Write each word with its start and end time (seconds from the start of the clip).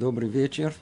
Добрый 0.00 0.30
вечер. 0.30 0.74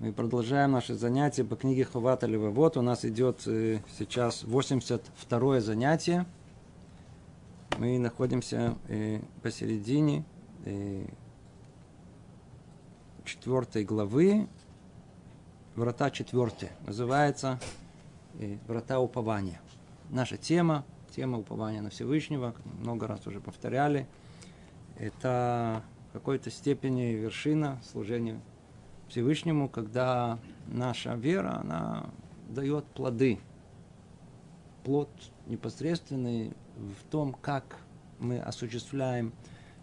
Мы 0.00 0.12
продолжаем 0.12 0.72
наши 0.72 0.94
занятия 0.94 1.44
по 1.44 1.54
книге 1.54 1.84
Хавата 1.84 2.26
Вот 2.26 2.76
у 2.76 2.82
нас 2.82 3.04
идет 3.04 3.46
э, 3.46 3.78
сейчас 3.96 4.42
82 4.42 5.60
занятие. 5.60 6.26
Мы 7.78 8.00
находимся 8.00 8.74
э, 8.88 9.20
посередине 9.44 10.24
э, 10.64 11.06
четвертой 13.24 13.84
главы, 13.84 14.48
врата 15.76 16.10
четвертые. 16.10 16.72
Называется 16.84 17.60
врата 18.66 18.98
упования. 18.98 19.60
Наша 20.10 20.36
тема, 20.36 20.84
тема 21.14 21.38
упования 21.38 21.80
на 21.80 21.90
Всевышнего, 21.90 22.56
много 22.80 23.06
раз 23.06 23.24
уже 23.28 23.38
повторяли. 23.38 24.08
Это 24.98 25.84
в 26.10 26.12
какой-то 26.12 26.50
степени 26.50 27.12
вершина 27.12 27.80
служения 27.84 28.40
Всевышнему, 29.08 29.68
когда 29.68 30.40
наша 30.66 31.14
вера, 31.14 31.60
она 31.60 32.10
дает 32.48 32.84
плоды. 32.86 33.38
Плод 34.82 35.08
непосредственный 35.46 36.52
в 36.76 37.10
том, 37.10 37.32
как 37.32 37.78
мы 38.18 38.40
осуществляем 38.40 39.32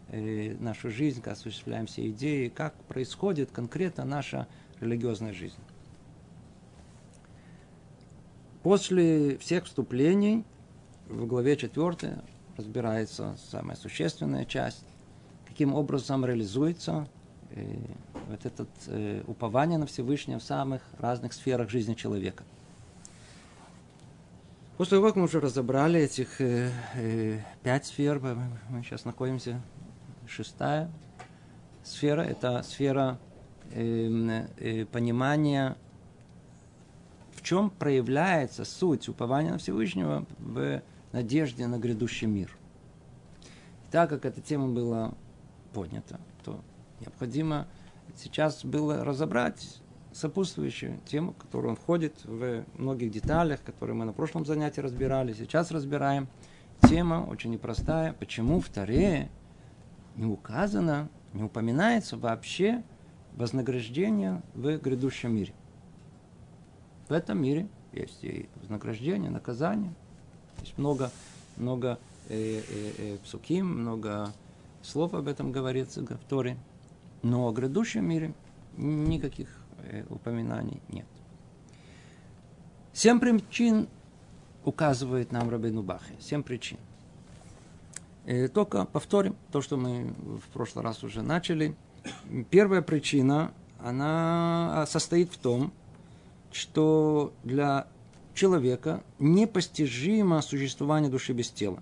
э, 0.09 0.55
нашу 0.59 0.89
жизнь, 0.89 1.21
как 1.21 1.33
осуществляем 1.33 1.85
все 1.85 2.09
идеи, 2.09 2.49
как 2.49 2.73
происходит 2.85 3.51
конкретно 3.51 4.03
наша 4.03 4.47
религиозная 4.81 5.33
жизнь. 5.33 5.59
После 8.63 9.37
всех 9.37 9.63
вступлений 9.65 10.43
в 11.07 11.25
главе 11.25 11.55
4 11.55 12.21
разбирается 12.57 13.37
самая 13.49 13.77
существенная 13.77 14.43
часть, 14.43 14.85
каким 15.57 15.73
образом 15.73 16.23
реализуется 16.23 17.07
э, 17.49 17.79
вот 18.29 18.45
это 18.45 18.67
э, 18.89 19.23
упование 19.25 19.79
на 19.79 19.87
Всевышнего 19.87 20.37
в 20.37 20.43
самых 20.43 20.83
разных 20.99 21.33
сферах 21.33 21.71
жизни 21.71 21.95
человека. 21.95 22.43
После 24.77 24.97
того, 24.97 25.07
как 25.07 25.15
мы 25.15 25.23
уже 25.23 25.39
разобрали 25.39 25.99
этих 25.99 26.39
э, 26.41 26.69
э, 26.93 27.39
пять 27.63 27.87
сфер, 27.87 28.19
мы, 28.19 28.83
сейчас 28.83 29.03
находимся 29.03 29.59
шестая 30.27 30.91
сфера, 31.83 32.21
это 32.21 32.61
сфера 32.61 33.17
э, 33.71 34.45
э, 34.57 34.85
понимания, 34.85 35.75
в 37.31 37.41
чем 37.41 37.71
проявляется 37.71 38.63
суть 38.63 39.09
упования 39.09 39.53
на 39.53 39.57
Всевышнего 39.57 40.23
в 40.37 40.83
надежде 41.13 41.65
на 41.65 41.79
грядущий 41.79 42.27
мир. 42.27 42.55
И 43.87 43.91
так 43.91 44.11
как 44.11 44.23
эта 44.23 44.39
тема 44.39 44.67
была 44.67 45.15
поднято, 45.77 46.19
то 46.43 46.59
необходимо 47.01 47.67
сейчас 48.15 48.65
было 48.65 49.05
разобрать 49.05 49.79
сопутствующую 50.11 50.99
тему, 51.05 51.33
которую 51.33 51.71
он 51.71 51.75
входит 51.75 52.15
в 52.23 52.63
многих 52.79 53.11
деталях, 53.11 53.61
которые 53.61 53.95
мы 53.95 54.05
на 54.05 54.11
прошлом 54.11 54.43
занятии 54.43 54.81
разбирали, 54.81 55.33
сейчас 55.33 55.69
разбираем. 55.69 56.27
Тема 56.89 57.27
очень 57.29 57.51
непростая. 57.51 58.13
Почему 58.13 58.59
в 58.59 58.69
Таре 58.69 59.29
не 60.15 60.25
указано, 60.25 61.09
не 61.33 61.43
упоминается 61.43 62.17
вообще 62.17 62.83
вознаграждение 63.35 64.41
в 64.55 64.77
грядущем 64.77 65.35
мире? 65.35 65.53
В 67.07 67.11
этом 67.11 67.39
мире 67.39 67.67
есть 67.93 68.23
и 68.23 68.49
вознаграждение, 68.55 69.29
наказание. 69.29 69.93
Есть 70.61 70.75
много, 70.79 71.11
много 71.55 71.99
э, 72.29 72.61
э, 72.67 72.91
э, 72.97 73.17
псуким, 73.23 73.81
много 73.81 74.33
слов 74.81 75.13
об 75.13 75.27
этом 75.27 75.51
говорится 75.51 76.01
в 76.01 76.23
Торе. 76.27 76.57
Но 77.23 77.47
о 77.47 77.51
грядущем 77.51 78.05
мире 78.05 78.33
никаких 78.77 79.49
э, 79.83 80.03
упоминаний 80.09 80.81
нет. 80.89 81.05
Семь 82.93 83.19
причин 83.19 83.87
указывает 84.63 85.31
нам 85.31 85.49
Рабину 85.49 85.83
Бахе. 85.83 86.15
Семь 86.19 86.43
причин. 86.43 86.77
И 88.25 88.31
э, 88.31 88.47
только 88.47 88.85
повторим 88.85 89.35
то, 89.51 89.61
что 89.61 89.77
мы 89.77 90.13
в 90.39 90.49
прошлый 90.53 90.83
раз 90.83 91.03
уже 91.03 91.21
начали. 91.21 91.75
Первая 92.49 92.81
причина, 92.81 93.51
она 93.79 94.85
состоит 94.87 95.31
в 95.31 95.37
том, 95.37 95.71
что 96.51 97.33
для 97.43 97.87
человека 98.33 99.03
непостижимо 99.19 100.41
существование 100.41 101.09
души 101.09 101.33
без 101.33 101.49
тела. 101.49 101.81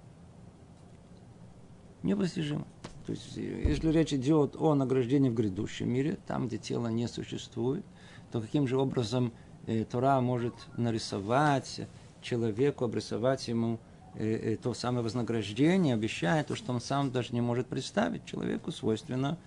Непостижимо. 2.04 2.66
То 3.06 3.12
есть, 3.12 3.38
если 3.38 3.92
речь 3.92 4.14
идет 4.14 4.56
о 4.56 4.74
награждении 4.74 5.30
в 5.30 5.36
грядущем 5.36 5.90
мире, 5.90 6.18
там, 6.26 6.48
где 6.48 6.58
тело 6.58 6.88
не 6.88 7.08
существует, 7.08 7.86
то 8.32 8.42
каким 8.42 8.68
же 8.68 8.78
образом 8.78 9.32
э, 9.68 9.86
Тора 9.86 10.20
может 10.22 10.56
нарисовать 10.76 11.82
человеку, 12.26 12.86
обрисовать 12.86 13.48
ему 13.48 13.80
э, 14.16 14.54
э, 14.54 14.58
то 14.58 14.74
самое 14.74 15.04
вознаграждение, 15.04 15.94
обещая 15.94 16.44
то, 16.44 16.56
что 16.56 16.74
он 16.74 16.82
сам 16.82 17.12
даже 17.12 17.34
не 17.34 17.42
может 17.42 17.68
представить. 17.68 18.26
Человеку 18.26 18.72
свойственно 18.72 19.38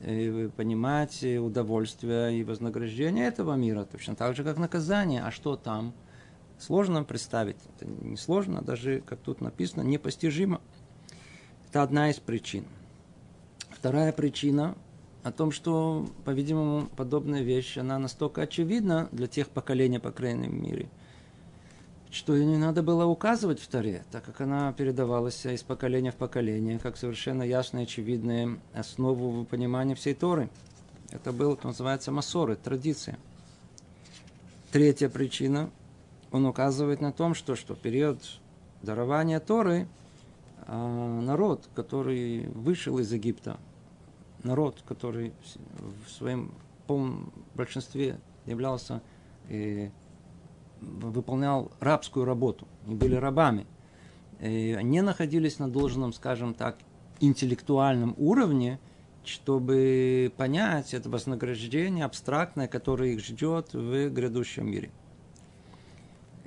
э, 0.00 0.48
понимать 0.56 1.22
удовольствие 1.24 2.38
и 2.38 2.44
вознаграждение 2.44 3.26
этого 3.26 3.54
мира, 3.54 3.84
точно 3.84 4.14
так 4.14 4.36
же, 4.36 4.44
как 4.44 4.58
наказание. 4.58 5.22
А 5.22 5.30
что 5.30 5.56
там? 5.56 5.92
Сложно 6.58 7.04
представить. 7.04 7.56
Это 7.76 7.86
не 7.86 8.16
сложно, 8.16 8.62
даже, 8.62 9.00
как 9.00 9.20
тут 9.20 9.40
написано, 9.40 9.82
непостижимо. 9.82 10.60
Это 11.68 11.82
одна 11.82 12.10
из 12.10 12.16
причин. 12.16 12.64
Вторая 13.78 14.10
причина 14.10 14.74
о 15.22 15.30
том, 15.30 15.52
что, 15.52 16.08
по-видимому, 16.24 16.88
подобная 16.96 17.42
вещь, 17.42 17.78
она 17.78 17.96
настолько 18.00 18.42
очевидна 18.42 19.08
для 19.12 19.28
тех 19.28 19.48
поколений, 19.50 20.00
по 20.00 20.10
крайней 20.10 20.48
мере, 20.48 20.88
что 22.10 22.34
ее 22.34 22.44
не 22.44 22.56
надо 22.56 22.82
было 22.82 23.04
указывать 23.04 23.60
в 23.60 23.68
Таре, 23.68 24.02
так 24.10 24.24
как 24.24 24.40
она 24.40 24.72
передавалась 24.72 25.46
из 25.46 25.62
поколения 25.62 26.10
в 26.10 26.16
поколение, 26.16 26.80
как 26.80 26.96
совершенно 26.96 27.44
ясная, 27.44 27.84
очевидная 27.84 28.58
основу 28.74 29.44
понимания 29.44 29.94
всей 29.94 30.14
Торы. 30.14 30.50
Это 31.12 31.32
было, 31.32 31.56
что 31.56 31.68
называется, 31.68 32.10
масоры, 32.10 32.56
традиция. 32.56 33.16
Третья 34.72 35.08
причина, 35.08 35.70
он 36.32 36.46
указывает 36.46 37.00
на 37.00 37.12
том, 37.12 37.32
что, 37.32 37.54
что 37.54 37.76
период 37.76 38.18
дарования 38.82 39.38
Торы 39.38 39.86
а 40.70 41.20
народ, 41.22 41.66
который 41.74 42.46
вышел 42.48 42.98
из 42.98 43.10
Египта, 43.10 43.58
народ, 44.42 44.82
который 44.86 45.32
в 46.06 46.10
своем 46.10 46.52
полном 46.86 47.32
большинстве 47.54 48.18
являлся, 48.46 49.02
э, 49.48 49.90
выполнял 50.80 51.70
рабскую 51.80 52.24
работу, 52.24 52.66
не 52.86 52.94
были 52.94 53.14
рабами, 53.14 53.66
э, 54.40 54.80
не 54.82 55.02
находились 55.02 55.58
на 55.58 55.68
должном, 55.68 56.12
скажем 56.12 56.54
так, 56.54 56.78
интеллектуальном 57.20 58.14
уровне, 58.16 58.78
чтобы 59.24 60.32
понять 60.36 60.94
это 60.94 61.10
вознаграждение 61.10 62.04
абстрактное, 62.04 62.68
которое 62.68 63.10
их 63.10 63.20
ждет 63.20 63.74
в 63.74 64.08
грядущем 64.08 64.70
мире. 64.70 64.90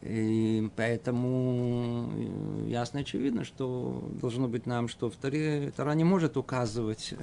И 0.02 0.68
поэтому 0.76 2.10
ясно 2.72 3.00
и 3.00 3.02
очевидно, 3.02 3.44
что 3.44 4.10
должно 4.22 4.48
быть 4.48 4.66
нам, 4.66 4.88
что 4.88 5.10
в 5.10 5.16
Таре 5.16 5.72
Тара 5.76 5.92
не 5.92 6.04
может 6.04 6.38
указывать. 6.38 7.14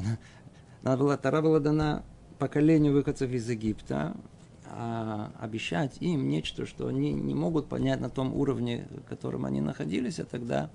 Она 0.82 0.96
была, 0.96 1.16
Тара 1.16 1.42
была 1.42 1.60
дана 1.60 2.04
поколению 2.38 2.92
выходцев 2.92 3.30
из 3.30 3.48
Египта, 3.50 4.16
а 4.66 5.32
обещать 5.40 5.96
им 6.00 6.28
нечто, 6.28 6.66
что 6.66 6.86
они 6.86 7.12
не 7.12 7.34
могут 7.34 7.68
понять 7.68 8.00
на 8.00 8.10
том 8.10 8.34
уровне, 8.34 8.86
в 8.90 9.08
котором 9.08 9.44
они 9.44 9.60
находились, 9.60 10.20
а 10.20 10.24
тогда 10.24 10.70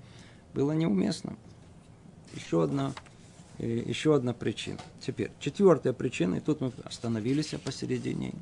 было 0.52 0.72
неуместно. 0.72 1.36
Еще 2.34 2.62
одна, 2.62 2.92
э, 3.58 3.66
еще 3.86 4.14
одна 4.14 4.34
причина. 4.34 4.78
Теперь, 5.00 5.30
четвертая 5.38 5.92
причина, 5.92 6.36
и 6.36 6.40
тут 6.40 6.60
мы 6.60 6.72
остановились 6.84 7.54
посередине. 7.64 8.34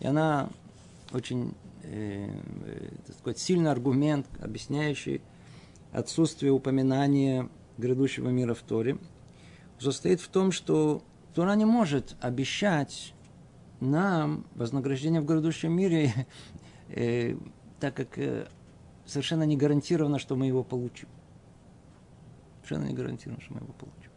И 0.00 0.06
она 0.06 0.48
очень 1.12 1.54
э, 1.84 2.28
э, 2.66 2.88
так 3.06 3.16
сказать, 3.16 3.38
сильный 3.38 3.70
аргумент, 3.70 4.26
объясняющий 4.40 5.22
отсутствие 5.92 6.52
упоминания 6.52 7.48
грядущего 7.78 8.28
мира 8.28 8.54
в 8.54 8.62
Торе, 8.62 8.98
состоит 9.78 10.20
в 10.20 10.28
том, 10.28 10.52
что 10.52 11.02
Тора 11.34 11.54
не 11.54 11.64
может 11.64 12.16
обещать 12.20 13.14
нам 13.80 14.46
вознаграждение 14.54 15.20
в 15.20 15.26
грядущем 15.26 15.72
мире, 15.72 16.12
э, 16.88 17.36
так 17.80 17.94
как 17.94 18.18
э, 18.18 18.48
совершенно 19.04 19.44
не 19.44 19.56
гарантировано, 19.56 20.18
что 20.18 20.36
мы 20.36 20.46
его 20.46 20.62
получим. 20.62 21.08
Совершенно 22.62 22.88
не 22.88 22.94
гарантировано, 22.94 23.42
что 23.42 23.54
мы 23.54 23.60
его 23.60 23.72
получим. 23.72 24.10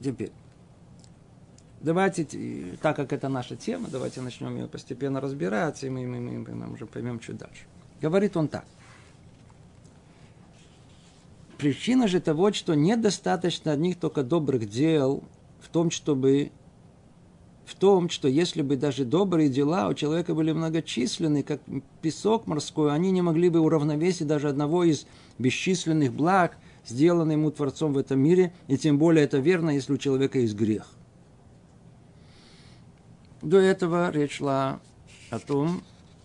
Теперь, 0.00 0.32
Давайте, 1.84 2.26
так 2.80 2.96
как 2.96 3.12
это 3.12 3.28
наша 3.28 3.56
тема, 3.56 3.88
давайте 3.92 4.22
начнем 4.22 4.56
ее 4.56 4.66
постепенно 4.66 5.20
разбирать, 5.20 5.84
и 5.84 5.90
мы, 5.90 6.06
мы, 6.06 6.18
мы, 6.18 6.38
мы 6.38 6.72
уже 6.72 6.86
поймем 6.86 7.20
чуть 7.20 7.36
дальше. 7.36 7.64
Говорит 8.00 8.38
он 8.38 8.48
так. 8.48 8.64
Причина 11.58 12.08
же 12.08 12.20
того, 12.20 12.54
что 12.54 12.72
недостаточно 12.72 13.72
одних 13.72 13.98
только 13.98 14.22
добрых 14.22 14.66
дел 14.66 15.22
в 15.60 15.68
том, 15.68 15.90
чтобы 15.90 16.52
в 17.66 17.74
том, 17.74 18.08
что 18.08 18.28
если 18.28 18.62
бы 18.62 18.76
даже 18.76 19.04
добрые 19.04 19.50
дела 19.50 19.88
у 19.88 19.92
человека 19.92 20.34
были 20.34 20.52
многочисленны, 20.52 21.42
как 21.42 21.60
песок 22.00 22.46
морской, 22.46 22.94
они 22.94 23.10
не 23.10 23.20
могли 23.20 23.50
бы 23.50 23.60
уравновесить 23.60 24.26
даже 24.26 24.48
одного 24.48 24.84
из 24.84 25.06
бесчисленных 25.38 26.14
благ, 26.14 26.56
сделанных 26.86 27.36
ему 27.36 27.50
Творцом 27.50 27.92
в 27.92 27.98
этом 27.98 28.20
мире, 28.20 28.54
и 28.68 28.78
тем 28.78 28.96
более 28.96 29.26
это 29.26 29.36
верно, 29.36 29.68
если 29.68 29.92
у 29.92 29.98
человека 29.98 30.38
есть 30.38 30.54
грех. 30.54 30.90
До 33.44 33.58
этого 33.58 34.10
речь 34.10 34.38
шла 34.38 34.80
о 35.28 35.38
том, 35.38 35.82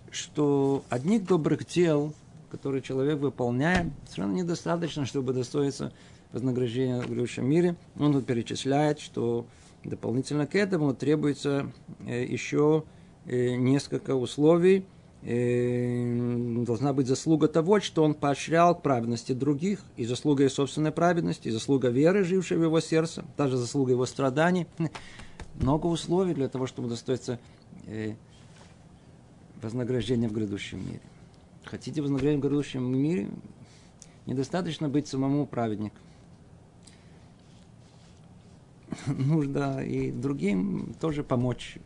что 0.10 0.86
одних 0.90 1.26
добрых 1.26 1.68
дел, 1.68 2.14
которые 2.50 2.82
человек 2.82 3.20
выполняет, 3.20 3.88
совершенно 4.06 4.36
недостаточно, 4.36 5.06
чтобы 5.06 5.34
достоиться 5.34 5.92
вознаграждения 6.32 7.02
в 7.02 7.10
грядущем 7.10 7.46
мире. 7.46 7.76
Он 8.00 8.14
тут 8.14 8.26
перечисляет, 8.26 9.02
что 9.02 9.46
дополнительно 9.84 10.48
к 10.48 10.56
этому 10.56 10.94
требуется 10.94 11.70
э, 12.08 12.24
еще 12.24 12.86
э, 13.26 13.56
несколько 13.56 14.16
условий. 14.16 14.86
Э, 15.22 16.64
должна 16.66 16.94
быть 16.94 17.08
заслуга 17.08 17.50
того, 17.50 17.82
что 17.82 18.06
он 18.06 18.14
поощрял 18.14 18.76
к 18.76 18.82
праведности 18.82 19.34
других, 19.34 19.82
и 19.98 20.06
заслуга 20.06 20.44
его 20.44 20.54
собственной 20.54 20.94
праведности, 20.94 21.50
и 21.50 21.52
заслуга 21.52 21.90
веры, 21.90 22.24
жившей 22.24 22.58
в 22.58 22.64
его 22.64 22.80
сердце, 22.80 23.26
даже 23.36 23.58
заслуга 23.58 23.92
его 23.92 24.06
страданий. 24.06 24.68
Много 25.60 25.88
условий 25.88 26.34
для 26.34 26.48
того, 26.50 26.68
чтобы 26.68 26.90
достоиться 26.90 27.40
вознаграждения 29.62 30.28
в 30.28 30.34
грядущем 30.34 30.80
мире. 30.80 31.02
Хотите 31.66 32.02
вознаграждения 32.02 32.40
в 32.40 32.42
грядущем 32.42 32.98
мире? 32.98 33.30
Недостаточно 34.26 34.90
быть 34.90 35.08
самому 35.08 35.46
праведником 35.46 36.02
нужно 39.08 39.80
и 39.84 40.12
другим 40.12 40.94
тоже 41.00 41.24
помочь 41.24 41.78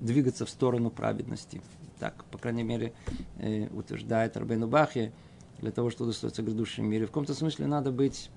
двигаться 0.00 0.46
в 0.46 0.50
сторону 0.50 0.90
праведности. 0.90 1.60
Так, 1.98 2.24
по 2.24 2.38
крайней 2.38 2.62
мере, 2.62 2.92
э, 3.38 3.68
утверждает 3.68 4.36
Рабейну 4.36 4.68
Бахе, 4.68 5.12
для 5.60 5.70
того, 5.70 5.90
чтобы 5.90 6.10
удостоиться 6.10 6.42
в 6.42 6.44
грядущем 6.44 6.86
мире. 6.86 7.06
В 7.06 7.08
каком-то 7.08 7.34
смысле 7.34 7.66
надо 7.66 7.90
быть, 7.90 8.30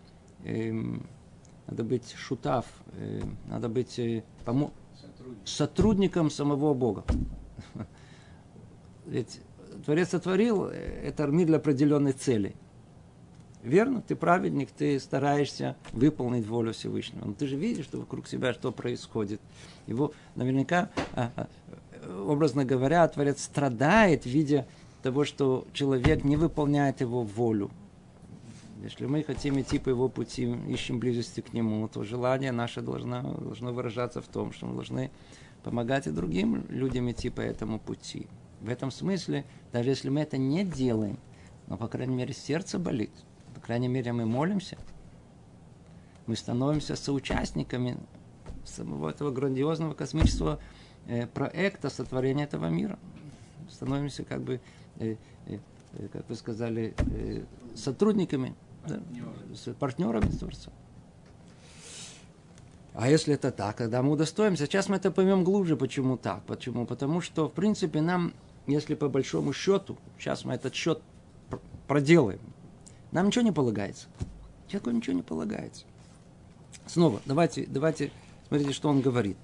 э, 0.45 0.71
надо 1.67 1.83
быть 1.83 2.13
шутав, 2.13 2.65
э, 2.93 3.21
надо 3.49 3.67
быть 3.67 3.99
э, 3.99 4.23
помо-. 4.45 4.71
Сотрудником 5.45 6.29
самого 6.29 6.73
Бога. 6.73 7.03
Ведь 9.05 9.41
Творец 9.85 10.09
сотворил 10.09 10.65
это 10.65 11.27
мир 11.27 11.47
для 11.47 11.57
определенной 11.57 12.13
цели– 12.13 12.55
Верно, 13.63 14.01
ты 14.01 14.15
праведник, 14.15 14.69
ты 14.71 14.97
стараешься 14.99 15.75
выполнить 15.91 16.47
волю 16.47 16.71
Всевышнего. 16.71 17.25
Но 17.25 17.33
ты 17.33 17.45
же 17.45 17.57
видишь, 17.57 17.85
что 17.85 17.99
вокруг 17.99 18.27
себя 18.27 18.53
что 18.53 18.71
происходит. 18.71 19.41
Его 19.85 20.13
наверняка, 20.35 20.89
а, 21.13 21.31
а, 21.35 21.47
образно 22.25 22.63
говоря, 22.63 23.05
Творец 23.09 23.43
страдает, 23.43 24.25
видя 24.25 24.65
того, 25.03 25.25
что 25.25 25.67
человек 25.73 26.23
не 26.23 26.37
выполняет 26.37 27.01
его 27.01 27.23
волю. 27.23 27.69
Если 28.81 29.05
мы 29.05 29.23
хотим 29.23 29.59
идти 29.59 29.77
по 29.77 29.89
его 29.89 30.07
пути, 30.09 30.43
ищем 30.67 30.99
близости 30.99 31.41
к 31.41 31.53
нему, 31.53 31.87
то 31.87 32.03
желание 32.03 32.51
наше 32.51 32.81
должно, 32.81 33.21
должно 33.35 33.73
выражаться 33.73 34.21
в 34.21 34.27
том, 34.27 34.53
что 34.53 34.67
мы 34.67 34.75
должны 34.75 35.11
помогать 35.63 36.07
и 36.07 36.11
другим 36.11 36.65
людям 36.69 37.11
идти 37.11 37.29
по 37.29 37.41
этому 37.41 37.79
пути. 37.79 38.27
В 38.61 38.69
этом 38.69 38.91
смысле, 38.91 39.45
даже 39.73 39.89
если 39.89 40.09
мы 40.09 40.21
это 40.21 40.37
не 40.37 40.63
делаем, 40.63 41.19
но, 41.67 41.77
по 41.77 41.87
крайней 41.87 42.15
мере, 42.15 42.33
сердце 42.33 42.79
болит– 42.79 43.11
по 43.59 43.65
крайней 43.65 43.89
мере, 43.89 44.13
мы 44.13 44.25
молимся. 44.25 44.77
Мы 46.27 46.35
становимся 46.35 46.95
соучастниками 46.95 47.97
самого 48.63 49.09
этого 49.09 49.31
грандиозного 49.31 49.93
космического 49.93 50.59
э, 51.07 51.27
проекта 51.27 51.89
сотворения 51.89 52.45
этого 52.45 52.67
мира. 52.67 52.97
Становимся 53.69 54.23
как 54.23 54.41
бы, 54.41 54.61
э, 54.99 55.17
э, 55.47 55.59
как 56.13 56.29
вы 56.29 56.35
сказали, 56.35 56.95
сотрудниками, 57.75 58.55
с 59.53 59.73
партнерами 59.73 60.29
с 60.29 60.37
Творцом. 60.37 60.73
А 62.93 63.09
если 63.09 63.33
это 63.33 63.51
так, 63.51 63.77
тогда 63.77 64.01
мы 64.01 64.11
удостоимся. 64.11 64.65
Сейчас 64.65 64.89
мы 64.89 64.97
это 64.97 65.11
поймем 65.11 65.43
глубже, 65.43 65.77
почему 65.77 66.17
так. 66.17 66.43
Почему? 66.43 66.85
Потому 66.85 67.21
что, 67.21 67.47
в 67.47 67.53
принципе, 67.53 68.01
нам, 68.01 68.33
если 68.67 68.95
по 68.95 69.07
большому 69.07 69.53
счету, 69.53 69.97
сейчас 70.17 70.43
мы 70.43 70.53
этот 70.53 70.75
счет 70.75 71.01
проделаем, 71.87 72.41
нам 73.11 73.27
ничего 73.27 73.43
не 73.43 73.51
полагается. 73.51 74.07
Человеку 74.67 74.91
ничего 74.91 75.15
не 75.15 75.21
полагается. 75.21 75.85
Снова, 76.85 77.21
давайте, 77.25 77.65
давайте, 77.67 78.11
смотрите, 78.47 78.73
что 78.73 78.89
он 78.89 79.01
говорит. 79.01 79.37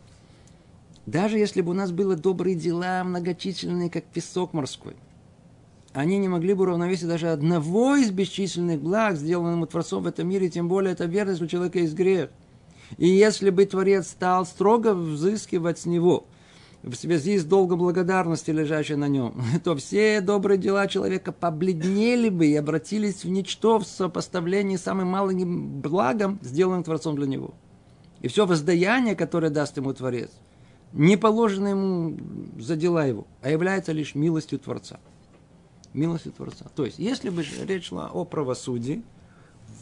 Даже 1.05 1.37
если 1.37 1.61
бы 1.61 1.71
у 1.71 1.73
нас 1.73 1.91
было 1.91 2.15
добрые 2.15 2.55
дела, 2.55 3.03
многочисленные, 3.03 3.89
как 3.89 4.03
песок 4.05 4.53
морской, 4.53 4.95
они 5.95 6.17
не 6.17 6.27
могли 6.27 6.53
бы 6.53 6.63
уравновесить 6.63 7.07
даже 7.07 7.29
одного 7.29 7.95
из 7.95 8.11
бесчисленных 8.11 8.81
благ, 8.81 9.15
сделанных 9.15 9.69
Творцом 9.69 10.03
в 10.03 10.07
этом 10.07 10.27
мире, 10.27 10.49
тем 10.49 10.67
более 10.67 10.91
это 10.91 11.05
верность 11.05 11.41
у 11.41 11.47
человека 11.47 11.79
есть 11.79 11.93
грех. 11.93 12.31
И 12.97 13.07
если 13.07 13.49
бы 13.49 13.65
Творец 13.65 14.09
стал 14.09 14.45
строго 14.45 14.93
взыскивать 14.93 15.79
с 15.79 15.85
него 15.85 16.27
в 16.83 16.95
связи 16.95 17.37
с 17.37 17.45
долгом 17.45 17.79
благодарности, 17.79 18.51
лежащей 18.51 18.95
на 18.95 19.07
нем, 19.07 19.41
то 19.63 19.73
все 19.77 20.19
добрые 20.19 20.57
дела 20.57 20.87
человека 20.87 21.31
побледнели 21.31 22.27
бы 22.27 22.47
и 22.47 22.55
обратились 22.55 23.23
в 23.23 23.29
ничто 23.29 23.79
в 23.79 23.87
сопоставлении 23.87 24.75
с 24.75 24.81
самым 24.81 25.07
малым 25.07 25.79
благом, 25.79 26.39
сделанным 26.41 26.83
Творцом 26.83 27.15
для 27.15 27.25
него. 27.25 27.53
И 28.19 28.27
все 28.27 28.45
воздаяние, 28.45 29.15
которое 29.15 29.49
даст 29.49 29.77
ему 29.77 29.93
Творец, 29.93 30.31
не 30.91 31.15
положено 31.15 31.69
ему 31.69 32.17
за 32.59 32.75
дела 32.75 33.05
его, 33.05 33.27
а 33.41 33.49
является 33.49 33.93
лишь 33.93 34.13
милостью 34.13 34.59
Творца. 34.59 34.99
Милостью 35.95 36.33
Творца. 36.33 36.65
То 36.75 36.85
есть, 36.85 36.99
если 36.99 37.29
бы 37.29 37.43
речь 37.67 37.87
шла 37.87 38.09
о 38.11 38.25
правосудии, 38.25 39.01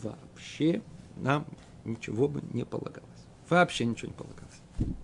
вообще 0.04 0.81
нам 1.18 1.45
ничего 1.86 2.27
бы 2.27 2.42
не 2.54 2.65
полагалось. 2.65 3.10
Вообще 3.50 3.86
ничего 3.86 4.10
не 4.10 4.13
полагалось. 4.13 4.98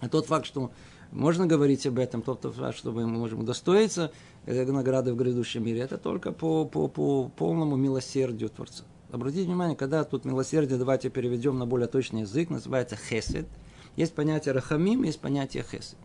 А 0.00 0.08
тот 0.08 0.26
факт, 0.26 0.46
что 0.46 0.72
можно 1.10 1.46
говорить 1.46 1.86
об 1.86 1.98
этом, 1.98 2.22
тот 2.22 2.42
факт, 2.54 2.76
что 2.76 2.92
мы 2.92 3.06
можем 3.06 3.40
удостоиться 3.40 4.10
награды 4.46 5.12
в 5.12 5.16
грядущем 5.16 5.64
мире, 5.64 5.80
это 5.80 5.98
только 5.98 6.32
по, 6.32 6.64
по, 6.64 6.88
по 6.88 7.28
полному 7.28 7.76
милосердию 7.76 8.48
Творца. 8.48 8.84
Обратите 9.10 9.44
внимание, 9.44 9.76
когда 9.76 10.04
тут 10.04 10.24
милосердие, 10.24 10.78
давайте 10.78 11.10
переведем 11.10 11.58
на 11.58 11.66
более 11.66 11.86
точный 11.86 12.22
язык, 12.22 12.48
называется 12.48 12.96
хесед. 12.96 13.46
Есть 13.94 14.14
понятие 14.14 14.54
рахамим, 14.54 15.02
есть 15.02 15.20
понятие 15.20 15.62
хесед. 15.62 15.98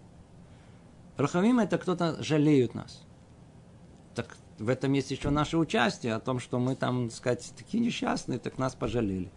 Рахамим 1.15 1.59
это 1.59 1.77
кто-то 1.77 2.21
жалеет 2.21 2.75
нас. 2.75 3.06
В 4.59 4.69
этом 4.69 4.93
есть 4.93 5.11
еще 5.11 5.29
наше 5.29 5.57
участие, 5.57 6.15
о 6.15 6.19
том, 6.19 6.39
что 6.39 6.59
мы 6.59 6.75
там, 6.75 7.09
так 7.09 7.17
сказать, 7.17 7.53
такие 7.55 7.83
несчастные, 7.83 8.39
так 8.39 8.57
нас 8.57 8.73
пожалели. 8.73 9.31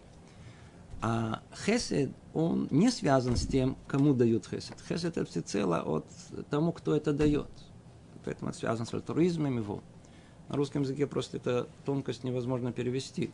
А 1.01 1.41
хесед, 1.65 2.11
он 2.33 2.67
не 2.71 2.89
связан 2.91 3.35
с 3.35 3.45
тем, 3.45 3.77
кому 3.87 4.13
дают 4.13 4.47
хесед. 4.47 4.77
Хесед 4.87 5.17
это 5.17 5.25
всецело 5.25 5.81
от 5.81 6.05
тому, 6.49 6.71
кто 6.71 6.95
это 6.95 7.13
дает. 7.13 7.49
Поэтому 8.23 8.49
это 8.49 8.59
связано 8.59 8.85
с 8.85 8.93
альтуризмом 8.93 9.57
его. 9.57 9.81
На 10.47 10.55
русском 10.55 10.83
языке 10.83 11.07
просто 11.07 11.37
эта 11.37 11.67
тонкость 11.85 12.23
невозможно 12.23 12.71
перевести. 12.71 13.31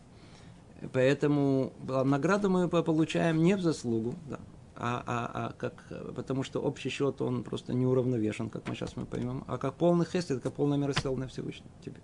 Поэтому 0.93 1.73
награду 1.87 2.49
мы 2.49 2.69
получаем 2.69 3.41
не 3.41 3.55
в 3.55 3.61
заслугу, 3.61 4.13
да, 4.29 4.39
а, 4.79 5.03
а, 5.05 5.31
а 5.33 5.53
как, 5.53 5.83
потому 6.15 6.43
что 6.43 6.61
общий 6.61 6.89
счет, 6.89 7.21
он 7.21 7.43
просто 7.43 7.73
неуравновешен, 7.73 8.49
как 8.49 8.67
мы 8.69 8.75
сейчас 8.75 8.95
мы 8.95 9.05
поймем, 9.05 9.43
а 9.47 9.57
как 9.57 9.73
полный 9.73 10.05
хесед, 10.05 10.41
как 10.41 10.53
полная 10.53 10.77
милосердие 10.77 11.27
Всевышнего 11.27 11.71
тебе. 11.83 11.97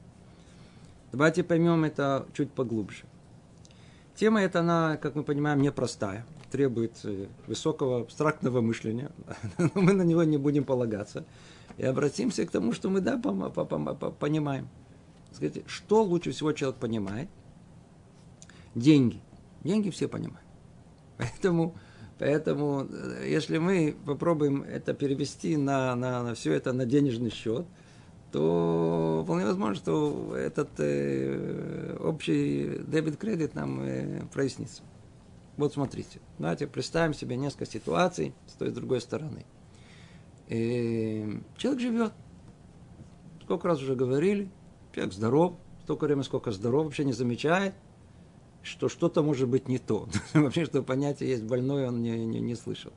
Давайте 1.11 1.43
поймем 1.43 1.83
это 1.83 2.25
чуть 2.33 2.51
поглубже. 2.51 3.03
Тема 4.15 4.41
эта, 4.41 4.61
она, 4.61 4.97
как 4.97 5.15
мы 5.15 5.23
понимаем, 5.23 5.61
непростая, 5.61 6.25
требует 6.51 6.99
э, 7.03 7.27
высокого 7.47 8.01
абстрактного 8.01 8.61
мышления, 8.61 9.11
но 9.57 9.69
мы 9.75 9.93
на 9.93 10.03
него 10.03 10.23
не 10.23 10.37
будем 10.37 10.63
полагаться. 10.63 11.25
И 11.77 11.85
обратимся 11.85 12.45
к 12.45 12.51
тому, 12.51 12.73
что 12.73 12.89
мы, 12.89 13.01
да, 13.01 13.17
понимаем. 13.17 14.69
Скажите, 15.31 15.63
что 15.67 16.03
лучше 16.03 16.31
всего 16.31 16.51
человек 16.51 16.79
понимает? 16.79 17.29
Деньги. 18.75 19.21
Деньги 19.63 19.89
все 19.89 20.07
понимают. 20.07 20.47
Поэтому, 21.17 21.75
поэтому 22.23 22.87
э, 22.89 23.27
если 23.27 23.57
мы 23.57 23.95
попробуем 24.05 24.63
это 24.63 24.93
перевести 24.93 25.57
на, 25.57 25.95
на, 25.95 26.23
на 26.23 26.33
все 26.33 26.53
это 26.53 26.73
на 26.73 26.85
денежный 26.85 27.29
счет– 27.31 27.65
то 28.33 29.21
вполне 29.23 29.45
возможно, 29.45 29.75
что 29.75 30.35
этот 30.35 30.71
э, 30.79 31.95
общий 31.99 32.79
дебет-кредит 32.87 33.53
нам 33.53 33.79
э, 33.81 34.25
прояснится. 34.33 34.81
Вот 35.55 35.73
смотрите, 35.73 36.19
давайте 36.39 36.65
представим 36.65 37.13
себе 37.13 37.37
несколько 37.37 37.67
ситуаций 37.67 38.33
с 38.47 38.53
той 38.53 38.69
и 38.69 38.71
с 38.71 38.73
другой 38.73 39.01
стороны. 39.01 39.45
И 40.47 41.25
э, 41.27 41.57
человек 41.57 41.81
живет, 41.81 42.13
сколько 43.43 43.67
раз 43.67 43.83
уже 43.83 43.95
говорили, 43.95 44.49
человек 44.93 45.13
здоров, 45.13 45.53
столько 45.83 46.05
времени, 46.05 46.23
сколько 46.23 46.49
здоров, 46.49 46.85
вообще 46.85 47.05
не 47.05 47.13
замечает. 47.13 47.75
Что 48.63 48.89
что-то 48.89 49.21
может 49.21 49.47
быть 49.49 49.67
не 49.67 49.77
то. 49.77 50.07
Вообще, 50.33 50.65
что 50.65 50.81
понятие 50.81 51.29
есть 51.29 51.43
больной, 51.43 51.87
он 51.87 52.01
не, 52.01 52.25
не, 52.25 52.39
не 52.39 52.55
слышал. 52.55 52.93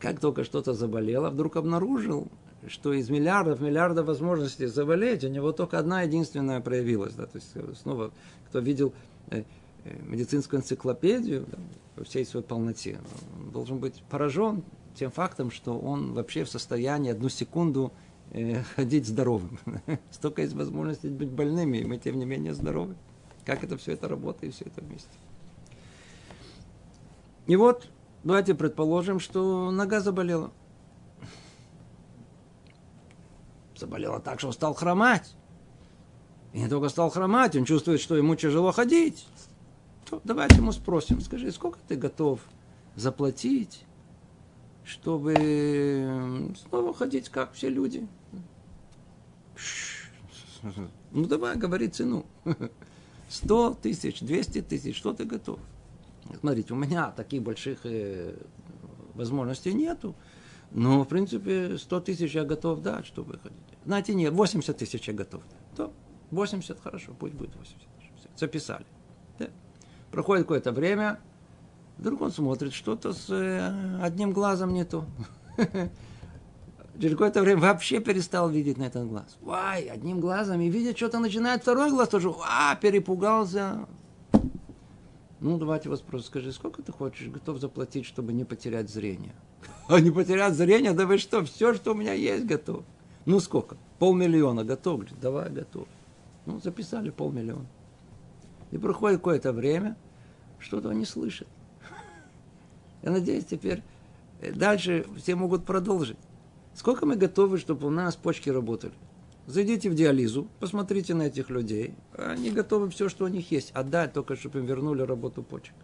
Как 0.00 0.20
только 0.20 0.44
что-то 0.44 0.74
заболело, 0.74 1.30
вдруг 1.30 1.56
обнаружил, 1.56 2.28
что 2.66 2.92
из 2.92 3.08
миллиардов, 3.08 3.60
миллиардов 3.60 4.06
возможностей 4.06 4.66
заболеть, 4.66 5.24
у 5.24 5.28
него 5.28 5.52
только 5.52 5.78
одна 5.78 6.02
единственная 6.02 6.60
проявилась. 6.60 7.14
Да? 7.14 7.26
То 7.26 7.38
есть, 7.38 7.80
снова, 7.80 8.12
кто 8.48 8.58
видел 8.58 8.92
э, 9.30 9.44
э, 9.84 9.98
медицинскую 10.02 10.60
энциклопедию 10.60 11.46
да, 11.50 11.58
во 11.96 12.04
всей 12.04 12.26
своей 12.26 12.44
полноте, 12.44 12.98
он 13.38 13.50
должен 13.50 13.78
быть 13.78 14.02
поражен 14.10 14.62
тем 14.94 15.10
фактом, 15.10 15.50
что 15.50 15.78
он 15.78 16.12
вообще 16.12 16.44
в 16.44 16.50
состоянии 16.50 17.10
одну 17.10 17.28
секунду 17.28 17.92
э, 18.32 18.62
ходить 18.76 19.06
здоровым. 19.06 19.58
Столько 20.10 20.42
есть 20.42 20.54
возможностей 20.54 21.08
быть 21.08 21.30
больными, 21.30 21.78
и 21.78 21.84
мы, 21.84 21.98
тем 21.98 22.18
не 22.18 22.24
менее, 22.24 22.52
здоровы. 22.52 22.96
Как 23.44 23.62
это 23.62 23.76
все 23.76 23.92
это 23.92 24.08
работает, 24.08 24.54
все 24.54 24.64
это 24.64 24.80
вместе. 24.80 25.10
И 27.46 27.56
вот, 27.56 27.88
давайте 28.22 28.54
предположим, 28.54 29.20
что 29.20 29.70
нога 29.70 30.00
заболела. 30.00 30.50
Заболела 33.76 34.20
так, 34.20 34.38
что 34.40 34.52
стал 34.52 34.74
хромать. 34.74 35.34
И 36.52 36.60
не 36.60 36.68
только 36.68 36.88
стал 36.88 37.10
хромать, 37.10 37.56
он 37.56 37.64
чувствует, 37.64 38.00
что 38.00 38.16
ему 38.16 38.36
тяжело 38.36 38.72
ходить. 38.72 39.26
То 40.08 40.20
давайте 40.24 40.56
ему 40.56 40.72
спросим, 40.72 41.20
скажи, 41.20 41.50
сколько 41.50 41.78
ты 41.86 41.96
готов 41.96 42.40
заплатить, 42.94 43.84
чтобы 44.84 46.54
снова 46.68 46.94
ходить, 46.94 47.28
как 47.28 47.52
все 47.52 47.68
люди? 47.68 48.06
Ну, 51.10 51.26
давай, 51.26 51.56
говори 51.56 51.88
цену. 51.88 52.24
100 53.34 53.78
тысяч, 53.82 54.20
200 54.20 54.62
тысяч, 54.62 54.96
что 54.96 55.12
ты 55.12 55.24
готов? 55.24 55.58
Смотрите, 56.38 56.72
у 56.72 56.76
меня 56.76 57.10
таких 57.10 57.42
больших 57.42 57.80
э, 57.84 58.36
возможностей 59.14 59.74
нету. 59.74 60.14
Но, 60.70 61.02
в 61.02 61.08
принципе, 61.08 61.76
100 61.76 62.00
тысяч 62.00 62.34
я 62.34 62.44
готов 62.44 62.80
дать, 62.80 63.06
чтобы 63.06 63.38
ходить. 63.38 63.58
Знаете, 63.84 64.14
нет, 64.14 64.32
80 64.32 64.76
тысяч 64.76 65.08
я 65.08 65.14
готов. 65.14 65.42
То 65.76 65.92
80, 66.30 66.80
хорошо, 66.80 67.12
пусть 67.18 67.34
будет 67.34 67.54
80 67.56 67.76
тысяч. 67.76 68.30
Записали. 68.36 68.86
Да. 69.38 69.48
Проходит 70.12 70.44
какое-то 70.44 70.70
время, 70.70 71.18
вдруг 71.98 72.20
он 72.20 72.30
смотрит, 72.30 72.72
что-то 72.72 73.12
с 73.12 73.30
э, 73.30 74.00
одним 74.00 74.32
глазом 74.32 74.72
не 74.72 74.84
то. 74.84 75.04
Через 77.00 77.12
какое-то 77.12 77.42
время 77.42 77.60
вообще 77.60 78.00
перестал 78.00 78.48
видеть 78.48 78.78
на 78.78 78.84
этот 78.84 79.08
глаз. 79.08 79.36
Вай, 79.40 79.86
одним 79.86 80.20
глазом 80.20 80.60
и 80.60 80.68
видит, 80.68 80.96
что-то 80.96 81.18
начинает 81.18 81.62
второй 81.62 81.90
глаз 81.90 82.08
тоже. 82.08 82.32
А, 82.48 82.76
перепугался. 82.76 83.86
Ну, 85.40 85.58
давайте 85.58 85.88
вас 85.88 86.00
просто 86.00 86.28
скажи, 86.28 86.52
сколько 86.52 86.82
ты 86.82 86.92
хочешь, 86.92 87.28
готов 87.28 87.60
заплатить, 87.60 88.06
чтобы 88.06 88.32
не 88.32 88.44
потерять 88.44 88.88
зрение? 88.88 89.34
А 89.88 90.00
не 90.00 90.10
потерять 90.10 90.54
зрение? 90.54 90.92
Да 90.92 91.04
вы 91.04 91.18
что, 91.18 91.44
все, 91.44 91.74
что 91.74 91.92
у 91.92 91.94
меня 91.94 92.12
есть, 92.12 92.46
готов. 92.46 92.84
Ну, 93.26 93.40
сколько? 93.40 93.76
Полмиллиона 93.98 94.64
готов? 94.64 95.00
Говорит, 95.00 95.20
давай, 95.20 95.50
готов. 95.50 95.88
Ну, 96.46 96.60
записали 96.60 97.10
полмиллиона. 97.10 97.66
И 98.70 98.78
проходит 98.78 99.18
какое-то 99.18 99.52
время, 99.52 99.96
что-то 100.60 100.90
он 100.90 100.98
не 100.98 101.04
слышит. 101.04 101.48
Я 103.02 103.10
надеюсь, 103.10 103.44
теперь 103.44 103.82
э, 104.40 104.52
дальше 104.52 105.06
все 105.16 105.34
могут 105.34 105.64
продолжить. 105.64 106.18
Сколько 106.74 107.06
мы 107.06 107.16
готовы, 107.16 107.58
чтобы 107.58 107.86
у 107.86 107.90
нас 107.90 108.16
почки 108.16 108.50
работали? 108.50 108.92
Зайдите 109.46 109.90
в 109.90 109.94
диализу, 109.94 110.48
посмотрите 110.58 111.14
на 111.14 111.22
этих 111.24 111.50
людей. 111.50 111.94
Они 112.16 112.50
готовы 112.50 112.90
все, 112.90 113.08
что 113.08 113.26
у 113.26 113.28
них 113.28 113.50
есть, 113.50 113.70
отдать, 113.72 114.12
только 114.12 114.36
чтобы 114.36 114.60
им 114.60 114.66
вернули 114.66 115.02
работу 115.02 115.42
почек. 115.42 115.74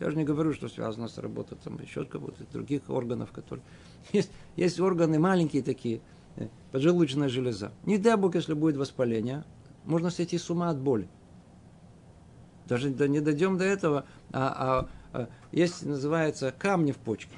Я 0.00 0.10
же 0.10 0.16
не 0.16 0.24
говорю, 0.24 0.52
что 0.52 0.68
связано 0.68 1.08
с 1.08 1.18
работой 1.18 1.58
там, 1.62 1.80
еще 1.80 2.04
кого-то, 2.04 2.44
других 2.52 2.88
органов, 2.88 3.30
которые... 3.30 3.64
Есть, 4.12 4.32
есть 4.56 4.80
органы 4.80 5.20
маленькие 5.20 5.62
такие, 5.62 6.00
э, 6.36 6.48
поджелудочная 6.72 7.28
железа. 7.28 7.70
Не 7.84 7.98
дай 7.98 8.16
Бог, 8.16 8.34
если 8.34 8.54
будет 8.54 8.76
воспаление, 8.76 9.44
можно 9.84 10.10
сойти 10.10 10.38
с 10.38 10.50
ума 10.50 10.70
от 10.70 10.78
боли. 10.78 11.08
Даже 12.66 12.90
не 12.90 13.20
дойдем 13.20 13.58
до 13.58 13.64
этого, 13.64 14.06
а, 14.32 14.88
а, 15.12 15.18
а 15.18 15.28
есть, 15.52 15.84
называется, 15.84 16.52
камни 16.56 16.90
в 16.90 16.98
почке. 16.98 17.36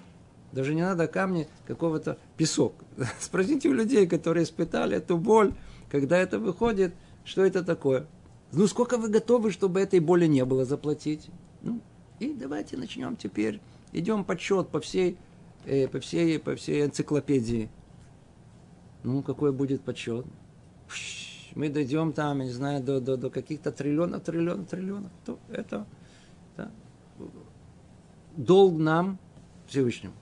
Даже 0.54 0.72
не 0.72 0.82
надо 0.82 1.08
камни, 1.08 1.48
какого-то 1.66 2.16
песок. 2.36 2.74
Спросите 3.18 3.68
у 3.68 3.72
людей, 3.72 4.06
которые 4.06 4.44
испытали 4.44 4.98
эту 4.98 5.18
боль, 5.18 5.52
когда 5.90 6.16
это 6.16 6.38
выходит, 6.38 6.94
что 7.24 7.44
это 7.44 7.64
такое. 7.64 8.06
Ну, 8.52 8.68
сколько 8.68 8.96
вы 8.96 9.08
готовы, 9.08 9.50
чтобы 9.50 9.80
этой 9.80 9.98
боли 9.98 10.26
не 10.26 10.44
было 10.44 10.64
заплатить? 10.64 11.28
Ну, 11.62 11.80
и 12.20 12.32
давайте 12.32 12.76
начнем 12.76 13.16
теперь. 13.16 13.60
Идем 13.92 14.22
подсчет 14.22 14.68
по 14.68 14.80
всей, 14.80 15.18
э, 15.66 15.88
по 15.88 15.98
всей, 15.98 16.38
по 16.38 16.54
всей 16.54 16.84
энциклопедии. 16.84 17.68
Ну, 19.02 19.24
какой 19.24 19.50
будет 19.50 19.82
подсчет? 19.82 20.24
Мы 21.56 21.68
дойдем 21.68 22.12
там, 22.12 22.38
я 22.38 22.44
не 22.44 22.52
знаю, 22.52 22.80
до, 22.80 23.00
до, 23.00 23.16
до 23.16 23.28
каких-то 23.28 23.72
триллионов, 23.72 24.22
триллионов, 24.22 24.68
триллионов. 24.68 25.10
То 25.24 25.36
это 25.50 25.84
да, 26.56 26.70
долг 28.36 28.78
нам 28.78 29.18
Всевышнему. 29.66 30.14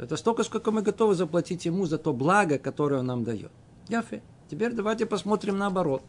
Это 0.00 0.16
столько, 0.16 0.44
сколько 0.44 0.70
мы 0.70 0.80
готовы 0.80 1.14
заплатить 1.14 1.66
ему 1.66 1.84
за 1.84 1.98
то 1.98 2.14
благо, 2.14 2.58
которое 2.58 3.00
он 3.00 3.06
нам 3.06 3.22
дает. 3.22 3.52
Яфе. 3.88 4.22
Теперь 4.50 4.72
давайте 4.72 5.04
посмотрим 5.04 5.58
наоборот. 5.58 6.02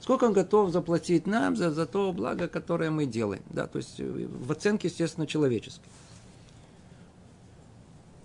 Сколько 0.00 0.24
он 0.24 0.34
готов 0.34 0.70
заплатить 0.70 1.26
нам 1.26 1.56
за, 1.56 1.70
за 1.70 1.86
то 1.86 2.12
благо, 2.12 2.46
которое 2.46 2.90
мы 2.90 3.06
делаем. 3.06 3.42
Да, 3.48 3.66
то 3.66 3.78
есть 3.78 3.98
э, 3.98 4.04
в 4.04 4.52
оценке, 4.52 4.88
естественно, 4.88 5.26
человеческой. 5.26 5.88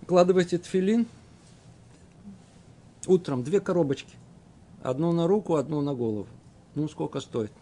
Вкладывайте 0.02 0.58
тфилин 0.58 1.06
утром 3.06 3.42
две 3.42 3.60
коробочки. 3.60 4.14
Одну 4.82 5.12
на 5.12 5.26
руку, 5.26 5.54
одну 5.54 5.80
на 5.80 5.94
голову. 5.94 6.28
Ну, 6.74 6.86
сколько 6.86 7.20
стоит? 7.20 7.52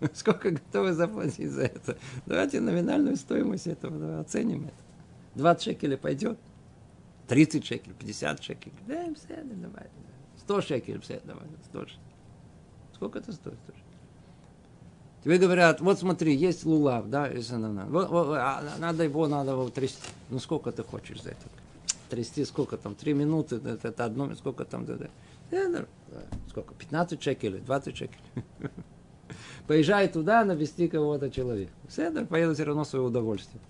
Сколько 0.14 0.50
готовы 0.50 0.92
заплатить 0.92 1.50
за 1.50 1.62
это? 1.62 1.96
Давайте 2.26 2.60
номинальную 2.60 3.16
стоимость 3.16 3.66
этого 3.66 3.98
да, 3.98 4.20
оценим 4.20 4.64
это. 4.64 4.89
20 5.40 5.62
шекелей 5.62 5.96
пойдет, 5.96 6.38
30 7.28 7.64
шекелей, 7.64 7.94
50 7.98 8.42
шекелей. 8.42 8.76
Да, 8.86 9.06
все, 9.14 9.42
давай. 9.44 9.86
100 10.38 10.60
шекелей, 10.60 11.00
все, 11.00 11.20
давай, 11.24 11.44
100 11.70 11.80
шекелей. 11.80 12.00
Сколько 12.94 13.18
это 13.18 13.32
стоит? 13.32 13.58
100 13.64 13.72
шекелей? 13.72 13.90
Тебе 15.24 15.38
говорят, 15.38 15.80
вот 15.80 15.98
смотри, 15.98 16.34
есть 16.34 16.64
лулав, 16.64 17.08
да, 17.08 17.28
если 17.28 17.54
надо, 17.54 17.90
вот, 17.90 18.34
а, 18.36 18.62
надо 18.78 19.04
его, 19.04 19.26
надо 19.28 19.52
его 19.52 19.68
трясти. 19.68 20.08
Ну, 20.30 20.38
сколько 20.38 20.72
ты 20.72 20.82
хочешь 20.82 21.22
за 21.22 21.30
это? 21.30 21.46
Трясти 22.08 22.44
сколько 22.44 22.76
там? 22.76 22.94
Три 22.94 23.12
минуты, 23.12 23.56
это, 23.56 23.88
это 23.88 24.04
одно, 24.04 24.34
сколько 24.34 24.64
там? 24.64 24.86
Да, 24.86 24.96
да. 25.50 25.84
Сколько? 26.48 26.74
15 26.74 27.22
шекелей, 27.22 27.60
20 27.60 27.96
шекелей. 27.96 28.20
Поезжай 29.66 30.08
туда, 30.08 30.44
навести 30.44 30.88
кого-то 30.88 31.30
человека. 31.30 31.72
Все, 31.88 32.10
поеду 32.24 32.54
все 32.54 32.64
равно 32.64 32.84
свое 32.84 33.04
удовольствие. 33.04 33.60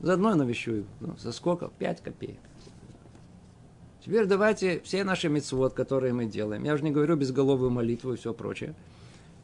Заодно 0.00 0.34
навещу 0.34 0.72
его. 0.72 0.86
Ну, 1.00 1.16
за 1.16 1.32
сколько? 1.32 1.70
Пять 1.78 2.02
копеек. 2.02 2.38
Теперь 4.04 4.26
давайте 4.26 4.80
все 4.80 5.04
наши 5.04 5.28
мецвод, 5.28 5.74
которые 5.74 6.12
мы 6.12 6.26
делаем, 6.26 6.64
я 6.64 6.74
уже 6.74 6.84
не 6.84 6.92
говорю 6.92 7.16
безголовую 7.16 7.70
молитву 7.70 8.14
и 8.14 8.16
все 8.16 8.32
прочее, 8.32 8.74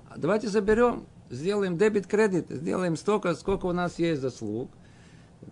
а 0.08 0.16
давайте 0.16 0.48
заберем, 0.48 1.04
сделаем 1.28 1.76
дебет-кредит, 1.76 2.46
сделаем 2.48 2.96
столько, 2.96 3.34
сколько 3.34 3.66
у 3.66 3.72
нас 3.72 3.98
есть 3.98 4.22
заслуг 4.22 4.70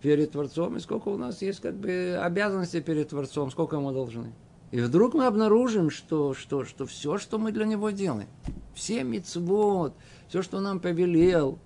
перед 0.01 0.31
Творцом, 0.31 0.77
и 0.77 0.81
сколько 0.81 1.09
у 1.09 1.19
нас 1.19 1.43
есть 1.43 1.61
как 1.61 1.75
бы 1.75 2.19
обязанностей 2.23 2.81
перед 2.81 3.09
Творцом, 3.09 3.51
сколько 3.51 3.79
мы 3.81 3.93
должны. 3.93 4.33
И 4.71 4.81
вдруг 4.81 5.13
мы 5.13 5.27
обнаружим, 5.27 5.91
что, 5.91 6.33
что, 6.33 6.65
что 6.65 6.87
все, 6.87 7.19
что 7.19 7.39
мы 7.39 7.53
для 7.53 7.67
Него 7.67 7.91
делаем, 7.91 8.29
все 8.73 9.05
мецвод, 9.05 9.95
все, 10.29 10.41
что 10.41 10.61
нам 10.61 10.81
повелел, 10.81 11.59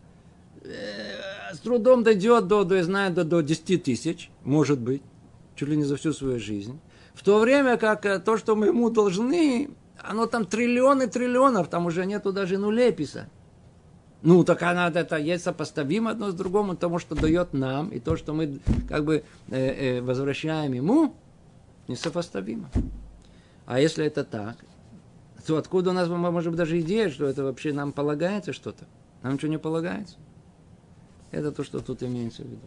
с 1.52 1.58
трудом 1.58 2.02
дойдет 2.02 2.46
до, 2.46 2.64
до, 2.64 2.76
я 2.76 2.85
знаю, 2.85 3.12
до, 3.12 3.25
до 3.25 3.40
10 3.40 3.82
тысяч, 3.82 4.30
может 4.44 4.78
быть, 4.78 5.02
чуть 5.54 5.68
ли 5.68 5.76
не 5.76 5.85
за 5.85 5.96
всю 5.96 6.12
свою 6.12 6.38
жизнь. 6.38 6.80
В 7.14 7.23
то 7.23 7.38
время 7.38 7.76
как 7.76 8.04
э, 8.04 8.18
то, 8.18 8.37
что 8.37 8.54
мы 8.56 8.66
ему 8.66 8.90
должны, 8.90 9.70
оно 10.02 10.26
там 10.26 10.44
триллионы 10.44 11.06
триллионов, 11.06 11.68
там 11.68 11.87
уже 11.87 12.04
нету 12.04 12.32
даже 12.32 12.58
нулей 12.58 12.92
писать. 12.92 13.28
Ну, 14.23 14.44
так 14.44 14.62
она 14.62 14.88
это 14.88 15.16
есть 15.16 15.44
сопоставимо 15.44 16.11
одно 16.11 16.30
с 16.30 16.35
другим, 16.35 16.70
потому 16.70 16.99
что 16.99 17.14
дает 17.14 17.52
нам, 17.52 17.88
и 17.88 18.00
то, 18.00 18.16
что 18.16 18.35
мы 18.35 18.61
как 18.88 19.04
бы 19.04 19.25
э, 19.49 19.56
э, 19.56 20.00
возвращаем 20.00 20.73
ему, 20.73 21.14
несопоставимо. 21.88 22.70
А 23.66 23.80
если 23.80 24.04
это 24.04 24.25
так, 24.25 24.56
то 25.46 25.56
откуда 25.56 25.90
у 25.90 25.92
нас 25.92 26.08
может 26.08 26.50
быть 26.50 26.58
даже 26.58 26.80
идея, 26.80 27.08
что 27.08 27.26
это 27.26 27.44
вообще 27.44 27.73
нам 27.73 27.92
полагается 27.92 28.52
что-то? 28.52 28.85
Нам 29.23 29.35
ничего 29.35 29.50
не 29.50 29.58
полагается. 29.58 30.16
Это 31.36 31.52
то, 31.52 31.62
что 31.64 31.80
тут 31.80 32.02
имеется 32.02 32.42
в 32.42 32.46
виду. 32.46 32.66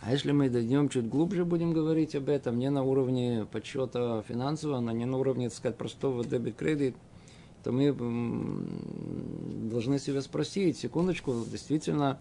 А 0.00 0.12
если 0.12 0.32
мы 0.32 0.48
дойдем 0.48 0.88
чуть 0.88 1.06
глубже, 1.06 1.44
будем 1.44 1.72
говорить 1.72 2.14
об 2.14 2.30
этом, 2.30 2.58
не 2.58 2.70
на 2.70 2.82
уровне 2.82 3.46
подсчета 3.52 4.22
финансового, 4.26 4.80
но 4.80 4.92
не 4.92 5.04
на 5.04 5.18
уровне, 5.18 5.50
так 5.50 5.58
сказать, 5.58 5.76
простого 5.76 6.24
дебет-кредит, 6.24 6.94
то 7.62 7.70
мы 7.70 7.92
должны 9.68 9.98
себя 9.98 10.22
спросить, 10.22 10.78
секундочку, 10.78 11.44
действительно, 11.50 12.18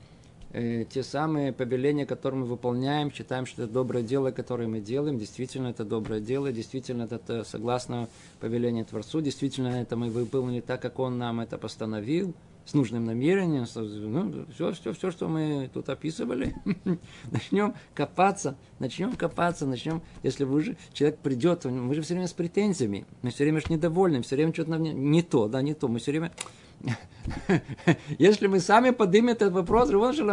э, 0.51 0.83
те 0.89 1.03
самые 1.03 1.53
повеления, 1.53 2.05
которые 2.05 2.41
мы 2.41 2.47
выполняем, 2.47 3.09
считаем, 3.09 3.45
что 3.45 3.63
это 3.63 3.71
доброе 3.71 4.03
дело, 4.03 4.31
которое 4.31 4.67
мы 4.67 4.81
делаем, 4.81 5.17
действительно 5.17 5.67
это 5.67 5.85
доброе 5.85 6.19
дело, 6.19 6.51
действительно 6.51 7.03
это 7.03 7.45
согласно 7.45 8.09
повелению 8.41 8.83
Творцу, 8.83 9.21
действительно 9.21 9.69
это 9.69 9.95
мы 9.95 10.09
выполнили 10.09 10.59
так, 10.59 10.81
как 10.81 10.99
Он 10.99 11.17
нам 11.17 11.39
это 11.39 11.57
постановил– 11.57 12.33
с 12.67 12.74
нужным 12.74 13.05
намерением, 13.05 13.65
ну, 13.75 14.45
все, 14.53 14.74
все, 14.74 14.93
все, 14.93 15.09
что 15.09 15.29
мы 15.29 15.69
тут 15.74 15.88
описывали, 15.88 16.53
начнем 17.31 17.74
копаться, 17.95 18.57
начнем 18.79 19.13
копаться, 19.13 19.65
начнем, 19.65 20.01
если 20.21 20.43
вы 20.43 20.62
же, 20.62 20.77
человек 20.91 21.19
придет, 21.19 21.63
мы 21.63 21.95
же 21.95 22.01
все 22.01 22.13
время 22.13 22.27
с 22.27 22.33
претензиями, 22.33 23.05
мы 23.21 23.31
все 23.31 23.45
время 23.45 23.62
же 23.62 23.67
недовольны, 23.69 24.21
все 24.21 24.36
время 24.36 24.53
что-то 24.53 24.71
нам 24.71 24.83
не, 24.83 24.93
не 24.93 25.21
то, 25.21 25.47
да, 25.47 25.62
не 25.62 25.74
то, 25.74 25.88
мы 25.88 26.00
все 26.00 26.12
время... 26.12 26.31
Если 28.19 28.47
мы 28.47 28.59
сами 28.59 28.91
поднимем 28.91 29.29
этот 29.29 29.53
вопрос, 29.53 29.89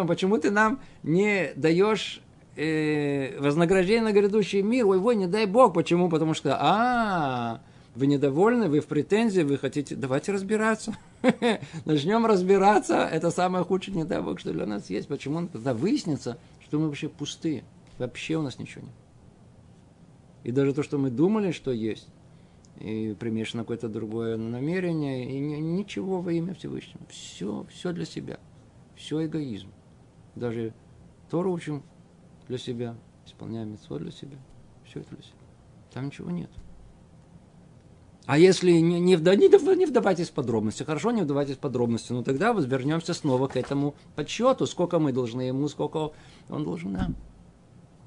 почему 0.07 0.39
ты 0.39 0.51
нам 0.51 0.81
не 1.03 1.53
даешь 1.57 2.21
э, 2.57 3.39
вознаграждение 3.41 4.03
на 4.03 4.13
грядущий 4.13 4.61
мир? 4.61 4.87
Ой, 4.87 4.99
ой, 4.99 5.17
не 5.17 5.27
дай 5.27 5.47
Бог. 5.47 5.73
Почему? 5.73 6.09
Потому 6.09 6.35
что, 6.35 6.59
а, 6.61 7.61
вы 7.95 8.07
недовольны, 8.07 8.69
вы 8.69 8.81
в 8.81 8.87
претензии, 8.87 9.43
вы 9.43 9.57
хотите, 9.57 9.95
давайте 9.95 10.33
разбираться. 10.33 10.97
Начнем 11.85 12.27
разбираться. 12.27 12.97
Это 13.07 13.31
самое 13.31 13.65
худшее, 13.65 13.97
не 13.97 14.05
дай 14.05 14.21
Бог, 14.21 14.41
что 14.41 14.53
для 14.53 14.67
нас 14.67 14.91
есть. 14.91 15.09
Почему? 15.09 15.47
Тогда 15.47 15.75
выяснится, 15.75 16.39
что 16.61 16.79
мы 16.79 16.87
вообще 16.87 17.09
пустые. 17.09 17.65
Вообще 17.99 18.37
у 18.37 18.43
нас 18.43 18.59
ничего 18.59 18.85
нет. 18.87 18.95
И 20.43 20.51
даже 20.51 20.75
то, 20.75 20.83
что 20.83 20.99
мы 20.99 21.11
думали, 21.11 21.53
что 21.53 21.71
есть, 21.71 22.09
и 22.81 23.17
примешано 23.19 23.63
какое-то 23.63 23.89
другое 23.89 24.37
намерение, 24.37 25.31
и 25.31 25.39
ничего 25.39 26.21
во 26.21 26.33
имя 26.33 26.55
Всевышнего. 26.55 27.07
Все, 27.09 27.65
все 27.71 27.93
для 27.93 28.05
себя. 28.05 28.41
Все 28.97 29.25
эгоизм. 29.25 29.69
Даже 30.35 30.75
Тору 31.31 31.53
учим 31.53 31.83
для 32.49 32.59
себя, 32.59 32.97
исполняем 33.25 33.71
митцвот 33.71 34.03
для 34.03 34.11
себя. 34.11 34.37
Все 34.85 35.01
это 35.01 35.15
для 35.15 35.23
себя. 35.23 35.39
Там 35.93 36.07
ничего 36.07 36.31
нет. 36.31 36.51
А 38.27 38.39
если 38.39 38.71
не, 38.71 39.01
не, 39.01 39.17
вда, 39.17 39.35
не, 39.37 39.49
не 39.77 39.87
вдавайтесь 39.87 40.31
в 40.31 40.33
подробности, 40.33 40.83
хорошо, 40.83 41.11
не 41.11 41.23
вдавайтесь 41.23 41.57
в 41.57 41.59
подробности, 41.59 42.13
но 42.13 42.23
тогда 42.23 42.53
вернемся 42.53 43.13
снова 43.13 43.49
к 43.49 43.57
этому 43.57 43.95
подсчету, 44.17 44.67
сколько 44.67 44.99
мы 44.99 45.13
должны 45.13 45.43
ему, 45.43 45.69
сколько 45.69 46.13
он 46.49 46.65
должен 46.65 46.93
нам. 46.93 47.17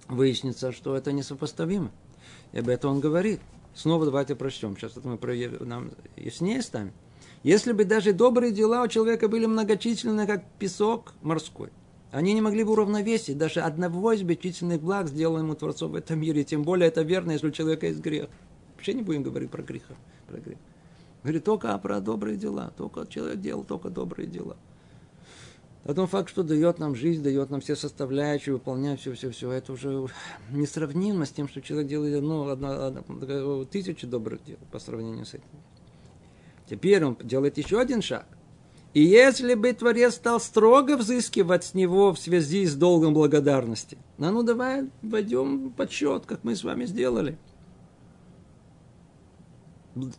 Выяснится, 0.08 0.72
что 0.72 0.96
это 0.96 1.12
несопоставимо. 1.12 1.92
И 2.54 2.60
об 2.60 2.70
этом 2.70 2.94
он 2.94 3.00
говорит. 3.00 3.42
Снова 3.76 4.06
давайте 4.06 4.36
прочтем. 4.36 4.76
Сейчас 4.76 4.98
это 4.98 5.08
мы 5.08 5.20
нам 5.60 5.92
яснее 6.16 6.64
станем. 6.64 6.94
Если 7.44 7.72
бы 7.74 7.86
даже 7.86 8.12
добрые 8.12 8.52
дела 8.52 8.82
у 8.84 8.88
человека 8.88 9.28
были 9.28 9.46
многочисленны, 9.46 10.26
как 10.26 10.44
песок 10.58 11.14
морской, 11.22 11.70
они 12.12 12.34
не 12.34 12.42
могли 12.42 12.64
бы 12.64 12.72
уравновесить 12.72 13.38
даже 13.38 13.60
одного 13.60 14.14
из 14.14 14.24
бесчисленных 14.24 14.82
благ, 14.82 15.08
сделанного 15.08 15.56
Творцом 15.56 15.92
в 15.92 15.96
этом 15.96 16.20
мире. 16.20 16.44
Тем 16.44 16.64
более 16.64 16.88
это 16.88 17.04
верно, 17.04 17.32
если 17.34 17.50
у 17.50 17.52
человека 17.52 17.86
есть 17.86 18.00
грех. 18.00 18.30
Вообще 18.88 19.00
не 19.00 19.04
будем 19.04 19.22
говорить 19.22 19.52
про 19.52 19.62
греха. 19.64 19.96
Про 20.30 20.40
грех. 20.40 20.58
Говорит, 21.22 21.44
только 21.44 21.78
про 21.78 22.00
добрые 22.00 22.38
дела. 22.38 22.72
Только 22.78 23.06
человек 23.06 23.42
делал 23.42 23.66
только 23.66 23.90
добрые 23.90 24.28
дела. 24.28 24.56
А 25.84 25.94
тот 25.94 26.10
факт, 26.10 26.30
что 26.30 26.42
дает 26.42 26.80
нам 26.80 26.96
жизнь, 26.96 27.22
дает 27.22 27.50
нам 27.50 27.60
все 27.60 27.76
составляющие, 27.76 28.54
выполняет 28.54 29.02
все-все-все, 29.02 29.52
это 29.52 29.74
уже 29.74 30.08
несравнимо 30.52 31.26
с 31.26 31.32
тем, 31.32 31.50
что 31.50 31.62
человек 31.62 31.90
делает 31.90 32.22
ну, 32.22 32.48
одна, 32.48 32.88
одна, 32.88 33.66
тысячу 33.66 34.08
добрых 34.08 34.42
дел 34.46 34.58
по 34.72 34.80
сравнению 34.80 35.26
с 35.26 35.34
этим. 35.34 35.44
Теперь 36.70 37.04
он 37.04 37.18
делает 37.22 37.58
еще 37.58 37.82
один 37.82 38.02
шаг. 38.02 38.26
И 38.94 39.02
если 39.04 39.54
бы 39.54 39.74
Творец 39.74 40.16
стал 40.16 40.40
строго 40.40 40.96
взыскивать 40.96 41.66
с 41.66 41.74
него 41.74 42.14
в 42.14 42.20
связи 42.20 42.66
с 42.66 42.74
долгом 42.74 43.14
благодарности, 43.14 43.98
ну, 44.18 44.32
ну 44.32 44.44
давай 44.44 44.90
войдем 45.02 45.70
в 45.70 45.74
подсчет, 45.74 46.26
как 46.26 46.46
мы 46.46 46.56
с 46.56 46.64
вами 46.64 46.86
сделали– 46.86 47.38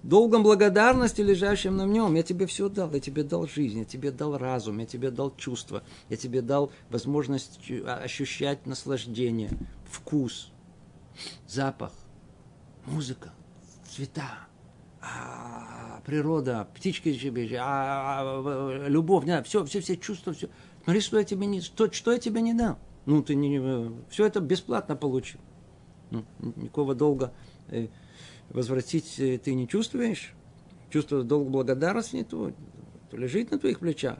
долгом 0.02 0.42
благодарности, 0.42 1.20
лежащим 1.20 1.76
на 1.76 1.86
нем. 1.86 2.14
Я 2.14 2.22
тебе 2.22 2.46
все 2.46 2.68
дал. 2.68 2.92
Я 2.92 3.00
тебе 3.00 3.22
дал 3.22 3.46
жизнь, 3.46 3.80
я 3.80 3.84
тебе 3.84 4.10
дал 4.10 4.36
разум, 4.36 4.78
я 4.78 4.86
тебе 4.86 5.10
дал 5.10 5.34
чувство, 5.36 5.82
я 6.08 6.16
тебе 6.16 6.42
дал 6.42 6.70
возможность 6.90 7.60
ощущать 7.86 8.66
наслаждение, 8.66 9.50
вкус, 9.90 10.50
запах, 11.46 11.92
музыка, 12.86 13.32
цвета, 13.88 14.48
а, 15.00 16.00
природа, 16.04 16.68
птички 16.74 17.12
щебечут, 17.16 17.58
а, 17.60 18.22
а, 18.22 18.88
любовь, 18.88 19.24
не, 19.24 19.42
все, 19.42 19.64
все, 19.64 19.80
все 19.80 19.96
чувства, 19.96 20.32
все. 20.32 20.48
Смотри, 20.84 21.00
что 21.00 21.18
я 21.18 21.24
тебе 21.24 21.46
не, 21.46 21.60
что, 21.60 21.90
что 21.92 22.12
я 22.12 22.18
тебе 22.18 22.40
не 22.40 22.54
дал. 22.54 22.78
Ну, 23.06 23.22
ты 23.22 23.34
не, 23.34 23.90
все 24.10 24.26
это 24.26 24.40
бесплатно 24.40 24.96
получил. 24.96 25.40
Ну, 26.10 26.24
никакого 26.56 26.94
долга 26.94 27.32
э, 27.68 27.88
возвратить 28.50 29.18
э, 29.18 29.38
ты 29.38 29.54
не 29.54 29.68
чувствуешь, 29.68 30.34
чувство 30.90 31.22
долг 31.22 31.48
благодарности, 31.48 32.26
то, 32.28 32.52
то 33.10 33.16
лежит 33.16 33.50
на 33.50 33.58
твоих 33.58 33.80
плечах. 33.80 34.18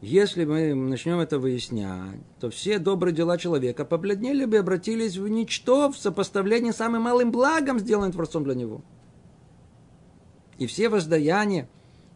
Если 0.00 0.44
мы 0.44 0.74
начнем 0.74 1.18
это 1.18 1.38
выяснять, 1.38 2.20
то 2.38 2.50
все 2.50 2.78
добрые 2.78 3.14
дела 3.14 3.38
человека 3.38 3.86
побледнели 3.86 4.44
бы 4.44 4.56
и 4.56 4.60
обратились 4.60 5.16
в 5.16 5.26
ничто 5.28 5.90
в 5.90 5.96
сопоставлении 5.96 6.72
с 6.72 6.76
самым 6.76 7.02
малым 7.02 7.30
благом, 7.32 7.78
сделанным 7.78 8.12
Творцом 8.12 8.44
для 8.44 8.54
него. 8.54 8.82
И 10.58 10.66
все 10.66 10.90
воздаяния, 10.90 11.68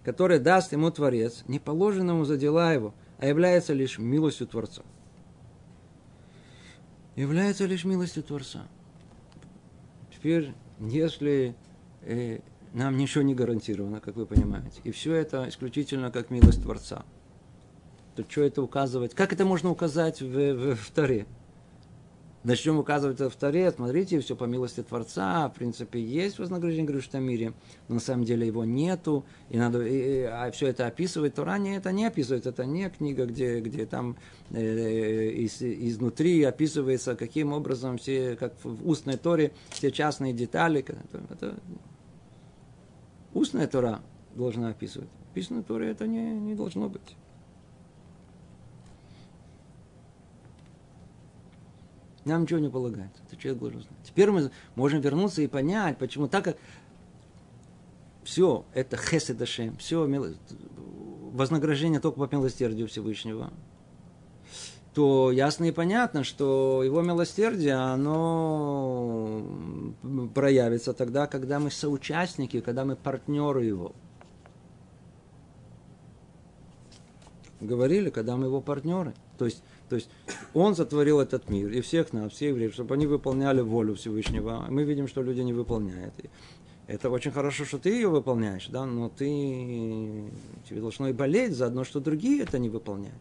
которые 0.04 0.38
даст 0.38 0.72
ему 0.72 0.90
Творец, 0.90 1.44
не 1.48 1.58
положено 1.58 2.10
ему 2.10 2.24
за 2.24 2.36
дела 2.36 2.74
его, 2.74 2.94
а 3.18 3.26
является 3.26 3.72
лишь 3.72 3.98
милостью 3.98 4.46
Творца. 4.48 4.82
Является 7.16 7.64
лишь 7.64 7.84
милостью 7.84 8.22
Творца. 8.22 8.68
Теперь 10.14 10.52
если 10.80 11.54
э, 12.02 12.40
нам 12.72 12.96
ничего 12.96 13.22
не 13.22 13.34
гарантировано, 13.34 14.00
как 14.00 14.16
вы 14.16 14.26
понимаете, 14.26 14.80
и 14.84 14.90
все 14.90 15.14
это 15.14 15.48
исключительно 15.48 16.10
как 16.10 16.30
милость 16.30 16.62
Творца, 16.62 17.04
то 18.16 18.24
что 18.28 18.42
это 18.42 18.62
указывать? 18.62 19.14
Как 19.14 19.32
это 19.32 19.44
можно 19.44 19.70
указать 19.70 20.20
в, 20.20 20.26
в, 20.26 20.74
в 20.74 20.90
Таре? 20.90 21.26
Начнем 22.44 22.78
указывать 22.78 23.18
в 23.18 23.36
Таре, 23.36 23.72
смотрите, 23.72 24.20
все 24.20 24.36
по 24.36 24.44
милости 24.44 24.80
Творца, 24.84 25.48
в 25.48 25.54
принципе, 25.54 26.00
есть 26.00 26.38
вознаграждение 26.38 26.86
в 26.86 26.92
грешном 26.92 27.24
мире, 27.24 27.52
но 27.88 27.94
на 27.94 28.00
самом 28.00 28.24
деле 28.24 28.46
его 28.46 28.64
нету, 28.64 29.24
и 29.50 29.58
надо, 29.58 29.84
и, 29.84 30.22
а 30.22 30.48
все 30.52 30.68
это 30.68 30.86
описывает, 30.86 31.34
Тора 31.34 31.58
не, 31.58 31.76
это 31.76 31.90
не 31.90 32.06
описывает, 32.06 32.46
это 32.46 32.64
не 32.64 32.88
книга, 32.90 33.26
где, 33.26 33.58
где 33.58 33.86
там 33.86 34.16
э, 34.50 35.30
из, 35.30 35.60
изнутри 35.60 36.44
описывается, 36.44 37.16
каким 37.16 37.52
образом 37.52 37.98
все, 37.98 38.36
как 38.36 38.54
в 38.62 38.88
устной 38.88 39.16
Торе, 39.16 39.50
все 39.70 39.90
частные 39.90 40.32
детали, 40.32 40.84
это, 40.86 41.20
это 41.30 41.54
устная 43.34 43.66
Тора 43.66 44.00
должна 44.36 44.68
описывать, 44.68 45.10
писанная 45.34 45.64
Тора 45.64 45.86
это 45.86 46.06
не, 46.06 46.30
не 46.30 46.54
должно 46.54 46.88
быть. 46.88 47.16
Нам 52.28 52.42
ничего 52.42 52.60
не 52.60 52.68
полагается. 52.68 53.22
Это 53.26 53.40
человек 53.40 53.60
должен 53.60 53.80
знать. 53.80 53.98
Теперь 54.04 54.30
мы 54.30 54.50
можем 54.74 55.00
вернуться 55.00 55.40
и 55.40 55.46
понять, 55.46 55.96
почему 55.96 56.28
так 56.28 56.44
как 56.44 56.58
все 58.22 58.66
это 58.74 58.98
хеседашем, 58.98 59.78
все 59.78 60.06
вознаграждение 61.32 62.00
только 62.00 62.26
по 62.26 62.34
милосердию 62.34 62.86
Всевышнего, 62.86 63.50
то 64.92 65.30
ясно 65.30 65.64
и 65.64 65.72
понятно, 65.72 66.22
что 66.22 66.82
его 66.84 67.00
милосердие, 67.00 67.74
оно 67.74 69.42
проявится 70.34 70.92
тогда, 70.92 71.26
когда 71.26 71.58
мы 71.58 71.70
соучастники, 71.70 72.60
когда 72.60 72.84
мы 72.84 72.96
партнеры 72.96 73.64
его. 73.64 73.92
Говорили, 77.60 78.10
когда 78.10 78.36
мы 78.36 78.46
его 78.46 78.60
партнеры. 78.60 79.14
То 79.38 79.46
есть 79.46 79.62
то 79.88 79.96
есть 79.96 80.10
он 80.54 80.74
сотворил 80.74 81.20
этот 81.20 81.48
мир 81.48 81.70
и 81.70 81.80
всех 81.80 82.12
нас, 82.12 82.32
всех 82.32 82.50
евреев, 82.50 82.74
чтобы 82.74 82.94
они 82.94 83.06
выполняли 83.06 83.60
волю 83.60 83.94
Всевышнего. 83.94 84.66
Мы 84.68 84.84
видим, 84.84 85.08
что 85.08 85.22
люди 85.22 85.40
не 85.40 85.52
выполняют. 85.52 86.14
Это 86.86 87.10
очень 87.10 87.32
хорошо, 87.32 87.64
что 87.64 87.78
ты 87.78 87.90
ее 87.90 88.08
выполняешь, 88.08 88.68
да, 88.68 88.86
но 88.86 89.10
ты 89.10 89.26
тебе 90.68 90.80
должно 90.80 91.08
и 91.08 91.12
болеть 91.12 91.54
заодно, 91.54 91.84
что 91.84 92.00
другие 92.00 92.42
это 92.42 92.58
не 92.58 92.70
выполняют. 92.70 93.20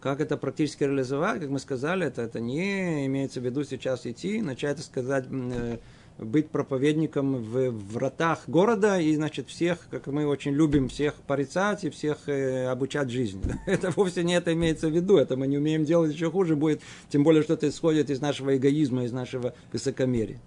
Как 0.00 0.20
это 0.20 0.36
практически 0.36 0.84
реализовать, 0.84 1.40
как 1.40 1.50
мы 1.50 1.58
сказали, 1.58 2.06
это, 2.06 2.22
это 2.22 2.38
не 2.38 3.06
имеется 3.06 3.40
в 3.40 3.44
виду 3.44 3.64
сейчас 3.64 4.06
идти, 4.06 4.40
начать 4.42 4.78
сказать, 4.80 5.24
э, 5.28 5.78
быть 6.18 6.50
проповедником 6.50 7.36
в 7.36 7.70
вратах 7.70 8.48
города 8.48 8.98
и, 9.00 9.14
значит, 9.14 9.48
всех, 9.48 9.86
как 9.90 10.08
мы 10.08 10.26
очень 10.26 10.52
любим, 10.52 10.88
всех 10.88 11.14
порицать 11.14 11.84
и 11.84 11.90
всех 11.90 12.28
э, 12.28 12.66
обучать 12.66 13.10
жизни. 13.10 13.40
Это 13.66 13.90
вовсе 13.92 14.24
не 14.24 14.34
это 14.34 14.52
имеется 14.52 14.88
в 14.88 14.92
виду, 14.92 15.16
это 15.16 15.36
мы 15.36 15.46
не 15.46 15.58
умеем 15.58 15.84
делать, 15.84 16.12
еще 16.12 16.30
хуже 16.30 16.56
будет, 16.56 16.80
тем 17.08 17.22
более, 17.22 17.42
что 17.42 17.54
это 17.54 17.68
исходит 17.68 18.10
из 18.10 18.20
нашего 18.20 18.56
эгоизма, 18.56 19.04
из 19.04 19.12
нашего 19.12 19.54
высокомерия. 19.72 20.40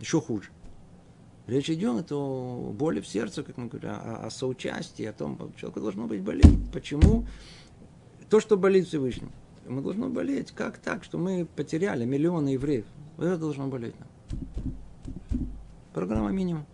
Еще 0.00 0.20
хуже. 0.20 0.48
Речь 1.46 1.68
идет 1.68 2.10
о 2.10 2.72
боли 2.74 3.00
в 3.00 3.06
сердце, 3.06 3.42
как 3.42 3.58
мы 3.58 3.68
говорим, 3.68 3.90
о, 3.90 4.26
о 4.26 4.30
соучастии, 4.30 5.04
о 5.04 5.12
том, 5.12 5.52
человеку 5.56 5.80
должно 5.80 6.06
быть 6.06 6.22
болеть. 6.22 6.72
Почему? 6.72 7.26
То, 8.30 8.40
что 8.40 8.56
болит 8.56 8.88
Всевышним. 8.88 9.30
Мы 9.66 9.82
должны 9.82 10.08
болеть. 10.08 10.52
Как 10.52 10.78
так, 10.78 11.04
что 11.04 11.18
мы 11.18 11.46
потеряли 11.46 12.04
миллионы 12.04 12.50
евреев? 12.50 12.86
Это 13.18 13.36
должно 13.36 13.66
болеть 13.66 13.94
нам. 13.98 14.08
Программа 15.94 16.32
минимум. 16.32 16.66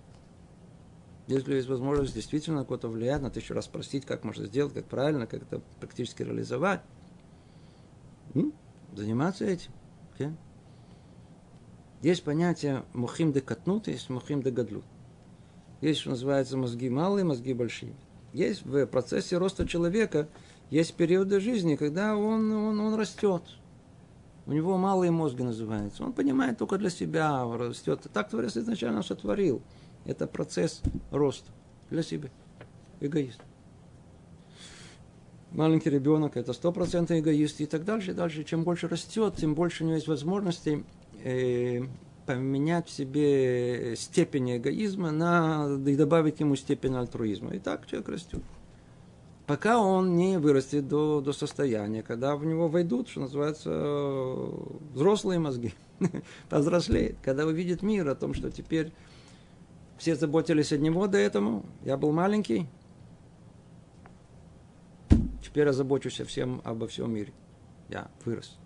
Если 1.27 1.55
есть 1.55 1.69
возможность 1.69 2.15
действительно 2.15 2.65
кого-то 2.65 2.89
влиять, 2.89 3.21
надо 3.21 3.39
еще 3.39 3.53
раз 3.53 3.67
спросить, 3.67 4.07
как 4.07 4.25
можно 4.25 4.47
сделать, 4.47 4.73
как 4.73 4.87
правильно, 4.87 5.27
как 5.27 5.43
это 5.43 5.61
практически 5.79 6.23
реализовать. 6.23 6.81
Ну, 8.33 8.53
заниматься 8.95 9.45
этим. 9.45 9.73
Okay? 10.19 10.35
Есть 12.01 12.25
понятие 12.25 12.83
мухим 12.95 13.33
де 13.33 13.43
катнут, 13.43 13.89
есть 13.89 14.09
мухим 14.09 14.43
де 14.43 14.51
гадлут. 14.51 14.85
Есть, 15.83 16.01
что 16.01 16.11
называется, 16.11 16.57
мозги 16.57 16.89
малые, 16.89 17.25
мозги 17.25 17.53
большие. 17.53 17.95
Есть 18.33 18.65
в 18.65 18.87
процессе 18.87 19.37
роста 19.37 19.69
человека, 19.69 20.29
есть 20.71 20.95
периоды 20.95 21.41
жизни, 21.41 21.77
когда 21.77 22.17
он, 22.17 22.51
он, 22.51 22.81
он 22.81 22.95
растет. 22.95 23.43
У 24.51 24.53
него 24.53 24.77
малые 24.77 25.13
мозги 25.13 25.45
называются. 25.45 26.03
Он 26.03 26.13
понимает 26.13 26.59
только 26.59 26.77
для 26.77 26.91
себя, 26.91 27.45
растет. 27.57 28.05
Так 28.13 28.31
Творец 28.31 28.57
изначально 28.57 29.05
сотворил. 29.05 29.63
Это 30.05 30.27
процесс 30.27 30.83
роста 31.13 31.53
для 31.89 32.03
себя. 32.03 32.31
Эгоист. 32.99 33.41
Маленький 35.53 35.89
ребенок 35.89 36.37
это 36.37 36.53
стопроцентный 36.53 37.21
эгоист 37.21 37.61
и 37.61 37.67
так 37.67 37.85
дальше. 37.85 38.11
И 38.11 38.15
дальше, 38.15 38.43
чем 38.43 38.65
больше 38.65 38.89
растет, 38.89 39.37
тем 39.37 39.55
больше 39.55 39.85
у 39.85 39.87
него 39.87 39.95
есть 39.95 40.09
возможностей 40.09 40.85
э, 41.23 41.83
поменять 42.27 42.89
в 42.89 42.91
себе 42.91 43.95
степень 43.95 44.57
эгоизма 44.57 45.13
на, 45.13 45.79
и 45.87 45.95
добавить 45.95 46.41
ему 46.41 46.57
степень 46.57 46.97
альтруизма. 46.97 47.55
И 47.55 47.61
так 47.61 47.87
человек 47.87 48.09
растет. 48.09 48.43
Пока 49.51 49.81
он 49.81 50.15
не 50.15 50.39
вырастет 50.39 50.87
до, 50.87 51.21
до 51.21 51.33
состояния, 51.33 52.05
когда 52.05 52.37
в 52.37 52.45
него 52.45 52.69
войдут, 52.69 53.09
что 53.09 53.23
называется, 53.23 53.69
взрослые 54.95 55.41
мозги, 55.41 55.75
повзрослеет, 56.49 57.17
когда 57.21 57.45
увидит 57.45 57.83
мир 57.83 58.09
о 58.09 58.15
том, 58.15 58.33
что 58.33 58.53
теперь 58.53 58.93
все 59.99 60.15
заботились 60.15 60.73
от 60.73 60.79
него 60.79 61.09
до 61.09 61.19
этого, 61.19 61.65
я 61.83 61.97
был 61.97 62.13
маленький, 62.13 62.69
теперь 65.43 65.67
я 65.67 65.73
забочусь 65.73 66.21
всем 66.21 66.61
обо 66.63 66.87
всем 66.87 67.13
мире. 67.13 67.33
Я 67.89 68.09
вырос. 68.25 68.57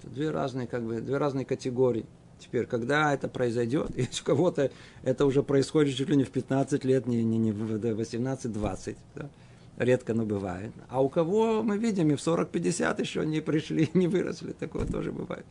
Это 0.00 0.10
две 0.12 0.30
разные, 0.32 0.66
как 0.66 0.82
бы, 0.82 1.00
две 1.00 1.16
разные 1.16 1.44
категории. 1.44 2.06
Теперь, 2.40 2.66
когда 2.66 3.14
это 3.14 3.28
произойдет, 3.28 3.90
если 3.96 4.20
у 4.22 4.24
кого-то 4.24 4.72
это 5.04 5.26
уже 5.26 5.44
происходит 5.44 5.94
чуть 5.94 6.08
ли 6.08 6.16
не 6.16 6.24
в 6.24 6.32
15 6.32 6.84
лет, 6.84 7.06
не, 7.06 7.22
не, 7.22 7.38
не 7.38 7.52
в 7.52 7.72
18-20, 7.72 8.96
да? 9.14 9.30
Редко, 9.78 10.14
но 10.14 10.24
бывает. 10.26 10.72
А 10.88 11.02
у 11.02 11.08
кого, 11.08 11.62
мы 11.62 11.78
видим, 11.78 12.10
и 12.10 12.16
в 12.16 12.20
40-50 12.20 13.00
еще 13.00 13.24
не 13.24 13.40
пришли, 13.40 13.88
не 13.94 14.06
выросли, 14.06 14.52
такое 14.52 14.86
тоже 14.86 15.12
бывает. 15.12 15.46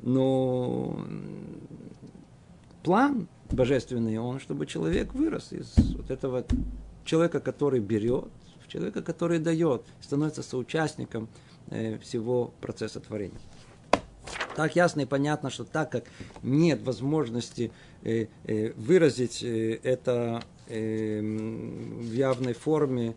Но 0.00 0.98
план 2.82 3.28
божественный, 3.50 4.18
он, 4.18 4.40
чтобы 4.40 4.66
человек 4.66 5.14
вырос 5.14 5.52
из 5.52 5.76
вот 5.94 6.10
этого 6.10 6.44
человека, 7.04 7.40
который 7.40 7.80
берет, 7.80 8.30
в 8.64 8.68
человека, 8.68 9.02
который 9.02 9.38
дает, 9.38 9.82
становится 10.00 10.42
соучастником 10.42 11.28
Э, 11.70 11.98
всего 11.98 12.52
процесса 12.60 13.00
творения. 13.00 13.38
Так 14.56 14.76
ясно 14.76 15.02
и 15.02 15.06
понятно, 15.06 15.48
что 15.48 15.64
так 15.64 15.90
как 15.90 16.04
нет 16.42 16.82
возможности 16.82 17.72
э, 18.02 18.26
э, 18.44 18.72
выразить 18.72 19.42
это 19.42 20.42
в 20.66 22.12
явной 22.12 22.52
форме, 22.54 23.14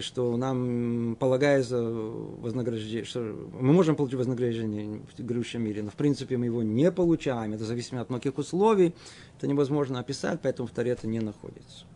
что 0.00 0.36
нам 0.36 1.16
полагается 1.18 1.82
вознаграждение, 1.82 3.04
что 3.04 3.20
мы 3.20 3.72
можем 3.72 3.96
получить 3.96 4.18
вознаграждение 4.18 5.00
в 5.16 5.18
грядущем 5.18 5.62
мире, 5.62 5.82
но 5.82 5.90
в 5.90 5.94
принципе 5.94 6.36
мы 6.36 6.46
его 6.46 6.62
не 6.62 6.92
получаем, 6.92 7.54
это 7.54 7.64
зависит 7.64 7.94
от 7.94 8.10
многих 8.10 8.38
условий, 8.38 8.94
это 9.38 9.46
невозможно 9.46 9.98
описать, 9.98 10.40
поэтому 10.42 10.68
в 10.68 10.72
Таре 10.72 10.90
это 10.92 11.06
не 11.06 11.20
находится. 11.20 11.86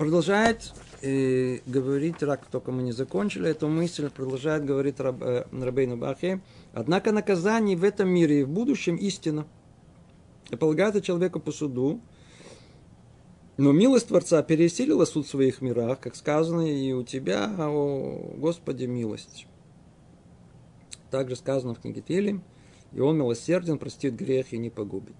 Продолжает 0.00 0.72
э, 1.02 1.58
говорить, 1.66 2.22
рак, 2.22 2.46
только 2.50 2.72
мы 2.72 2.82
не 2.82 2.92
закончили 2.92 3.50
эту 3.50 3.68
мысль, 3.68 4.08
продолжает 4.08 4.64
говорить 4.64 4.98
раб, 4.98 5.22
э, 5.22 5.44
Рабейну 5.52 5.98
Бахе. 5.98 6.40
Однако 6.72 7.12
наказание 7.12 7.76
в 7.76 7.84
этом 7.84 8.08
мире 8.08 8.40
и 8.40 8.44
в 8.44 8.48
будущем 8.48 8.96
истина. 8.96 9.46
Полагается 10.58 11.00
человеку 11.00 11.40
по 11.40 11.52
суду, 11.52 12.00
но 13.56 13.72
милость 13.72 14.08
Творца 14.08 14.42
пересилила 14.42 15.04
суд 15.04 15.26
в 15.26 15.30
своих 15.30 15.60
мирах, 15.60 16.00
как 16.00 16.16
сказано, 16.16 16.62
и 16.62 16.92
у 16.92 17.02
тебя, 17.02 17.54
о 17.58 18.34
Господи, 18.36 18.86
милость. 18.86 19.46
Также 21.10 21.36
сказано 21.36 21.74
в 21.74 21.80
книге 21.80 22.00
Телем, 22.00 22.42
и 22.92 23.00
он 23.00 23.18
милосерден, 23.18 23.78
простит 23.78 24.14
грех 24.14 24.52
и 24.52 24.58
не 24.58 24.70
погубит. 24.70 25.16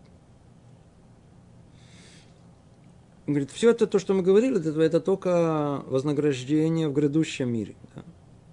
Он 3.26 3.34
говорит, 3.34 3.50
все 3.50 3.70
это 3.70 3.86
то, 3.86 3.98
что 3.98 4.14
мы 4.14 4.22
говорили, 4.22 4.58
это, 4.58 4.80
это 4.80 5.00
только 5.00 5.84
вознаграждение 5.86 6.88
в 6.88 6.94
грядущем 6.94 7.52
мире. 7.52 7.76
Да? 7.94 8.04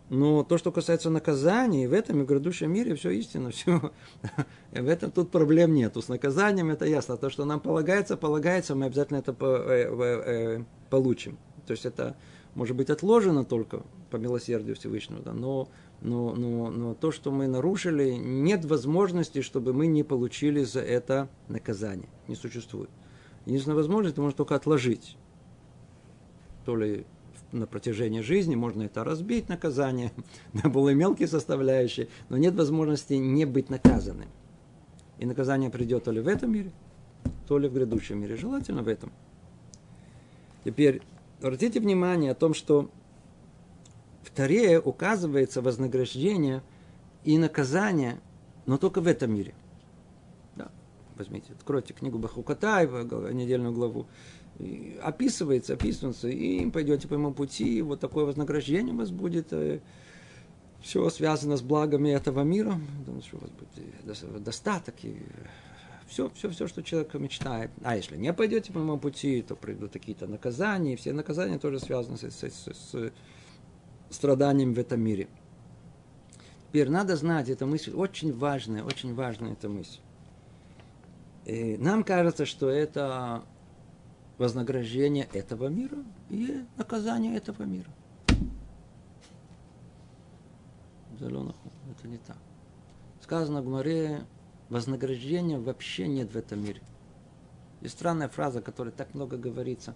Но 0.09 0.43
то, 0.43 0.57
что 0.57 0.71
касается 0.71 1.09
наказаний, 1.09 1.85
в 1.85 1.93
этом 1.93 2.21
и 2.21 2.23
в 2.23 2.27
грядущем 2.27 2.71
мире 2.71 2.95
все 2.95 3.11
истинно, 3.11 3.51
все. 3.51 3.91
в 4.71 4.87
этом 4.87 5.11
тут 5.11 5.31
проблем 5.31 5.73
нет. 5.73 5.97
С 5.97 6.07
наказанием 6.07 6.69
это 6.69 6.85
ясно. 6.85 7.17
То, 7.17 7.29
что 7.29 7.43
нам 7.43 7.59
полагается, 7.59 8.15
полагается, 8.15 8.73
мы 8.73 8.85
обязательно 8.85 9.17
это 9.17 9.35
э, 9.39 10.59
э, 10.59 10.63
получим. 10.89 11.37
То 11.65 11.71
есть 11.71 11.85
это 11.85 12.15
может 12.55 12.77
быть 12.77 12.89
отложено 12.89 13.43
только 13.43 13.83
по 14.09 14.15
милосердию 14.15 14.75
Всевышнего, 14.75 15.21
да, 15.21 15.33
но, 15.33 15.67
но, 16.01 16.33
но, 16.33 16.71
но 16.71 16.93
то, 16.95 17.11
что 17.11 17.29
мы 17.29 17.47
нарушили, 17.47 18.11
нет 18.11 18.63
возможности, 18.63 19.41
чтобы 19.41 19.73
мы 19.73 19.87
не 19.87 20.03
получили 20.03 20.63
за 20.63 20.79
это 20.79 21.27
наказание. 21.49 22.09
Не 22.27 22.35
существует. 22.35 22.89
Единственная 23.45 23.75
возможность, 23.75 24.13
это 24.13 24.21
можно 24.21 24.37
только 24.37 24.55
отложить. 24.55 25.17
То 26.65 26.77
ли 26.77 27.05
на 27.51 27.65
протяжении 27.65 28.21
жизни 28.21 28.55
можно 28.55 28.83
это 28.83 29.03
разбить, 29.03 29.49
наказание, 29.49 30.11
на 30.53 30.69
более 30.69 30.95
мелкие 30.95 31.27
составляющие, 31.27 32.07
но 32.29 32.37
нет 32.37 32.55
возможности 32.55 33.13
не 33.13 33.45
быть 33.45 33.69
наказанным. 33.69 34.29
И 35.19 35.25
наказание 35.25 35.69
придет 35.69 36.03
то 36.03 36.11
ли 36.11 36.21
в 36.21 36.27
этом 36.27 36.51
мире, 36.51 36.71
то 37.47 37.57
ли 37.57 37.67
в 37.67 37.73
грядущем 37.73 38.19
мире. 38.19 38.35
Желательно 38.35 38.83
в 38.83 38.87
этом. 38.87 39.11
Теперь 40.63 41.01
обратите 41.41 41.79
внимание 41.79 42.31
о 42.31 42.35
том, 42.35 42.53
что 42.53 42.89
в 44.23 44.31
Таре 44.31 44.79
указывается 44.79 45.61
вознаграждение 45.61 46.61
и 47.23 47.37
наказание, 47.37 48.19
но 48.65 48.77
только 48.77 49.01
в 49.01 49.07
этом 49.07 49.33
мире– 49.33 49.53
возьмите, 51.17 51.53
откройте 51.53 51.93
книгу 51.93 52.17
Бахукатаева, 52.17 53.31
недельную 53.31 53.73
главу, 53.73 54.05
описывается, 55.01 55.73
описывается, 55.73 56.29
и 56.29 56.69
пойдете 56.71 57.07
по 57.07 57.15
моему 57.15 57.33
пути, 57.33 57.81
вот 57.81 57.99
такое 57.99 58.25
вознаграждение 58.25 58.93
у 58.93 58.97
вас 58.97 59.11
будет, 59.11 59.53
э, 59.53 59.81
все 60.81 61.09
связано 61.09 61.57
с 61.57 61.61
благами 61.61 62.09
этого 62.09 62.41
мира, 62.41 62.79
думаю, 63.05 63.21
что 63.21 63.37
у 63.37 63.41
вас 63.41 63.51
будет 63.51 64.43
достаток, 64.43 64.95
и 65.03 65.17
все, 66.07 66.29
все, 66.33 66.49
все, 66.49 66.67
что 66.67 66.81
человек 66.81 67.13
мечтает. 67.15 67.69
А 67.83 67.95
если 67.95 68.17
не 68.17 68.33
пойдете 68.33 68.71
по 68.71 68.79
моему 68.79 68.97
пути, 68.97 69.41
то 69.41 69.55
придут 69.55 69.93
какие-то 69.93 70.27
наказания, 70.27 70.93
и 70.93 70.95
все 70.95 71.13
наказания 71.13 71.59
тоже 71.59 71.79
связаны 71.79 72.17
с, 72.17 72.23
с, 72.23 72.43
с, 72.43 72.91
с 72.91 73.11
страданием 74.09 74.73
в 74.73 74.79
этом 74.79 75.01
мире. 75.01 75.27
Теперь 76.69 76.89
надо 76.89 77.15
знать, 77.15 77.49
эта 77.49 77.65
мысль 77.65 77.93
очень 77.93 78.33
важная, 78.33 78.83
очень 78.83 79.13
важная 79.13 79.53
эта 79.53 79.69
мысль. 79.69 79.99
И 81.45 81.77
нам 81.77 82.03
кажется, 82.03 82.45
что 82.45 82.69
это 82.69 83.43
вознаграждение 84.37 85.27
этого 85.33 85.67
мира 85.67 85.97
и 86.29 86.63
наказание 86.77 87.35
этого 87.35 87.63
мира. 87.63 87.89
Это 91.19 92.07
не 92.07 92.17
так. 92.17 92.37
Сказано 93.21 93.61
в 93.61 93.65
Гмаре, 93.65 94.25
вознаграждения 94.69 95.57
вообще 95.57 96.07
нет 96.07 96.31
в 96.31 96.37
этом 96.37 96.63
мире. 96.63 96.81
И 97.81 97.87
странная 97.87 98.29
фраза, 98.29 98.61
которая 98.61 98.93
так 98.93 99.13
много 99.13 99.37
говорится, 99.37 99.95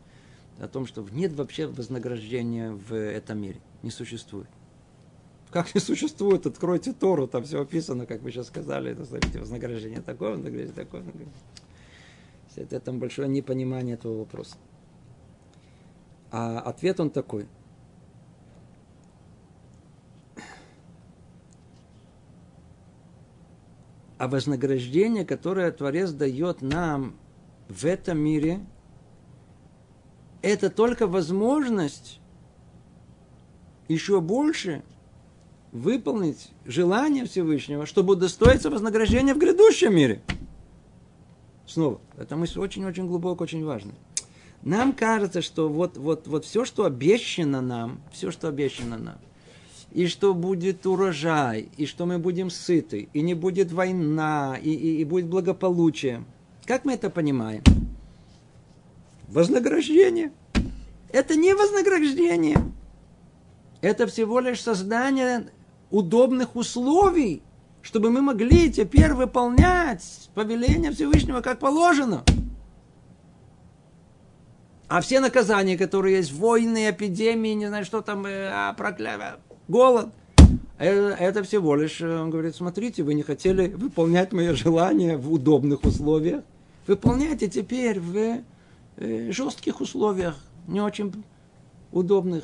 о 0.59 0.67
том, 0.67 0.85
что 0.85 1.05
нет 1.11 1.33
вообще 1.33 1.67
вознаграждения 1.67 2.71
в 2.71 2.93
этом 2.93 3.39
мире. 3.39 3.59
Не 3.83 3.91
существует. 3.91 4.49
Как 5.49 5.75
не 5.75 5.81
существует, 5.81 6.45
откройте 6.45 6.93
Тору, 6.93 7.27
там 7.27 7.43
все 7.43 7.61
описано, 7.61 8.05
как 8.05 8.21
вы 8.21 8.31
сейчас 8.31 8.47
сказали, 8.47 8.91
это, 8.91 9.03
знаете, 9.03 9.39
вознаграждение 9.39 10.01
такое, 10.01 10.31
вознаграждение 10.31 10.73
такое. 10.73 11.01
Вознаграждение. 11.01 11.33
Это 12.55 12.79
там 12.79 12.99
большое 12.99 13.27
непонимание 13.27 13.95
этого 13.95 14.19
вопроса. 14.19 14.57
А 16.31 16.59
ответ 16.59 16.99
он 16.99 17.09
такой. 17.09 17.47
А 24.17 24.27
вознаграждение, 24.27 25.25
которое 25.25 25.71
Творец 25.71 26.11
дает 26.11 26.61
нам 26.61 27.15
в 27.67 27.85
этом 27.85 28.19
мире, 28.19 28.59
это 30.41 30.69
только 30.69 31.07
возможность 31.07 32.19
еще 33.87 34.21
больше 34.21 34.83
выполнить 35.71 36.51
желание 36.65 37.25
Всевышнего, 37.25 37.85
чтобы 37.85 38.13
удостоиться 38.13 38.69
вознаграждения 38.69 39.33
в 39.33 39.37
грядущем 39.37 39.95
мире. 39.95 40.21
Снова, 41.71 42.01
эта 42.17 42.35
мысль 42.35 42.59
очень-очень 42.59 43.07
глубокая, 43.07 43.45
очень 43.45 43.63
важная. 43.63 43.95
Нам 44.61 44.91
кажется, 44.91 45.41
что 45.41 45.69
вот, 45.69 45.95
вот, 45.95 46.27
вот 46.27 46.43
все, 46.43 46.65
что 46.65 46.83
обещано 46.83 47.61
нам, 47.61 48.01
все, 48.11 48.29
что 48.29 48.49
обещано 48.49 48.97
нам, 48.97 49.17
и 49.93 50.07
что 50.07 50.33
будет 50.33 50.85
урожай, 50.85 51.69
и 51.77 51.85
что 51.85 52.05
мы 52.05 52.19
будем 52.19 52.49
сыты, 52.49 53.07
и 53.13 53.21
не 53.21 53.35
будет 53.35 53.71
война, 53.71 54.57
и, 54.61 54.69
и, 54.69 54.97
и 54.97 55.05
будет 55.05 55.27
благополучие. 55.27 56.25
Как 56.65 56.83
мы 56.83 56.95
это 56.95 57.09
понимаем? 57.09 57.63
Вознаграждение. 59.29 60.33
Это 61.13 61.35
не 61.37 61.55
вознаграждение. 61.55 62.57
Это 63.79 64.07
всего 64.07 64.41
лишь 64.41 64.61
создание 64.61 65.49
удобных 65.89 66.57
условий, 66.57 67.41
чтобы 67.81 68.11
мы 68.11 68.21
могли 68.21 68.71
теперь 68.71 69.13
выполнять 69.13 70.29
повеление 70.33 70.91
Всевышнего 70.91 71.41
как 71.41 71.59
положено. 71.59 72.23
А 74.87 74.99
все 74.99 75.21
наказания, 75.21 75.77
которые 75.77 76.17
есть, 76.17 76.33
войны, 76.33 76.89
эпидемии, 76.89 77.53
не 77.53 77.67
знаю, 77.67 77.85
что 77.85 78.01
там, 78.01 78.25
э, 78.25 78.49
а, 78.51 78.73
проклятие, 78.73 79.35
голод, 79.69 80.09
это, 80.77 81.15
это 81.17 81.43
всего 81.43 81.75
лишь, 81.77 82.01
э, 82.01 82.19
он 82.19 82.29
говорит, 82.29 82.55
смотрите, 82.55 83.03
вы 83.03 83.13
не 83.13 83.23
хотели 83.23 83.69
выполнять 83.69 84.33
мое 84.33 84.53
желание 84.53 85.15
в 85.15 85.31
удобных 85.31 85.85
условиях, 85.85 86.43
выполняйте 86.87 87.47
теперь 87.47 88.01
в 88.01 88.41
э, 88.97 89.31
жестких 89.31 89.79
условиях, 89.79 90.35
не 90.67 90.81
очень 90.81 91.23
удобных. 91.93 92.43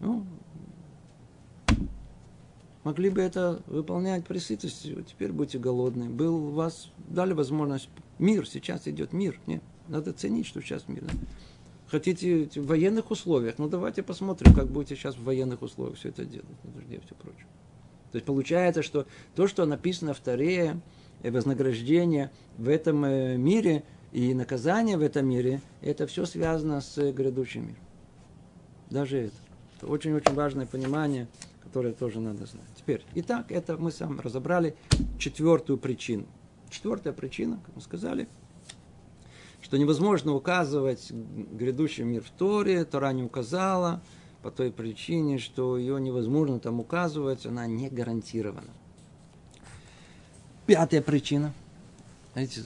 Ну, 0.00 0.26
могли 2.86 3.10
бы 3.10 3.20
это 3.20 3.60
выполнять 3.66 4.24
при 4.24 4.38
сытости, 4.38 4.96
теперь 5.08 5.32
будьте 5.32 5.58
голодны. 5.58 6.08
Был 6.08 6.52
вас, 6.52 6.92
дали 7.08 7.32
возможность, 7.32 7.88
мир, 8.20 8.46
сейчас 8.48 8.86
идет 8.86 9.12
мир, 9.12 9.40
нет? 9.48 9.60
Надо 9.88 10.12
ценить, 10.12 10.46
что 10.46 10.60
сейчас 10.60 10.86
мир. 10.86 11.02
Хотите 11.88 12.48
в 12.54 12.66
военных 12.66 13.10
условиях? 13.10 13.56
Ну, 13.58 13.68
давайте 13.68 14.04
посмотрим, 14.04 14.54
как 14.54 14.68
будете 14.68 14.94
сейчас 14.94 15.16
в 15.16 15.24
военных 15.24 15.62
условиях 15.62 15.98
все 15.98 16.10
это 16.10 16.24
делать. 16.24 16.46
На 16.62 16.70
дожде 16.70 17.00
все 17.04 17.16
прочее. 17.16 17.46
То 18.12 18.18
есть 18.18 18.24
получается, 18.24 18.84
что 18.84 19.04
то, 19.34 19.48
что 19.48 19.66
написано 19.66 20.14
в 20.14 20.20
Таре, 20.20 20.80
э, 21.24 21.30
вознаграждение 21.32 22.30
в 22.56 22.68
этом 22.68 23.04
э, 23.04 23.36
мире 23.36 23.82
и 24.12 24.32
наказание 24.32 24.96
в 24.96 25.02
этом 25.02 25.28
мире, 25.28 25.60
это 25.82 26.06
все 26.06 26.24
связано 26.24 26.80
с 26.80 27.12
грядущим 27.12 27.62
миром. 27.62 27.76
Даже. 28.90 29.32
Это 29.76 29.88
очень-очень 29.88 30.34
важное 30.34 30.66
понимание, 30.66 31.26
которое 31.66 31.92
тоже 31.92 32.20
надо 32.20 32.46
знать. 32.46 32.68
Теперь, 32.76 33.04
итак, 33.14 33.50
это 33.50 33.76
мы 33.76 33.90
сам 33.90 34.20
разобрали 34.20 34.76
четвертую 35.18 35.78
причину. 35.78 36.26
Четвертая 36.70 37.12
причина, 37.12 37.60
как 37.64 37.76
мы 37.76 37.82
сказали– 37.82 38.28
что 39.66 39.78
невозможно 39.78 40.32
указывать 40.32 41.10
грядущий 41.10 42.04
мир 42.04 42.22
в 42.22 42.30
Торе, 42.30 42.84
Тора 42.84 43.12
не 43.12 43.24
указала, 43.24 44.00
по 44.40 44.52
той 44.52 44.70
причине, 44.70 45.38
что 45.38 45.76
ее 45.76 46.00
невозможно 46.00 46.60
там 46.60 46.78
указывать, 46.78 47.46
она 47.46 47.66
не 47.66 47.88
гарантирована. 47.88 48.70
Пятая 50.66 51.02
причина. 51.02 51.52
Знаете, 52.34 52.62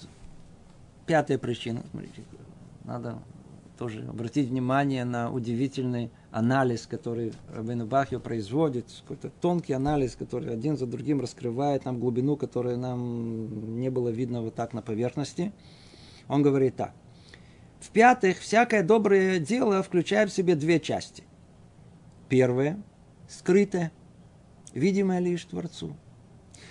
пятая 1.07 1.39
причина, 1.39 1.83
смотрите, 1.91 2.23
надо 2.85 3.19
тоже 3.81 4.07
обратить 4.09 4.51
внимание 4.51 5.05
на 5.05 5.33
удивительный 5.33 6.13
анализ, 6.31 6.87
который 6.87 7.33
Рабин 7.53 7.89
Бахьо 7.89 8.21
производит, 8.21 8.87
какой-то 9.03 9.31
тонкий 9.41 9.73
анализ, 9.73 10.15
который 10.15 10.53
один 10.53 10.77
за 10.77 10.87
другим 10.87 11.21
раскрывает 11.21 11.85
нам 11.85 11.99
глубину, 11.99 12.37
которая 12.37 12.77
нам 12.77 13.81
не 13.81 13.91
было 13.91 14.11
видно 14.11 14.43
вот 14.43 14.55
так 14.55 14.73
на 14.75 14.83
поверхности– 14.83 15.53
он 16.31 16.45
говорит 16.45 16.77
так. 16.77 16.95
В-пятых, 17.81 18.39
всякое 18.39 18.85
доброе 18.85 19.41
дело 19.41 19.83
включает 19.83 20.31
в 20.31 20.35
себе 20.35 20.55
две 20.55 20.79
части. 20.79 21.25
Первое– 22.29 22.81
скрытое, 23.29 23.91
видимое 24.73 25.19
лишь 25.19 25.45
Творцу. 25.45 25.97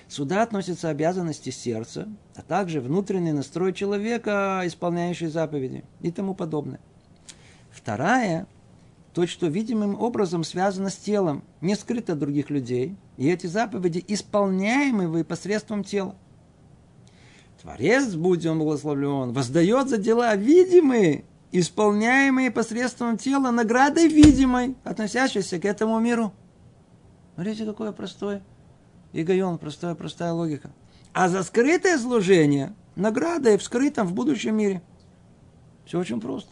Сюда 0.07 0.43
относятся 0.43 0.87
обязанности 0.87 1.49
сердца, 1.49 2.07
а 2.35 2.41
также 2.41 2.79
внутренний 2.79 3.33
настрой 3.33 3.73
человека, 3.73 4.61
исполняющий 4.63 5.27
заповеди 5.27 5.83
и 5.99 6.09
тому 6.09 6.33
подобное. 6.33 6.79
Вторая– 7.71 8.47
то, 9.13 9.25
что 9.27 9.47
видимым 9.47 9.99
образом 9.99 10.43
связано 10.43 10.89
с 10.89 10.95
телом, 10.95 11.43
не 11.61 11.75
скрыто 11.75 12.13
от 12.13 12.19
других 12.19 12.49
людей, 12.49 12.95
и 13.17 13.29
эти 13.29 13.47
заповеди 13.47 14.03
исполняемые 14.07 15.23
посредством 15.23 15.83
тела. 15.83 16.15
Творец, 17.61 18.13
будь 18.13 18.45
он 18.45 18.59
благословлен, 18.59 19.33
воздает 19.33 19.89
за 19.89 19.97
дела 19.97 20.35
видимые, 20.35 21.25
исполняемые 21.51 22.51
посредством 22.51 23.17
тела, 23.17 23.51
наградой 23.51 24.07
видимой, 24.07 24.75
относящейся 24.83 25.59
к 25.59 25.65
этому 25.65 25.99
миру. 25.99 26.31
Смотрите, 27.33 27.65
какое 27.65 27.91
простое 27.91 28.41
игайон, 29.11 29.57
простая, 29.57 29.95
простая 29.95 30.31
логика. 30.31 30.71
А 31.13 31.27
за 31.27 31.43
скрытое 31.43 31.97
служение 31.97 32.73
награда 32.95 33.53
и 33.53 33.57
в 33.57 33.63
скрытом 33.63 34.07
в 34.07 34.13
будущем 34.13 34.55
мире. 34.55 34.81
Все 35.85 35.99
очень 35.99 36.21
просто. 36.21 36.51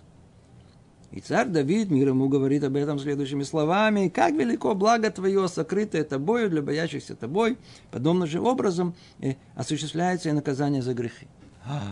И 1.12 1.22
царь 1.22 1.48
Давид, 1.48 1.90
мир 1.90 2.10
ему 2.10 2.28
говорит 2.28 2.64
об 2.64 2.76
этом 2.76 3.00
следующими 3.00 3.44
словами. 3.44 4.10
«Как 4.10 4.34
велико 4.34 4.76
благо 4.76 5.10
твое, 5.10 5.48
сокрытое 5.48 6.04
тобою 6.04 6.50
для 6.50 6.62
боящихся 6.62 7.16
тобой, 7.16 7.58
подобно 7.92 8.28
же 8.28 8.42
образом 8.42 8.94
э, 9.20 9.36
осуществляется 9.56 10.30
и 10.30 10.34
наказание 10.34 10.82
за 10.82 10.94
грехи». 10.94 11.28
А, 11.66 11.90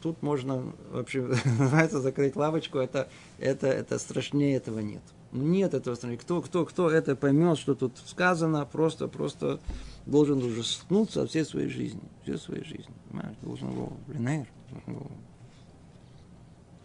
Тут 0.00 0.22
можно 0.22 0.72
вообще, 0.90 1.22
называется, 1.58 2.00
закрыть 2.00 2.36
лавочку, 2.36 2.78
это, 2.78 3.08
это, 3.38 3.68
это 3.68 3.98
страшнее 3.98 4.56
этого 4.56 4.80
нет. 4.80 5.02
Ну, 5.32 5.44
нет 5.44 5.74
этого 5.74 5.94
страшнее. 5.94 6.18
Кто, 6.18 6.42
кто, 6.42 6.64
кто 6.64 6.90
это 6.90 7.14
поймет, 7.14 7.58
что 7.58 7.74
тут 7.74 7.92
сказано, 8.04 8.66
просто, 8.66 9.06
просто 9.06 9.60
должен 10.04 10.42
ужаснуться 10.42 11.22
от 11.22 11.30
всей 11.30 11.44
своей 11.44 11.68
жизни. 11.68 12.02
Всей 12.22 12.38
своей 12.38 12.64
жизни. 12.64 12.94
Понимаешь? 13.08 13.36
Должен 13.42 13.70
его, 13.70 13.92
блин, 14.08 14.46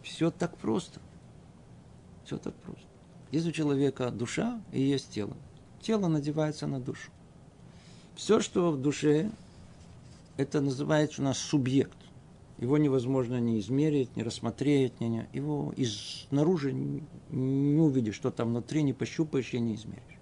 все 0.04 0.32
так 0.32 0.58
просто. 0.58 1.00
Все 2.26 2.38
так 2.38 2.54
просто. 2.56 2.86
Есть 3.32 3.48
у 3.48 3.52
человека 3.52 4.12
душа 4.12 4.62
и 4.72 4.82
есть 4.82 5.12
тело. 5.12 5.36
Тело 5.82 6.08
надевается 6.08 6.68
на 6.68 6.80
душу. 6.80 7.12
Все, 8.16 8.42
что 8.42 8.72
в 8.72 8.82
душе, 8.82 9.32
это 10.38 10.62
называется 10.62 11.22
у 11.22 11.26
нас 11.26 11.38
субъект. 11.38 11.98
Его 12.58 12.78
невозможно 12.78 13.40
не 13.40 13.60
измерить, 13.60 14.16
не 14.16 14.22
рассмотреть, 14.22 15.00
не, 15.00 15.10
не. 15.10 15.30
его 15.34 15.74
изнаружи 15.76 16.72
не, 16.72 17.04
не 17.32 17.82
увидишь, 17.82 18.16
что 18.16 18.30
там 18.30 18.50
внутри, 18.50 18.84
не 18.84 18.94
пощупаешь 18.94 19.54
и 19.54 19.60
не 19.60 19.76
измеришь. 19.76 20.20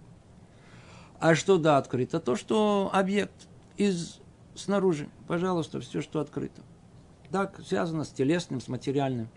А 1.20 1.36
что 1.36 1.58
да, 1.58 1.78
открыто? 1.78 2.22
То, 2.22 2.38
что 2.38 2.90
объект 2.94 3.50
из 3.76 4.20
снаружи. 4.56 5.10
Пожалуйста, 5.28 5.82
все, 5.82 6.02
что 6.02 6.22
открыто. 6.22 6.62
Так, 7.30 7.60
связано 7.66 8.06
с 8.06 8.10
телесным, 8.10 8.62
с 8.62 8.68
материальным. 8.68 9.28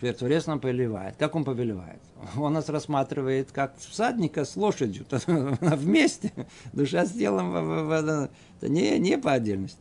Творец 0.00 0.46
нам 0.46 0.60
повелевает. 0.60 1.16
Как 1.16 1.34
он 1.34 1.44
повелевает? 1.44 2.00
Он 2.36 2.52
нас 2.52 2.68
рассматривает 2.68 3.50
как 3.50 3.76
всадника 3.78 4.44
с 4.44 4.56
лошадью. 4.56 5.04
Вместе. 5.26 6.32
Душа 6.72 7.04
с 7.04 7.12
телом. 7.12 7.54
Это 7.90 8.30
не, 8.62 8.98
не 8.98 9.18
по 9.18 9.32
отдельности. 9.32 9.80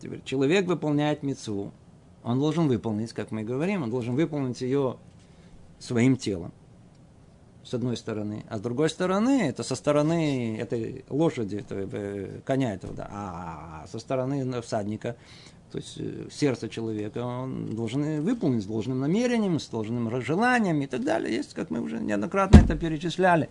Теперь 0.00 0.22
человек 0.24 0.66
выполняет 0.66 1.22
мецву. 1.22 1.72
Он 2.24 2.38
должен 2.38 2.68
выполнить, 2.68 3.12
как 3.12 3.30
мы 3.30 3.42
говорим, 3.42 3.82
он 3.82 3.90
должен 3.90 4.14
выполнить 4.14 4.60
ее 4.60 4.96
своим 5.78 6.16
телом. 6.16 6.52
С 7.64 7.74
одной 7.74 7.96
стороны. 7.96 8.44
А 8.48 8.58
с 8.58 8.60
другой 8.60 8.90
стороны, 8.90 9.48
это 9.48 9.62
со 9.62 9.76
стороны 9.76 10.58
этой 10.58 11.04
лошади, 11.08 11.56
этого 11.56 11.88
э, 11.92 12.40
коня 12.44 12.74
этого, 12.74 12.92
да. 12.92 13.08
А 13.12 13.86
со 13.90 14.00
стороны 14.00 14.60
всадника 14.62 15.16
то 15.72 15.78
есть 15.78 15.94
э, 15.98 16.28
сердце 16.30 16.68
человека, 16.68 17.18
он 17.24 17.74
должен 17.74 18.22
выполнить 18.22 18.62
с 18.62 18.66
должным 18.66 19.00
намерением, 19.00 19.58
с 19.58 19.66
должным 19.68 20.22
желанием 20.22 20.80
и 20.82 20.86
так 20.86 21.02
далее. 21.02 21.34
Есть, 21.34 21.54
как 21.54 21.70
мы 21.70 21.80
уже 21.80 21.98
неоднократно 21.98 22.58
это 22.58 22.76
перечисляли. 22.76 23.48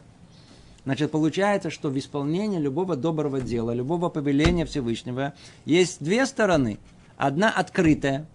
Значит, 0.86 1.12
получается, 1.12 1.70
что 1.70 1.90
в 1.90 1.98
исполнении 1.98 2.60
любого 2.60 2.96
доброго 2.96 3.42
дела, 3.42 3.72
любого 3.72 4.10
повеления 4.10 4.66
Всевышнего 4.66 5.34
есть 5.66 6.04
две 6.04 6.26
стороны. 6.26 6.80
Одна 7.18 7.52
открытая, 7.52 8.26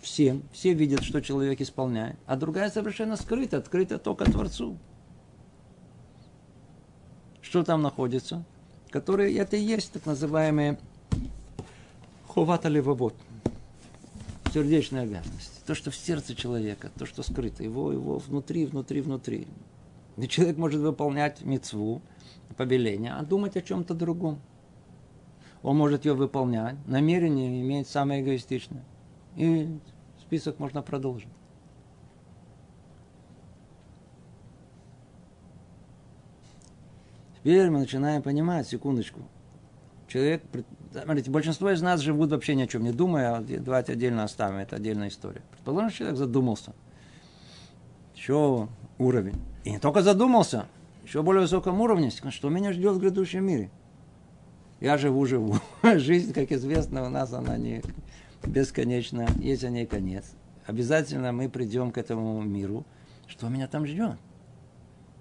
всем, 0.00 0.42
все 0.52 0.72
видят, 0.72 1.02
что 1.02 1.20
человек 1.20 1.60
исполняет, 1.60 2.16
а 2.26 2.36
другая 2.36 2.70
совершенно 2.70 3.16
скрыта, 3.16 3.58
открыта 3.58 3.98
только 3.98 4.24
Творцу. 4.24 4.78
Что 7.42 7.62
там 7.62 7.82
находится? 7.82 8.44
которые 8.94 9.36
это 9.38 9.56
и 9.56 9.60
есть 9.60 9.90
так 9.90 10.06
называемые 10.06 10.78
хувата 12.34 12.68
левовод, 12.68 13.14
сердечная 14.52 15.02
обязанность. 15.04 15.64
То, 15.66 15.74
что 15.74 15.92
в 15.92 15.96
сердце 15.96 16.34
человека, 16.34 16.90
то, 16.98 17.06
что 17.06 17.22
скрыто, 17.22 17.62
его, 17.62 17.92
его 17.92 18.18
внутри, 18.18 18.66
внутри, 18.66 19.00
внутри. 19.02 19.46
И 20.16 20.26
человек 20.26 20.56
может 20.56 20.80
выполнять 20.80 21.42
мецву, 21.42 22.02
повеление, 22.56 23.12
а 23.12 23.22
думать 23.22 23.56
о 23.56 23.62
чем-то 23.62 23.94
другом. 23.94 24.40
Он 25.62 25.76
может 25.76 26.04
ее 26.04 26.14
выполнять, 26.14 26.76
намерение 26.86 27.62
имеет 27.62 27.88
самое 27.88 28.20
эгоистичное. 28.20 28.84
И 29.36 29.68
список 30.20 30.58
можно 30.58 30.82
продолжить. 30.82 31.28
Теперь 37.38 37.70
мы 37.70 37.78
начинаем 37.78 38.22
понимать, 38.22 38.66
секундочку. 38.66 39.20
Человек, 40.14 40.44
смотрите, 40.92 41.28
большинство 41.28 41.72
из 41.72 41.82
нас 41.82 41.98
живут 41.98 42.30
вообще 42.30 42.54
ни 42.54 42.62
о 42.62 42.68
чем 42.68 42.84
не 42.84 42.92
думая, 42.92 43.34
а 43.34 43.40
давайте 43.40 43.94
отдельно 43.94 44.22
оставим, 44.22 44.58
это 44.58 44.76
отдельная 44.76 45.08
история. 45.08 45.42
Предположим, 45.50 45.90
человек 45.90 46.16
задумался. 46.16 46.72
Еще 48.14 48.68
уровень. 48.98 49.34
И 49.64 49.72
не 49.72 49.80
только 49.80 50.02
задумался, 50.02 50.66
еще 51.02 51.24
более 51.24 51.40
высоком 51.40 51.80
уровне, 51.80 52.12
что 52.30 52.48
меня 52.48 52.72
ждет 52.72 52.94
в 52.94 53.00
грядущем 53.00 53.44
мире. 53.44 53.72
Я 54.78 54.98
живу, 54.98 55.26
живу. 55.26 55.56
Жизнь, 55.82 56.32
как 56.32 56.52
известно, 56.52 57.04
у 57.04 57.08
нас 57.08 57.32
она 57.32 57.56
не 57.56 57.82
бесконечна, 58.46 59.26
есть 59.40 59.64
о 59.64 59.68
ней 59.68 59.84
конец. 59.84 60.26
Обязательно 60.64 61.32
мы 61.32 61.48
придем 61.48 61.90
к 61.90 61.98
этому 61.98 62.40
миру. 62.40 62.86
Что 63.26 63.48
меня 63.48 63.66
там 63.66 63.84
ждет? 63.84 64.16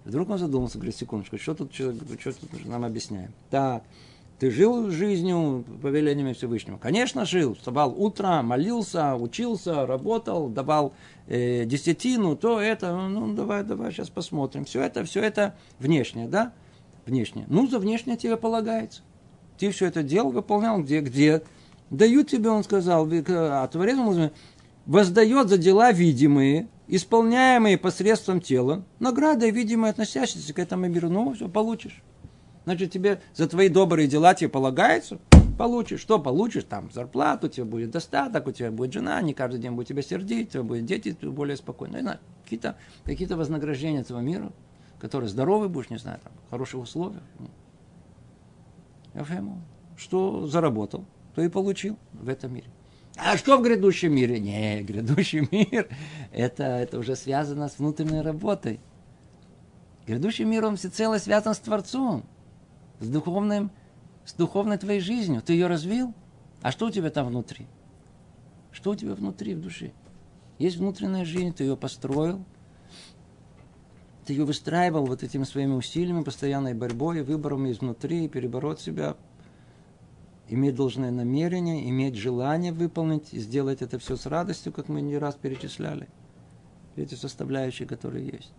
Вдруг 0.05 0.29
он 0.29 0.37
задумался, 0.37 0.77
говорит, 0.77 0.95
секундочку, 0.95 1.39
что 1.39 1.55
тут, 1.55 1.73
что, 1.73 1.95
что 2.19 2.33
тут 2.33 2.65
нам 2.65 2.85
объясняем? 2.85 3.33
Так, 3.49 3.83
ты 4.43 4.51
жил 4.51 4.91
жизнью, 4.91 5.63
повелениями 5.81 6.33
Всевышнего? 6.33 6.77
Конечно, 6.77 7.23
жил. 7.23 7.55
Вставал 7.55 7.95
утро, 7.97 8.41
молился, 8.41 9.15
учился, 9.15 9.85
работал, 9.85 10.49
давал 10.49 10.93
э, 11.27 11.63
десятину, 11.63 12.35
то 12.35 12.59
это, 12.59 12.93
ну, 13.07 13.33
давай, 13.33 13.63
давай, 13.63 13.93
сейчас 13.93 14.09
посмотрим. 14.09 14.65
Все 14.65 14.81
это, 14.81 15.05
все 15.05 15.21
это 15.21 15.55
внешнее, 15.79 16.27
да? 16.27 16.51
Внешнее. 17.05 17.45
Ну, 17.47 17.67
за 17.69 17.79
внешнее 17.79 18.17
тебе 18.17 18.35
полагается. 18.35 19.01
Ты 19.57 19.71
все 19.71 19.85
это 19.85 20.03
делал, 20.03 20.31
выполнял, 20.31 20.77
где, 20.81 20.99
где? 20.99 21.41
Дают 21.89 22.27
тебе, 22.27 22.49
он 22.49 22.65
сказал, 22.65 23.07
а 23.09 23.67
Творец 23.69 24.29
воздает 24.85 25.47
за 25.47 25.57
дела 25.57 25.93
видимые, 25.93 26.67
исполняемые 26.89 27.77
посредством 27.77 28.41
тела, 28.41 28.83
награда 28.99 29.47
видимая, 29.47 29.91
относящаяся 29.91 30.53
к 30.53 30.59
этому 30.59 30.89
миру, 30.89 31.07
ну, 31.07 31.33
все, 31.33 31.47
получишь. 31.47 32.03
Значит, 32.65 32.91
тебе 32.91 33.21
за 33.33 33.47
твои 33.47 33.69
добрые 33.69 34.07
дела 34.07 34.33
тебе 34.33 34.49
полагается, 34.49 35.19
получишь. 35.57 36.01
Что 36.01 36.19
получишь? 36.19 36.63
Там 36.63 36.91
зарплату, 36.91 37.47
у 37.47 37.49
тебя 37.49 37.65
будет 37.65 37.91
достаток, 37.91 38.47
у 38.47 38.51
тебя 38.51 38.71
будет 38.71 38.93
жена, 38.93 39.21
не 39.21 39.33
каждый 39.33 39.59
день 39.59 39.71
будет 39.71 39.89
тебя 39.89 40.01
сердить, 40.01 40.49
у 40.49 40.51
тебя 40.51 40.63
будут 40.63 40.85
дети 40.85 41.15
более 41.21 41.57
спокойно. 41.57 41.99
Знаю, 41.99 42.19
какие-то, 42.43 42.77
какие-то 43.03 43.35
вознаграждения 43.35 44.01
этого 44.01 44.19
мира, 44.19 44.51
которые 44.99 45.29
здоровый 45.29 45.69
будешь, 45.69 45.89
не 45.89 45.97
знаю, 45.97 46.19
там, 46.23 46.31
в 46.47 46.49
хороших 46.51 46.81
условиях. 46.81 47.23
Что 49.97 50.47
заработал, 50.47 51.05
то 51.35 51.41
и 51.41 51.49
получил 51.49 51.97
в 52.13 52.29
этом 52.29 52.53
мире. 52.53 52.67
А 53.15 53.37
что 53.37 53.57
в 53.57 53.61
грядущем 53.61 54.13
мире? 54.15 54.39
Не, 54.39 54.81
грядущий 54.81 55.47
мир, 55.51 55.87
это, 56.31 56.63
это 56.63 56.97
уже 56.97 57.15
связано 57.15 57.69
с 57.69 57.77
внутренней 57.77 58.21
работой. 58.21 58.79
Грядущий 60.07 60.45
мир, 60.45 60.65
он 60.65 60.77
всецело 60.77 61.17
связан 61.17 61.53
с 61.53 61.59
Творцом, 61.59 62.25
с 62.99 63.07
духовным, 63.07 63.71
с 64.25 64.33
духовной 64.33 64.77
твоей 64.77 64.99
жизнью. 64.99 65.41
Ты 65.41 65.53
ее 65.53 65.67
развил? 65.67 66.13
А 66.61 66.71
что 66.71 66.87
у 66.87 66.91
тебя 66.91 67.09
там 67.09 67.27
внутри? 67.27 67.67
Что 68.71 68.91
у 68.91 68.95
тебя 68.95 69.15
внутри, 69.15 69.53
в 69.53 69.61
душе? 69.61 69.91
Есть 70.59 70.77
внутренняя 70.77 71.25
жизнь, 71.25 71.53
ты 71.53 71.63
ее 71.63 71.75
построил, 71.75 72.43
ты 74.25 74.33
ее 74.33 74.45
выстраивал 74.45 75.05
вот 75.05 75.23
этими 75.23 75.43
своими 75.43 75.73
усилиями, 75.73 76.23
постоянной 76.23 76.73
борьбой, 76.73 77.23
выбором 77.23 77.69
изнутри, 77.69 78.29
перебороть 78.29 78.79
себя, 78.79 79.17
иметь 80.47 80.75
должное 80.75 81.11
намерение, 81.11 81.89
иметь 81.89 82.15
желание 82.15 82.71
выполнить 82.71 83.33
и 83.33 83.39
сделать 83.39 83.81
это 83.81 83.99
все 83.99 84.15
с 84.15 84.25
радостью, 84.25 84.71
как 84.71 84.87
мы 84.87 85.01
не 85.01 85.17
раз 85.17 85.35
перечисляли. 85.35 86.07
Эти 86.95 87.15
составляющие, 87.15 87.87
которые 87.87 88.27
есть. 88.27 88.53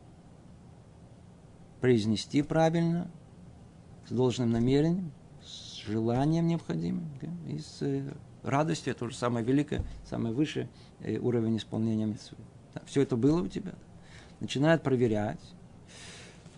Произнести 1.80 2.42
правильно, 2.42 3.10
с 4.08 4.12
должным 4.12 4.50
намерением, 4.50 5.12
с 5.42 5.84
желанием 5.86 6.46
необходимым, 6.46 7.08
да, 7.20 7.28
и 7.52 7.58
с 7.58 7.82
э, 7.82 8.12
радостью, 8.42 8.92
это 8.92 9.04
уже 9.04 9.16
самое 9.16 9.44
великое, 9.44 9.82
самый 10.08 10.32
высший 10.32 10.68
э, 11.00 11.18
уровень 11.18 11.56
исполнения 11.56 12.06
митцвы. 12.06 12.38
Да, 12.74 12.82
все 12.86 13.02
это 13.02 13.16
было 13.16 13.42
у 13.42 13.48
тебя. 13.48 13.74
Начинает 14.40 14.82
проверять, 14.82 15.40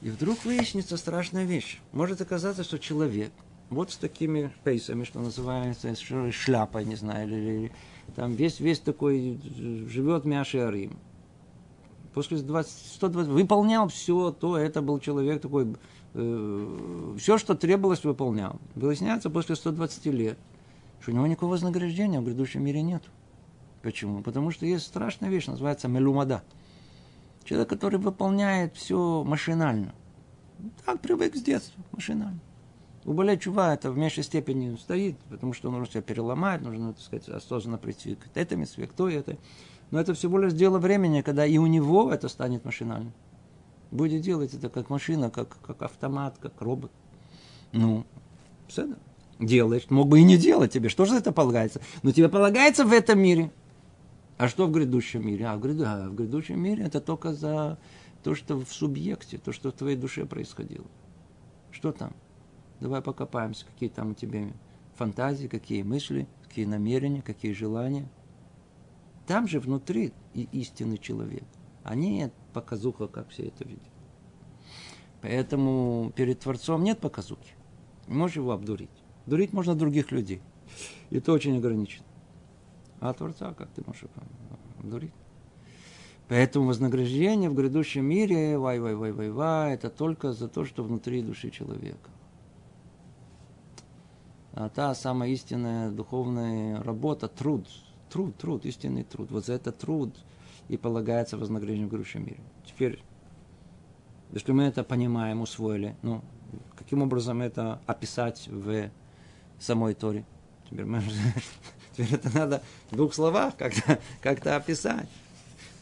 и 0.02 0.10
вдруг 0.10 0.44
выяснится 0.44 0.96
страшная 0.96 1.44
вещь. 1.44 1.80
Может 1.92 2.20
оказаться, 2.20 2.64
что 2.64 2.78
человек– 2.78 3.32
вот 3.70 3.90
с 3.90 3.96
такими 3.96 4.52
пейсами, 4.64 5.04
что 5.04 5.20
называется, 5.20 5.94
шляпой, 6.32 6.84
не 6.84 6.96
знаю, 6.96 7.28
или, 7.28 7.36
или 7.36 7.72
там 8.14 8.34
весь, 8.34 8.60
весь 8.60 8.78
такой 8.78 9.40
живет 9.88 10.24
Мяши 10.24 10.58
Арим. 10.58 10.98
После 12.16 12.38
20, 12.38 12.94
120, 12.94 13.30
выполнял 13.30 13.88
все 13.88 14.30
то, 14.30 14.56
это 14.56 14.80
был 14.80 14.98
человек 15.00 15.42
такой, 15.42 15.76
э, 16.14 17.14
все, 17.18 17.36
что 17.36 17.54
требовалось, 17.54 18.04
выполнял. 18.04 18.58
Выясняется 18.74 19.28
после 19.28 19.54
120 19.54 20.06
лет, 20.06 20.38
что 20.98 21.10
у 21.10 21.14
него 21.14 21.26
никакого 21.26 21.50
вознаграждения 21.50 22.18
в 22.18 22.24
грядущем 22.24 22.64
мире 22.64 22.80
нет. 22.80 23.02
Почему? 23.82 24.22
Потому 24.22 24.50
что 24.50 24.64
есть 24.64 24.86
страшная 24.86 25.28
вещь, 25.28 25.46
называется 25.46 25.88
мелумада. 25.88 26.42
Человек, 27.44 27.68
который 27.68 27.98
выполняет 27.98 28.74
все 28.74 29.22
машинально. 29.22 29.94
Так 30.86 31.02
привык 31.02 31.36
с 31.36 31.42
детства, 31.42 31.84
машинально. 31.92 32.40
У 33.04 33.12
Балей 33.12 33.38
Чува 33.38 33.74
это 33.74 33.90
в 33.90 33.98
меньшей 33.98 34.24
степени 34.24 34.74
стоит, 34.76 35.18
потому 35.28 35.52
что 35.52 35.70
нужно 35.70 35.86
себя 35.86 36.00
переломать, 36.00 36.62
нужно, 36.62 36.94
так 36.94 37.02
сказать, 37.02 37.28
осознанно 37.28 37.76
прийти 37.76 38.14
к 38.14 38.50
митцве, 38.56 38.86
к 38.86 38.94
той 38.94 39.16
этой. 39.16 39.38
Но 39.90 40.00
это 40.00 40.14
всего 40.14 40.38
лишь 40.38 40.52
дело 40.52 40.78
времени, 40.78 41.20
когда 41.20 41.46
и 41.46 41.58
у 41.58 41.66
него 41.66 42.12
это 42.12 42.28
станет 42.28 42.64
машинально. 42.64 43.12
Будет 43.90 44.22
делать 44.22 44.52
это 44.52 44.68
как 44.68 44.90
машина, 44.90 45.30
как, 45.30 45.58
как 45.60 45.82
автомат, 45.82 46.36
как 46.40 46.60
робот. 46.60 46.90
Ну, 47.72 48.04
все 48.66 48.86
да. 48.86 48.96
Делаешь. 49.38 49.86
Мог 49.90 50.08
бы 50.08 50.20
и 50.20 50.24
не 50.24 50.36
делать 50.36 50.72
тебе. 50.72 50.88
Что 50.88 51.04
же 51.04 51.16
это 51.16 51.30
полагается? 51.30 51.80
Но 52.02 52.10
тебе 52.10 52.28
полагается 52.28 52.84
в 52.84 52.92
этом 52.92 53.20
мире. 53.20 53.52
А 54.38 54.48
что 54.48 54.66
в 54.66 54.72
грядущем 54.72 55.26
мире? 55.26 55.46
А 55.46 55.56
в, 55.56 55.60
гряду, 55.60 55.84
а 55.86 56.08
в 56.08 56.14
грядущем 56.14 56.60
мире 56.60 56.84
это 56.84 57.00
только 57.00 57.32
за 57.32 57.78
то, 58.22 58.34
что 58.34 58.56
в 58.56 58.72
субъекте, 58.72 59.38
то, 59.38 59.52
что 59.52 59.70
в 59.70 59.74
твоей 59.74 59.96
душе 59.96 60.26
происходило. 60.26 60.86
Что 61.70 61.92
там? 61.92 62.12
Давай 62.80 63.00
покопаемся, 63.02 63.64
какие 63.66 63.88
там 63.88 64.10
у 64.10 64.14
тебя 64.14 64.48
фантазии, 64.96 65.46
какие 65.46 65.82
мысли, 65.82 66.26
какие 66.46 66.64
намерения, 66.64 67.22
какие 67.22 67.52
желания. 67.52 68.08
Там 69.26 69.48
же 69.48 69.58
внутри 69.60 70.12
и 70.34 70.48
истинный 70.52 70.98
человек, 70.98 71.44
а 71.82 71.94
не 71.94 72.30
показуха, 72.52 73.08
как 73.08 73.28
все 73.30 73.44
это 73.44 73.64
видят. 73.64 73.82
Поэтому 75.20 76.12
перед 76.14 76.40
Творцом 76.40 76.84
нет 76.84 77.00
показухи. 77.00 77.54
Не 78.06 78.14
можешь 78.14 78.36
его 78.36 78.52
обдурить. 78.52 78.90
Дурить 79.26 79.52
можно 79.52 79.74
других 79.74 80.12
людей. 80.12 80.40
И 81.10 81.16
это 81.16 81.32
очень 81.32 81.56
ограничено. 81.56 82.04
А 83.00 83.12
Творца 83.12 83.52
как 83.54 83.70
ты 83.70 83.82
можешь 83.84 84.04
обдурить? 84.78 85.14
Поэтому 86.28 86.66
вознаграждение 86.66 87.50
в 87.50 87.54
грядущем 87.54 88.04
мире, 88.04 88.58
вай-вай-вай-вай-вай, 88.58 89.74
это 89.74 89.90
только 89.90 90.32
за 90.32 90.48
то, 90.48 90.64
что 90.64 90.82
внутри 90.82 91.22
души 91.22 91.50
человека 91.50 92.10
а 94.56 94.70
та 94.70 94.94
самая 94.94 95.30
истинная 95.30 95.90
духовная 95.90 96.82
работа, 96.82 97.28
труд, 97.28 97.68
труд, 98.08 98.36
труд, 98.36 98.64
истинный 98.64 99.04
труд. 99.04 99.30
Вот 99.30 99.46
за 99.46 99.54
этот 99.54 99.78
труд 99.78 100.14
и 100.68 100.76
полагается 100.76 101.36
вознаграждение 101.36 101.86
в 101.86 101.90
грядущем 101.90 102.24
мире. 102.24 102.40
Теперь, 102.64 103.02
если 104.32 104.52
мы 104.52 104.64
это 104.64 104.84
понимаем, 104.84 105.40
усвоили, 105.40 105.96
ну, 106.02 106.22
каким 106.76 107.02
образом 107.02 107.42
это 107.42 107.80
описать 107.86 108.48
в 108.48 108.90
самой 109.58 109.94
Торе? 109.94 110.24
Теперь, 110.68 110.84
мы, 110.84 111.02
теперь 111.92 112.14
это 112.14 112.34
надо 112.36 112.62
в 112.90 112.96
двух 112.96 113.14
словах 113.14 113.56
как-то 113.56 113.98
как 114.20 114.46
описать. 114.46 115.08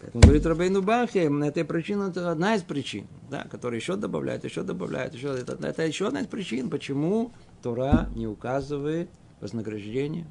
Поэтому 0.00 0.22
говорит 0.22 0.44
Рабейну 0.44 0.82
Бахе, 0.82 1.30
это 1.46 1.64
причина, 1.64 2.10
это 2.10 2.30
одна 2.30 2.56
из 2.56 2.62
причин, 2.62 3.06
да, 3.30 3.44
которая 3.44 3.80
еще 3.80 3.96
добавляет, 3.96 4.44
еще 4.44 4.62
добавляет, 4.62 5.14
еще, 5.14 5.28
это, 5.28 5.56
это 5.66 5.86
еще 5.86 6.08
одна 6.08 6.20
из 6.20 6.26
причин, 6.26 6.68
почему 6.68 7.32
Тора 7.62 8.10
не 8.14 8.26
указывает 8.26 9.08
вознаграждение, 9.40 10.26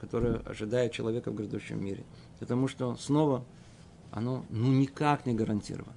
которое 0.00 0.38
ожидает 0.46 0.92
человека 0.92 1.30
в 1.30 1.34
грядущем 1.34 1.84
мире. 1.84 2.04
Потому 2.38 2.68
что 2.68 2.96
снова 2.96 3.44
оно 4.10 4.46
ну, 4.48 4.72
никак 4.72 5.26
не 5.26 5.34
гарантировано. 5.34 5.92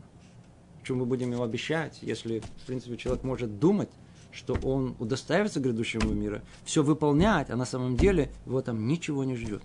Чем 0.84 0.98
мы 0.98 1.06
будем 1.06 1.32
его 1.32 1.44
обещать, 1.44 2.00
если, 2.02 2.40
в 2.40 2.66
принципе, 2.68 2.98
человек 2.98 3.24
может 3.24 3.60
думать, 3.60 3.90
что 4.32 4.56
он 4.64 4.96
удостаивается 5.00 5.62
грядущего 5.62 6.12
мира, 6.12 6.44
все 6.66 6.84
выполнять, 6.84 7.50
а 7.50 7.56
на 7.56 7.66
самом 7.66 7.96
деле 7.96 8.30
его 8.46 8.62
там 8.62 8.88
ничего 8.88 9.24
не 9.24 9.38
ждет. 9.38 9.64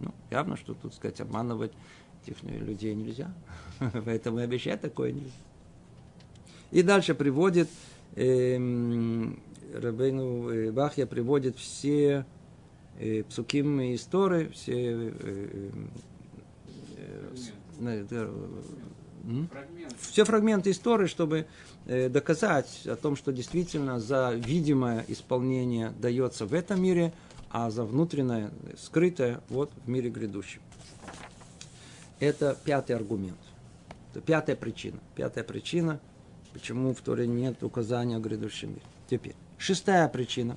Ну, 0.00 0.12
явно, 0.30 0.56
что 0.56 0.74
тут, 0.74 0.94
сказать, 0.94 1.20
обманывать 1.22 1.72
этих 2.26 2.42
людей 2.42 2.94
нельзя. 2.94 3.32
Поэтому 4.04 4.38
обещать 4.38 4.82
такое 4.82 5.12
нельзя. 5.12 5.30
И 6.72 6.82
дальше 6.82 7.14
приводит, 7.14 7.70
эм, 8.16 9.40
Рабейну 9.72 10.50
э, 10.50 10.72
Бахья 10.72 11.06
приводит 11.06 11.56
все 11.56 12.26
псуким 13.28 13.80
и 13.80 13.94
истории, 13.94 14.48
все 14.48 14.72
э, 14.74 15.12
э, 15.20 15.70
э, 16.96 17.34
Фрагмент. 19.50 19.96
все 20.00 20.24
фрагменты 20.24 20.70
истории, 20.70 21.06
чтобы 21.06 21.46
э, 21.86 22.08
доказать 22.08 22.86
о 22.86 22.96
том, 22.96 23.14
что 23.14 23.32
действительно 23.32 24.00
за 24.00 24.32
видимое 24.34 25.04
исполнение 25.08 25.92
дается 25.98 26.46
в 26.46 26.54
этом 26.54 26.82
мире, 26.82 27.12
а 27.50 27.70
за 27.70 27.84
внутреннее, 27.84 28.50
скрытое, 28.76 29.40
вот 29.48 29.70
в 29.84 29.88
мире 29.88 30.10
грядущем. 30.10 30.60
Это 32.20 32.56
пятый 32.64 32.96
аргумент. 32.96 33.38
Это 34.10 34.20
пятая 34.20 34.56
причина. 34.56 34.98
Пятая 35.14 35.44
причина, 35.44 36.00
почему 36.52 36.94
в 36.94 37.00
Торе 37.00 37.26
нет 37.26 37.62
указания 37.62 38.16
о 38.16 38.20
грядущем 38.20 38.70
мире. 38.70 38.82
Теперь, 39.08 39.36
шестая 39.56 40.08
причина. 40.08 40.56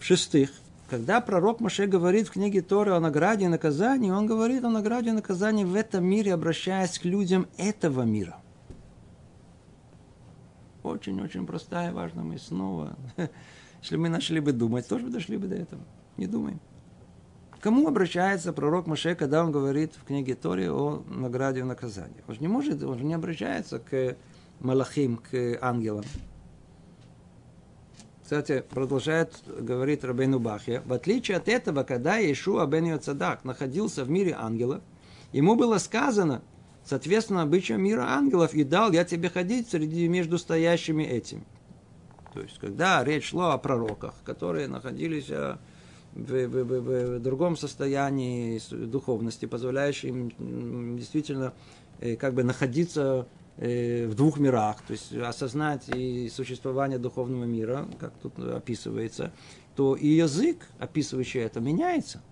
В-шестых, 0.00 0.50
когда 0.88 1.20
пророк 1.20 1.60
Маше 1.60 1.86
говорит 1.86 2.26
в 2.26 2.32
книге 2.32 2.62
Торы 2.62 2.92
о 2.92 3.00
награде 3.00 3.44
и 3.44 3.48
наказании, 3.48 4.10
он 4.10 4.26
говорит 4.26 4.64
о 4.64 4.70
награде 4.70 5.10
и 5.10 5.12
наказании 5.12 5.62
в 5.62 5.74
этом 5.74 6.04
мире, 6.04 6.32
обращаясь 6.32 6.98
к 6.98 7.04
людям 7.04 7.46
этого 7.58 8.02
мира. 8.02 8.38
Очень-очень 10.82 11.46
простая, 11.46 11.92
важная 11.92 12.24
мысль. 12.24 12.46
Снова, 12.46 12.96
если 13.82 13.96
мы 13.96 14.08
нашли 14.08 14.40
бы 14.40 14.52
думать, 14.52 14.88
тоже 14.88 15.04
бы 15.04 15.10
дошли 15.10 15.36
бы 15.36 15.48
до 15.48 15.56
этого. 15.56 15.82
Не 16.16 16.26
думаем. 16.26 16.60
Кому 17.60 17.86
обращается 17.86 18.54
пророк 18.54 18.86
Маше, 18.86 19.14
когда 19.14 19.44
он 19.44 19.52
говорит 19.52 19.92
в 19.94 20.04
книге 20.06 20.34
Тори 20.34 20.70
о 20.70 21.04
награде 21.08 21.60
и 21.60 21.62
наказании? 21.62 22.24
Он 22.26 22.34
же 22.34 22.40
не 22.40 22.48
может, 22.48 22.82
он 22.82 22.98
же 22.98 23.04
не 23.04 23.12
обращается 23.12 23.78
к 23.78 24.16
Малахим, 24.60 25.18
к 25.18 25.58
ангелам. 25.60 26.04
Кстати, 28.30 28.62
продолжает 28.70 29.42
говорить 29.44 30.04
Рабейну 30.04 30.38
Бахе, 30.38 30.82
в 30.86 30.92
отличие 30.92 31.36
от 31.36 31.48
этого, 31.48 31.82
когда 31.82 32.16
Иешуа 32.16 32.64
бен 32.64 33.00
Цадак 33.00 33.44
находился 33.44 34.04
в 34.04 34.10
мире 34.10 34.36
ангелов, 34.38 34.82
ему 35.32 35.56
было 35.56 35.78
сказано, 35.78 36.40
соответственно, 36.84 37.42
обычаям 37.42 37.82
мира 37.82 38.02
ангелов, 38.02 38.54
и 38.54 38.62
дал 38.62 38.92
я 38.92 39.04
тебе 39.04 39.30
ходить 39.30 39.68
среди 39.68 40.06
между 40.06 40.38
стоящими 40.38 41.02
этими. 41.02 41.42
То 42.32 42.40
есть, 42.42 42.56
когда 42.60 43.02
речь 43.02 43.30
шла 43.30 43.52
о 43.52 43.58
пророках, 43.58 44.14
которые 44.22 44.68
находились 44.68 45.28
э, 45.28 45.56
в, 46.12 46.46
в, 46.46 46.64
в, 46.64 47.16
в 47.16 47.20
другом 47.20 47.56
состоянии 47.56 48.60
духовности, 48.70 49.46
позволяющим 49.46 50.96
действительно 50.96 51.52
э, 51.98 52.14
как 52.14 52.34
бы 52.34 52.44
находиться 52.44 53.26
в 53.60 54.14
двух 54.14 54.38
мирах, 54.38 54.80
то 54.86 54.92
есть 54.92 55.12
осознать 55.12 55.88
и 55.90 56.30
существование 56.30 56.98
духовного 56.98 57.44
мира, 57.44 57.86
как 57.98 58.14
тут 58.22 58.38
описывается, 58.38 59.32
то 59.76 59.96
и 59.96 60.06
язык, 60.08 60.66
описывающий 60.78 61.40
это, 61.40 61.60
меняется. 61.60 62.22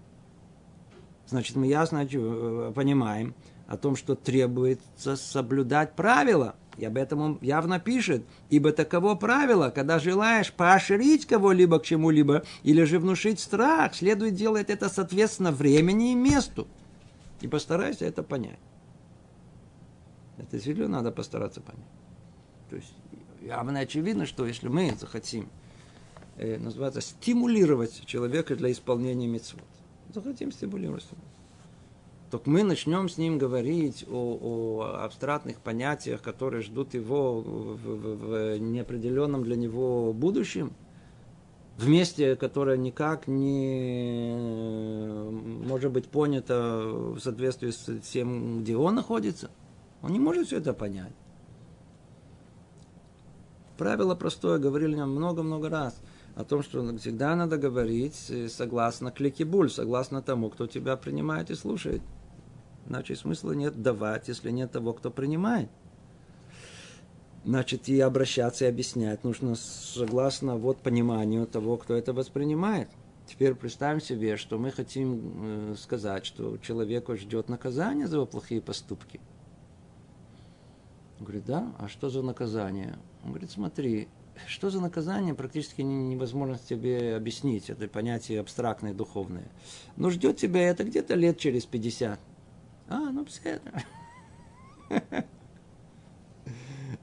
Значит, 1.28 1.56
мы 1.56 1.66
ясно 1.66 2.08
э, 2.10 2.72
понимаем 2.74 3.34
о 3.66 3.76
том, 3.76 3.96
что 3.96 4.14
требуется 4.14 5.16
соблюдать 5.16 5.94
правила. 5.94 6.56
И 6.78 6.84
об 6.84 6.96
этом 6.96 7.20
он 7.20 7.38
явно 7.42 7.78
пишет. 7.78 8.24
Ибо 8.48 8.72
таково 8.72 9.14
правило, 9.14 9.70
когда 9.70 9.98
желаешь 9.98 10.52
поощрить 10.52 11.26
кого-либо 11.26 11.78
к 11.80 11.84
чему-либо 11.84 12.44
или 12.62 12.84
же 12.84 12.98
внушить 12.98 13.40
страх, 13.40 13.94
следует 13.94 14.34
делать 14.34 14.70
это 14.70 14.88
соответственно 14.88 15.52
времени 15.52 16.12
и 16.12 16.14
месту. 16.14 16.66
И 17.42 17.48
постарайся 17.48 18.06
это 18.06 18.22
понять. 18.22 18.58
Это 20.38 20.52
действительно 20.52 20.88
надо 20.88 21.10
постараться 21.10 21.60
понять. 21.60 21.84
То 22.70 22.76
есть 22.76 22.94
явно 23.42 23.80
очевидно, 23.80 24.26
что 24.26 24.46
если 24.46 24.68
мы 24.68 24.94
захотим, 24.98 25.48
э, 26.36 26.58
называется, 26.58 27.00
стимулировать 27.00 28.04
человека 28.06 28.54
для 28.56 28.70
исполнения 28.70 29.26
мецвод, 29.26 29.64
захотим 30.14 30.52
стимулировать, 30.52 31.06
то 32.30 32.40
мы 32.44 32.62
начнем 32.62 33.08
с 33.08 33.18
ним 33.18 33.38
говорить 33.38 34.04
о, 34.08 34.38
о 34.40 35.04
абстрактных 35.04 35.58
понятиях, 35.60 36.22
которые 36.22 36.62
ждут 36.62 36.94
его 36.94 37.40
в, 37.40 37.76
в, 37.76 38.54
в 38.54 38.58
неопределенном 38.58 39.42
для 39.44 39.56
него 39.56 40.12
будущем, 40.12 40.72
в 41.78 41.88
месте, 41.88 42.36
которое 42.36 42.76
никак 42.76 43.28
не 43.28 44.34
может 45.66 45.90
быть 45.90 46.08
понято 46.08 46.82
в 46.84 47.18
соответствии 47.20 47.70
с 47.70 48.00
тем, 48.02 48.60
где 48.62 48.76
он 48.76 48.94
находится– 48.94 49.50
он 50.02 50.12
не 50.12 50.18
может 50.18 50.46
все 50.46 50.58
это 50.58 50.72
понять. 50.72 51.12
Правило 53.76 54.14
простое, 54.14 54.58
говорили 54.58 54.96
нам 54.96 55.14
много-много 55.14 55.68
раз, 55.68 56.00
о 56.34 56.44
том, 56.44 56.62
что 56.62 56.96
всегда 56.98 57.34
надо 57.36 57.58
говорить 57.58 58.26
э, 58.28 58.48
согласно 58.48 59.10
кликибуль, 59.10 59.70
согласно 59.70 60.20
тому, 60.20 60.50
кто 60.50 60.66
тебя 60.66 60.96
принимает 60.96 61.50
и 61.50 61.54
слушает. 61.54 62.02
Иначе 62.88 63.16
смысла 63.16 63.52
нет 63.52 63.80
давать, 63.80 64.28
если 64.28 64.50
нет 64.50 64.72
того, 64.72 64.92
кто 64.94 65.10
принимает. 65.10 65.68
Значит, 67.44 67.88
и 67.88 68.00
обращаться 68.00 68.64
и 68.64 68.68
объяснять 68.68 69.22
нужно 69.24 69.54
согласно 69.54 70.56
вот 70.56 70.78
пониманию 70.78 71.46
того, 71.46 71.76
кто 71.76 71.94
это 71.94 72.12
воспринимает. 72.12 72.88
Теперь 73.26 73.54
представим 73.54 74.00
себе, 74.00 74.36
что 74.36 74.58
мы 74.58 74.70
хотим 74.72 75.72
э, 75.72 75.74
сказать, 75.78 76.26
что 76.26 76.56
человеку 76.58 77.16
ждет 77.16 77.48
наказание 77.48 78.08
за 78.08 78.16
его 78.16 78.26
плохие 78.26 78.60
поступки– 78.60 79.20
он 81.18 81.24
говорит, 81.24 81.44
да, 81.46 81.72
а 81.78 81.88
что 81.88 82.10
за 82.10 82.22
наказание? 82.22 82.96
Он 83.24 83.30
говорит, 83.30 83.50
смотри, 83.50 84.08
что 84.46 84.70
за 84.70 84.80
наказание, 84.80 85.34
практически 85.34 85.82
невозможно 85.82 86.58
тебе 86.58 87.16
объяснить. 87.16 87.70
Это 87.70 87.88
понятие 87.88 88.40
абстрактное, 88.40 88.94
духовное. 88.94 89.48
Но 89.96 90.10
ждет 90.10 90.36
тебя 90.36 90.68
это 90.68 90.84
где-то 90.84 91.14
лет 91.14 91.38
через 91.38 91.66
50. 91.66 92.20
А, 92.88 92.98
ну 93.10 93.24
все 93.24 93.60
это. 93.60 93.82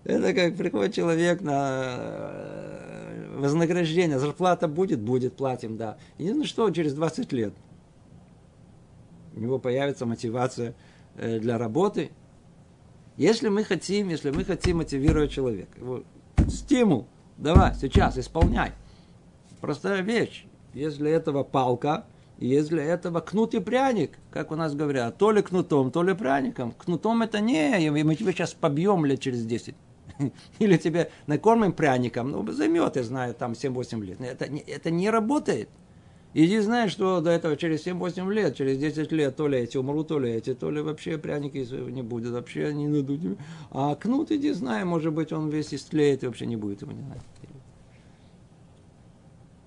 Это 0.03 0.33
как 0.35 0.55
приходит 0.55 0.93
человек 0.93 1.41
на 1.41 1.95
э, 1.97 3.37
вознаграждение, 3.37 4.19
зарплата 4.19 4.67
будет, 4.67 4.99
будет, 4.99 5.35
платим, 5.35 5.77
да. 5.77 5.97
Единственное, 6.19 6.47
что 6.47 6.69
через 6.69 6.93
20 6.93 7.33
лет 7.33 7.53
у 9.35 9.39
него 9.39 9.57
появится 9.57 10.05
мотивация 10.05 10.75
э, 11.15 11.39
для 11.39 11.57
работы, 11.57 12.11
если 13.17 13.49
мы 13.49 13.63
хотим, 13.63 14.09
если 14.09 14.31
мы 14.31 14.43
хотим 14.43 14.77
мотивировать 14.77 15.31
человека, 15.31 15.79
его 15.79 16.03
стимул, 16.49 17.07
давай, 17.37 17.73
сейчас, 17.75 18.17
исполняй. 18.17 18.71
Простая 19.61 20.01
вещь. 20.01 20.45
Есть 20.73 20.97
для 20.97 21.11
этого 21.11 21.43
палка, 21.43 22.05
есть 22.37 22.69
для 22.69 22.83
этого 22.83 23.21
кнут 23.21 23.53
и 23.53 23.59
пряник, 23.59 24.17
как 24.29 24.51
у 24.51 24.55
нас 24.55 24.75
говорят, 24.75 25.17
то 25.17 25.31
ли 25.31 25.41
кнутом, 25.41 25.91
то 25.91 26.03
ли 26.03 26.13
пряником. 26.13 26.73
Кнутом 26.73 27.21
это 27.21 27.39
не, 27.39 27.89
мы 27.89 28.15
тебя 28.15 28.33
сейчас 28.33 28.53
побьем 28.53 29.05
лет 29.05 29.21
через 29.21 29.45
10. 29.45 29.75
Или 30.59 30.77
тебе 30.77 31.11
накормим 31.27 31.71
пряником, 31.71 32.31
ну, 32.31 32.51
займет, 32.51 32.97
я 32.97 33.03
знаю, 33.03 33.33
там 33.33 33.53
7-8 33.53 34.03
лет. 34.03 34.21
Это, 34.21 34.45
это 34.45 34.91
не 34.91 35.09
работает. 35.09 35.69
Иди 36.37 36.59
знаешь, 36.59 36.91
что 36.91 37.21
до 37.21 37.29
этого 37.29 37.55
через 37.55 37.87
7-8 37.87 38.29
лет, 38.33 38.57
через 38.57 38.77
10 38.77 39.09
лет, 39.13 39.37
то 39.37 39.47
ли 39.47 39.57
эти 39.57 39.77
умрут, 39.77 40.09
то 40.09 40.19
ли 40.19 40.33
эти, 40.33 40.53
то 40.53 40.69
ли 40.69 40.81
вообще 40.81 41.17
пряники 41.17 41.59
не 41.89 42.01
будет, 42.01 42.33
вообще 42.33 42.73
не 42.73 42.89
найдут. 42.89 43.21
А 43.71 43.95
кнут, 43.95 44.31
иди 44.33 44.51
знай, 44.51 44.83
может 44.83 45.13
быть, 45.13 45.31
он 45.31 45.47
весь 45.47 45.73
истлеет 45.73 46.23
и 46.23 46.27
вообще 46.27 46.45
не 46.45 46.57
будет 46.57 46.81
его 46.81 46.91
не 46.91 47.01
знать. 47.03 47.21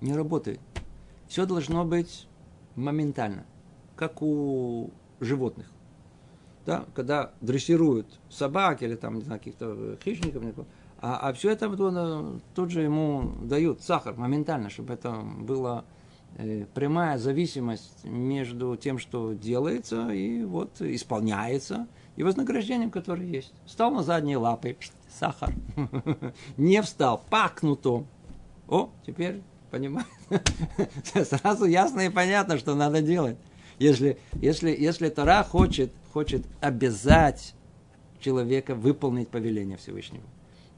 Не 0.03 0.13
работает. 0.13 0.61
Все 1.27 1.47
должно 1.47 1.87
быть 1.87 2.29
моментально, 2.77 3.47
как 3.97 4.21
у 4.21 4.91
животных. 5.21 5.71
Да, 6.67 6.85
когда 6.95 7.33
дрессируют 7.41 8.21
собак 8.29 8.83
или 8.83 8.95
там, 8.95 9.15
не 9.15 9.23
знаю, 9.23 9.41
каких-то 9.41 9.97
хищников, 10.05 10.67
а, 11.01 11.31
а 11.31 11.33
все 11.33 11.51
это 11.51 11.75
тут 12.55 12.71
же 12.71 12.83
ему 12.83 13.33
дают 13.43 13.81
сахар 13.81 14.15
моментально, 14.17 14.69
чтобы 14.69 14.93
это 14.93 15.13
было 15.13 15.87
Э, 15.89 15.98
прямая 16.75 17.19
зависимость 17.19 18.05
между 18.05 18.77
тем, 18.77 18.99
что 18.99 19.33
делается, 19.33 20.11
и 20.11 20.45
вот 20.45 20.81
исполняется, 20.81 21.89
и 22.17 22.23
вознаграждением, 22.23 22.91
которое 22.91 23.27
есть. 23.27 23.53
Встал 23.67 23.91
на 23.91 24.03
задние 24.03 24.37
лапы, 24.37 24.77
сахар. 25.09 25.55
Не 26.57 26.83
встал, 26.83 27.23
пакнуто. 27.31 28.05
О, 28.69 28.91
теперь 29.07 29.43
понимаешь? 29.71 30.07
Сразу 31.15 31.65
ясно 31.65 32.01
и 32.01 32.09
понятно, 32.09 32.59
что 32.59 32.75
надо 32.75 33.03
делать. 33.03 33.37
Если, 33.79 34.19
если, 34.35 34.71
если 34.71 35.09
Тора 35.09 35.45
хочет, 35.45 35.93
хочет 36.13 36.45
обязать 36.61 37.55
человека 38.21 38.75
выполнить 38.75 39.29
повеление 39.29 39.77
Всевышнего. 39.77 40.25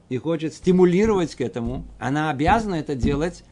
и 0.09 0.17
хочет 0.17 0.53
стимулировать 0.53 1.33
к 1.35 1.41
этому, 1.41 1.85
она 1.97 2.29
обязана 2.29 2.75
это 2.75 2.95
делать 2.95 3.43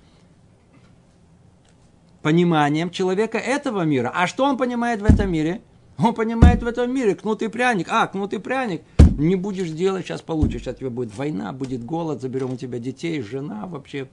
пониманием 2.21 2.89
человека 2.89 3.37
этого 3.37 3.83
мира. 3.83 4.11
А 4.13 4.27
что 4.27 4.45
он 4.45 4.57
понимает 4.57 5.01
в 5.01 5.05
этом 5.05 5.31
мире? 5.31 5.61
Он 5.97 6.13
понимает 6.13 6.63
в 6.63 6.67
этом 6.67 6.93
мире 6.93 7.15
кнутый 7.15 7.49
пряник. 7.49 7.87
А, 7.89 8.07
кнутый 8.07 8.39
пряник. 8.39 8.83
Не 9.17 9.35
будешь 9.35 9.69
делать, 9.69 10.05
сейчас 10.05 10.21
получишь. 10.21 10.61
Сейчас 10.61 10.77
тебе 10.77 10.89
будет 10.89 11.15
война, 11.15 11.51
будет 11.51 11.83
голод, 11.83 12.21
заберем 12.21 12.53
у 12.53 12.57
тебя 12.57 12.79
детей, 12.79 13.21
жена 13.21 13.65
вообще. 13.65 14.07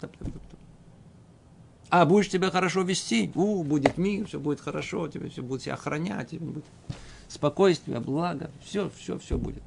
А 1.88 2.04
будешь 2.04 2.30
себя 2.30 2.50
хорошо 2.50 2.82
вести, 2.82 3.30
у, 3.36 3.62
будет 3.62 3.96
мир, 3.96 4.26
все 4.26 4.40
будет 4.40 4.60
хорошо, 4.60 5.06
тебе 5.06 5.28
все 5.28 5.42
будет 5.42 5.62
себя 5.62 5.74
охранять, 5.74 6.30
тебе 6.30 6.44
будет 6.44 6.64
спокойствие, 7.28 8.00
благо, 8.00 8.50
все, 8.64 8.90
все, 8.96 9.18
все 9.18 9.38
будет. 9.38 9.62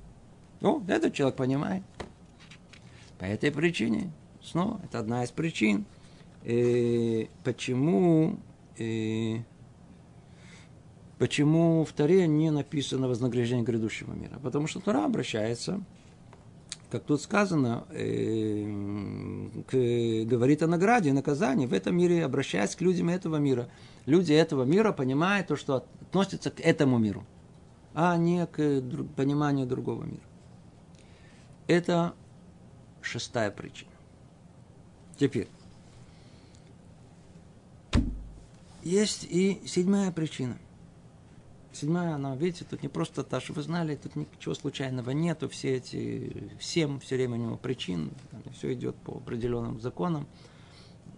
Ну, 0.59 0.83
этот 0.89 1.13
человек 1.13 1.37
понимает. 1.37 1.83
По 3.19 3.23
этой 3.23 3.51
причине, 3.51 4.11
снова, 4.43 4.81
это 4.83 4.99
одна 4.99 5.23
из 5.23 5.31
причин, 5.31 5.85
э, 6.43 7.25
почему, 7.43 8.39
э, 8.77 9.37
почему 11.17 11.85
в 11.85 11.91
Таре 11.93 12.27
не 12.27 12.51
написано 12.51 13.07
вознаграждение 13.07 13.65
грядущего 13.65 14.13
мира. 14.13 14.39
Потому 14.41 14.67
что 14.67 14.79
Тора 14.79 15.05
обращается 15.05 15.81
как 16.91 17.03
тут 17.03 17.21
сказано, 17.21 17.85
э, 17.91 18.65
к, 19.67 20.25
говорит 20.25 20.63
о 20.63 20.67
награде, 20.67 21.13
наказании, 21.13 21.67
в 21.67 21.73
этом 21.73 21.95
мире, 21.95 22.25
обращаясь 22.25 22.75
к 22.75 22.81
людям 22.81 23.09
этого 23.09 23.35
мира. 23.35 23.69
Люди 24.05 24.33
этого 24.33 24.63
мира 24.63 24.91
понимают 24.91 25.47
то, 25.47 25.55
что 25.55 25.85
относится 26.01 26.49
к 26.49 26.59
этому 26.59 26.97
миру, 26.97 27.25
а 27.93 28.17
не 28.17 28.45
к 28.47 28.81
друг, 28.81 29.13
пониманию 29.13 29.67
другого 29.67 30.03
мира. 30.03 30.23
Это 31.67 32.15
шестая 33.01 33.51
причина. 33.51 33.91
Теперь. 35.15 35.47
Есть 38.89 39.25
и 39.29 39.61
седьмая 39.65 40.11
причина– 40.11 40.57
Седьмая, 41.71 42.15
она, 42.15 42.35
видите, 42.35 42.65
тут 42.67 42.81
не 42.81 42.89
просто 42.89 43.23
та, 43.23 43.39
что 43.39 43.53
вы 43.53 43.61
знали, 43.61 43.95
тут 43.95 44.15
ничего 44.15 44.55
случайного 44.55 45.11
нету, 45.11 45.47
все 45.47 45.75
эти, 45.75 46.51
всем 46.59 46.99
все 46.99 47.15
время 47.15 47.35
у 47.35 47.37
него 47.37 47.57
причин, 47.57 48.11
все 48.53 48.73
идет 48.73 48.95
по 48.95 49.17
определенным 49.17 49.79
законам. 49.79 50.27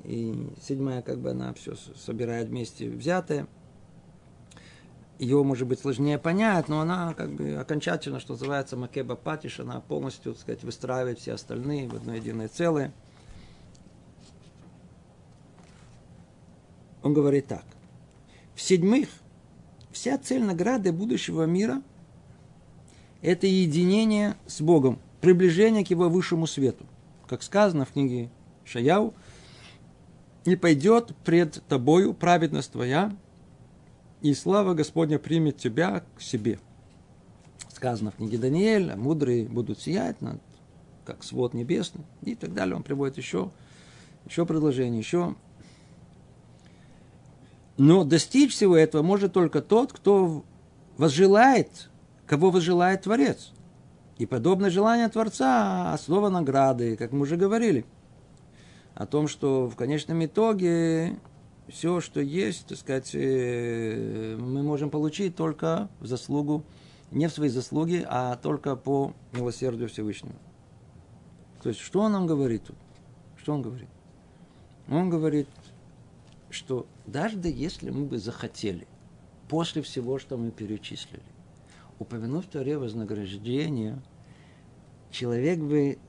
И 0.03 0.49
седьмая, 0.61 1.01
как 1.01 1.19
бы 1.19 1.31
она 1.31 1.53
все 1.53 1.75
собирает 1.75 2.49
вместе 2.49 2.89
взятое. 2.89 3.47
Ее, 5.19 5.41
может 5.43 5.67
быть, 5.67 5.79
сложнее 5.79 6.17
понять, 6.17 6.67
но 6.67 6.81
она 6.81 7.13
как 7.13 7.31
бы 7.31 7.53
окончательно, 7.53 8.19
что 8.19 8.33
называется, 8.33 8.75
макеба 8.75 9.15
патиш, 9.15 9.61
она 9.61 9.79
полностью, 9.79 10.33
так 10.33 10.41
сказать, 10.41 10.63
выстраивает 10.63 11.19
все 11.19 11.33
остальные 11.33 11.87
в 11.87 11.95
одно 11.95 12.15
единое 12.15 12.49
целое. 12.49 12.93
Он 17.03 17.13
говорит 17.13 17.47
так. 17.47 17.65
В 18.55 18.61
седьмых 18.61 19.07
Вся 19.91 20.17
цель 20.17 20.43
награды 20.43 20.93
будущего 20.93 21.43
мира– 21.43 21.81
это 23.21 23.45
единение 23.45 24.35
с 24.47 24.61
Богом, 24.61 24.99
приближение 25.19 25.83
к 25.83 25.89
Его 25.89 26.09
высшему 26.09 26.47
свету. 26.47 26.85
Как 27.27 27.43
сказано 27.43 27.85
в 27.85 27.91
книге 27.91 28.29
Шаяу, 28.63 29.13
«И 30.45 30.55
пойдет 30.55 31.13
пред 31.23 31.61
тобою 31.67 32.13
праведность 32.13 32.71
твоя, 32.71 33.15
и 34.21 34.33
слава 34.33 34.73
Господня 34.73 35.19
примет 35.19 35.57
тебя 35.57 36.03
к 36.17 36.21
себе». 36.21 36.57
Сказано 37.69 38.11
в 38.11 38.15
книге 38.15 38.37
Даниэля, 38.37 38.95
мудрые 38.95 39.45
будут 39.45 39.81
сиять, 39.81 40.17
как 41.05 41.23
свод 41.23 41.53
небесный, 41.53 42.05
и 42.23 42.35
так 42.35 42.53
далее. 42.53 42.75
Он 42.75 42.83
приводит 42.83 43.17
еще, 43.17 43.51
еще 44.25 44.45
предложение, 44.45 44.99
еще 44.99 45.35
но 47.77 48.03
достичь 48.03 48.53
всего 48.53 48.75
этого 48.75 49.01
может 49.01 49.33
только 49.33 49.61
тот, 49.61 49.93
кто 49.93 50.43
возжелает, 50.97 51.89
кого 52.25 52.51
возжелает 52.51 53.03
Творец. 53.03 53.51
И 54.17 54.25
подобное 54.25 54.69
желание 54.69 55.09
Творца– 55.09 55.93
основа 55.93 56.29
награды, 56.29 56.95
как 56.95 57.11
мы 57.11 57.21
уже 57.21 57.37
говорили. 57.37 57.85
О 58.93 59.05
том, 59.05 59.27
что 59.27 59.67
в 59.67 59.75
конечном 59.75 60.23
итоге 60.23 61.17
все, 61.67 62.01
что 62.01 62.19
есть, 62.19 62.67
так 62.67 62.77
сказать, 62.77 63.11
э, 63.13 64.37
мы 64.39 64.61
можем 64.61 64.89
получить 64.89 65.35
только 65.35 65.89
в 65.99 66.05
заслугу, 66.05 66.63
не 67.09 67.27
в 67.27 67.33
свои 67.33 67.49
заслуги, 67.49 68.05
а 68.07 68.35
только 68.35 68.75
по 68.75 69.13
милосердию 69.31 69.89
Всевышнего. 69.89 70.35
То 71.63 71.69
есть, 71.69 71.81
что 71.81 72.01
он 72.01 72.11
нам 72.11 72.27
говорит 72.27 72.65
тут? 72.65 72.75
Что 73.37 73.53
он 73.53 73.61
говорит? 73.61 73.89
Он 74.89 75.09
говорит, 75.09 75.47
что 76.51 76.87
даже 77.05 77.39
если 77.43 77.89
мы 77.89 78.05
бы 78.05 78.17
захотели, 78.19 78.87
после 79.47 79.81
всего, 79.81 80.19
что 80.19 80.37
мы 80.37 80.51
перечислили, 80.51 81.23
упомянув 81.99 82.45
Торе 82.45 82.77
вознаграждение, 82.77 84.01
человек 85.11 85.59
бы 85.59 85.99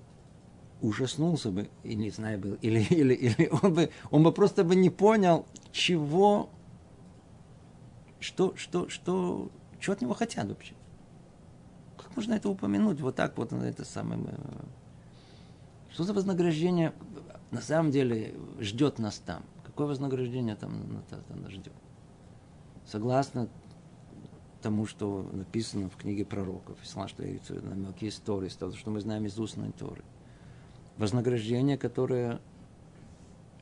ужаснулся 0.81 1.51
бы, 1.51 1.71
и 1.85 1.95
не 1.95 2.11
знаю, 2.11 2.39
был, 2.39 2.55
или, 2.61 2.81
или, 2.91 3.15
или 3.15 3.49
он, 3.63 3.75
бы, 3.75 3.91
он 4.11 4.23
бы 4.23 4.33
просто 4.33 4.65
бы 4.65 4.75
не 4.75 4.91
понял, 4.91 5.47
чего, 5.71 6.51
что, 8.21 8.55
что, 8.57 8.89
что, 8.89 9.51
что 9.81 9.93
от 9.93 10.01
него 10.03 10.15
хотят 10.15 10.49
вообще. 10.49 10.75
Как 11.97 12.15
можно 12.17 12.35
это 12.35 12.49
упомянуть 12.49 13.01
вот 13.01 13.17
так 13.17 13.37
вот, 13.39 13.53
на 13.53 13.65
это 13.65 13.85
самое... 13.85 14.23
Э, 14.25 14.65
что 15.93 16.05
за 16.05 16.15
вознаграждение 16.15 16.95
на 17.51 17.61
самом 17.61 17.91
деле 17.91 18.35
ждет 18.61 18.99
нас 18.99 19.19
там? 19.19 19.43
Какое 19.73 19.89
вознаграждение 19.89 20.55
там, 20.55 21.03
там 21.09 21.43
нас 21.43 21.51
ждет? 21.51 21.73
Согласно 22.87 23.49
тому, 24.61 24.87
что 24.87 25.29
написано 25.33 25.89
в 25.89 25.97
книге 25.97 26.25
пророков, 26.25 26.79
что 26.83 27.25
намеки 27.63 28.07
истории, 28.09 28.49
то, 28.49 28.73
что 28.73 28.91
мы 28.91 29.01
знаем 29.01 29.27
из 29.27 29.39
устной 29.39 29.73
Торы. 29.73 30.05
Вознаграждение, 30.99 31.79
которое 31.79 32.41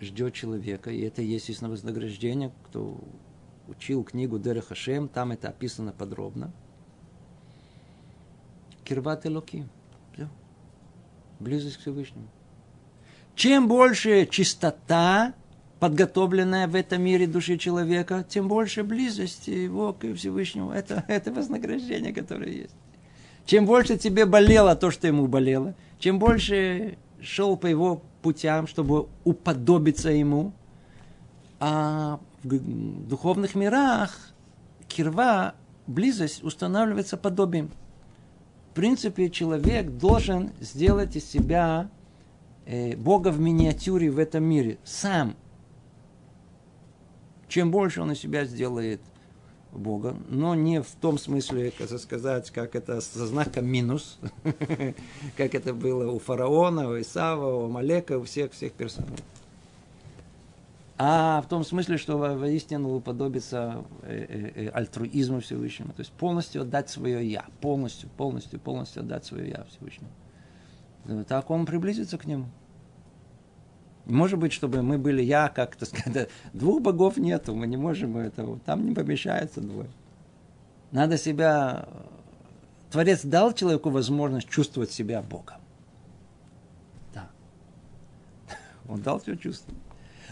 ждет 0.01 0.35
человека, 0.35 0.91
и 0.91 1.01
это 1.01 1.23
есть 1.23 1.49
истинное 1.49 1.71
вознаграждение, 1.71 2.53
кто 2.65 2.99
учил 3.69 4.03
книгу 4.03 4.39
Дера 4.39 4.61
Хашем, 4.61 5.09
там 5.09 5.31
это 5.31 5.49
описано 5.49 5.93
подробно. 5.93 6.53
Кирват 8.85 9.27
Элоки. 9.27 9.69
Близость 11.39 11.77
к 11.77 11.81
Всевышнему. 11.81 12.29
Чем 13.35 13.69
больше 13.69 14.27
чистота 14.27 15.35
подготовленная 15.81 16.69
в 16.69 16.75
этом 16.75 17.03
мире 17.03 17.27
души 17.27 17.57
человека, 17.57 18.25
тем 18.29 18.49
больше 18.49 18.85
близости 18.85 19.51
его 19.51 19.95
к 19.95 20.15
Всевышнему. 20.15 20.71
Это, 20.71 21.05
это 21.09 21.33
вознаграждение, 21.33 22.13
которое 22.13 22.53
есть. 22.53 22.75
Чем 23.47 23.67
больше 23.67 23.97
тебе 23.97 24.27
болело 24.27 24.77
то, 24.77 24.91
что 24.91 25.07
ему 25.07 25.27
болело, 25.27 25.75
чем 25.99 26.19
больше 26.19 26.99
шел 27.21 27.57
по 27.57 27.67
его 27.67 28.03
путям, 28.23 28.67
чтобы 28.67 29.09
уподобиться 29.25 30.11
ему, 30.11 30.53
а 31.59 32.21
в 32.45 33.09
духовных 33.09 33.55
мирах 33.55 34.17
кирва, 34.87 35.55
близость 35.87 36.45
устанавливается 36.45 37.17
подобием. 37.17 37.71
В 38.71 38.75
принципе, 38.75 39.31
человек 39.31 39.91
должен 39.91 40.53
сделать 40.61 41.17
из 41.17 41.29
себя 41.29 41.89
э, 42.67 42.97
Бога 42.97 43.29
в 43.29 43.41
миниатюре 43.41 44.11
в 44.11 44.19
этом 44.19 44.45
мире. 44.45 44.79
Сам 44.85 45.35
чем 47.51 47.71
больше 47.71 48.01
он 48.01 48.13
из 48.13 48.21
себя 48.21 48.45
сделает 48.45 49.01
Бога, 49.73 50.17
но 50.29 50.55
не 50.55 50.81
в 50.81 50.91
том 51.01 51.19
смысле, 51.19 51.73
как 51.77 51.91
сказать, 51.99 52.51
как 52.51 52.75
это 52.75 53.01
со 53.01 53.27
знаком 53.27 53.67
минус, 53.67 54.19
как 55.37 55.55
это 55.55 55.75
было 55.75 56.11
у 56.11 56.19
фараона, 56.19 56.89
у 56.89 57.01
Исава, 57.01 57.65
у 57.65 57.69
Малека, 57.69 58.19
у 58.19 58.25
всех 58.25 58.53
всех 58.53 58.73
персонажей. 58.73 59.25
А 61.03 61.41
в 61.41 61.49
том 61.49 61.65
смысле, 61.65 61.97
что 61.97 62.19
воистину 62.19 62.95
уподобиться 62.95 63.85
э, 64.03 64.27
э, 64.29 64.67
э, 64.67 64.69
альтруизму 64.69 65.41
Всевышнему, 65.41 65.93
то 65.93 66.01
есть 66.01 66.13
полностью 66.13 66.63
отдать 66.63 66.91
свое 66.91 67.27
я, 67.27 67.47
полностью, 67.61 68.11
полностью, 68.17 68.61
полностью 68.61 69.01
отдать 69.01 69.25
свое 69.25 69.49
я 69.49 69.65
Всевышнему. 69.65 70.11
Так 71.27 71.51
он 71.51 71.65
приблизится 71.65 72.19
к 72.19 72.27
нему. 72.27 72.47
Может 74.11 74.39
быть, 74.39 74.53
чтобы 74.53 74.83
мы 74.83 74.99
были 74.99 75.23
я, 75.23 75.49
как 75.49 75.77
то 75.77 75.87
сказать, 75.87 76.29
двух 76.53 76.83
богов 76.83 77.17
нету, 77.17 77.55
мы 77.55 77.67
не 77.67 77.77
можем 77.77 78.17
этого, 78.17 78.59
там 78.61 78.87
не 78.87 78.95
помещается 78.95 79.61
двое. 79.61 79.89
Надо 80.91 81.17
себя... 81.17 81.89
Творец 82.91 83.25
дал 83.25 83.53
человеку 83.53 83.91
возможность 83.91 84.49
чувствовать 84.49 84.91
себя 84.91 85.23
Богом. 85.23 85.61
Да. 87.15 87.31
Он 88.89 89.01
дал 89.01 89.21
все 89.21 89.37
чувство. 89.37 89.73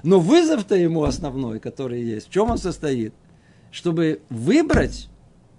Но 0.03 0.18
вызов-то 0.18 0.74
ему 0.74 1.05
основной, 1.05 1.61
который 1.61 2.03
есть, 2.03 2.29
в 2.29 2.31
чем 2.31 2.51
он 2.51 2.59
состоит? 2.59 3.14
Чтобы 3.72 4.22
выбрать 4.29 5.09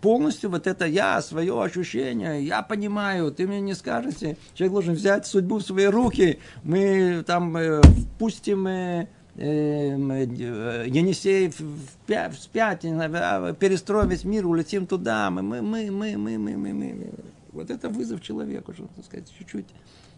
полностью 0.01 0.49
вот 0.49 0.67
это 0.67 0.85
я, 0.85 1.21
свое 1.21 1.61
ощущение, 1.61 2.43
я 2.43 2.61
понимаю, 2.61 3.31
ты 3.31 3.47
мне 3.47 3.61
не 3.61 3.73
скажете. 3.73 4.37
Человек 4.53 4.73
должен 4.73 4.93
взять 4.93 5.25
судьбу 5.25 5.57
в 5.57 5.61
свои 5.61 5.85
руки. 5.85 6.39
Мы 6.63 7.23
там 7.25 7.55
э, 7.57 7.81
впустим 7.81 8.67
э, 8.67 9.07
э, 9.35 10.85
Енисей 10.87 11.49
вспять, 11.49 12.81
перестроим 12.81 14.09
весь 14.09 14.23
мир, 14.23 14.45
улетим 14.47 14.87
туда. 14.87 15.29
Мы, 15.29 15.41
мы, 15.41 15.61
мы, 15.61 15.91
мы, 15.91 16.17
мы, 16.17 16.37
мы, 16.37 16.57
мы, 16.57 16.73
мы. 16.73 17.09
Вот 17.51 17.69
это 17.71 17.89
вызов 17.89 18.21
человеку, 18.21 18.73
что 18.73 18.87
сказать, 19.03 19.31
чуть-чуть 19.37 19.65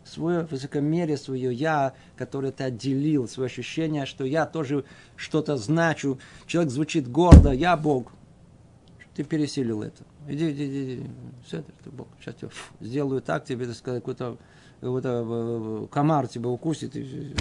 свое 0.03 0.47
высокомерие, 0.49 1.17
свое 1.17 1.53
я, 1.53 1.93
которое 2.17 2.51
ты 2.51 2.65
отделил, 2.65 3.27
свое 3.27 3.47
ощущение, 3.47 4.05
что 4.05 4.25
я 4.25 4.45
тоже 4.45 4.83
что-то 5.15 5.57
значу. 5.57 6.19
Человек 6.47 6.71
звучит 6.71 7.09
гордо, 7.09 7.51
я 7.51 7.77
Бог. 7.77 8.11
Ты 9.15 9.23
пересилил 9.23 9.81
это. 9.83 10.03
Иди, 10.27 10.51
иди, 10.51 10.95
иди, 10.95 11.07
все 11.45 11.59
это, 11.59 11.71
ты 11.83 11.89
Бог. 11.89 12.07
Сейчас 12.19 12.35
я 12.41 12.49
сделаю 12.79 13.21
так, 13.21 13.43
тебе, 13.45 13.65
так 13.65 13.75
сказать, 13.75 14.01
какой-то 14.01 14.37
какой 14.81 15.01
э, 15.03 15.87
комар 15.91 16.27
тебя 16.27 16.49
укусит, 16.49 16.95
и, 16.95 17.35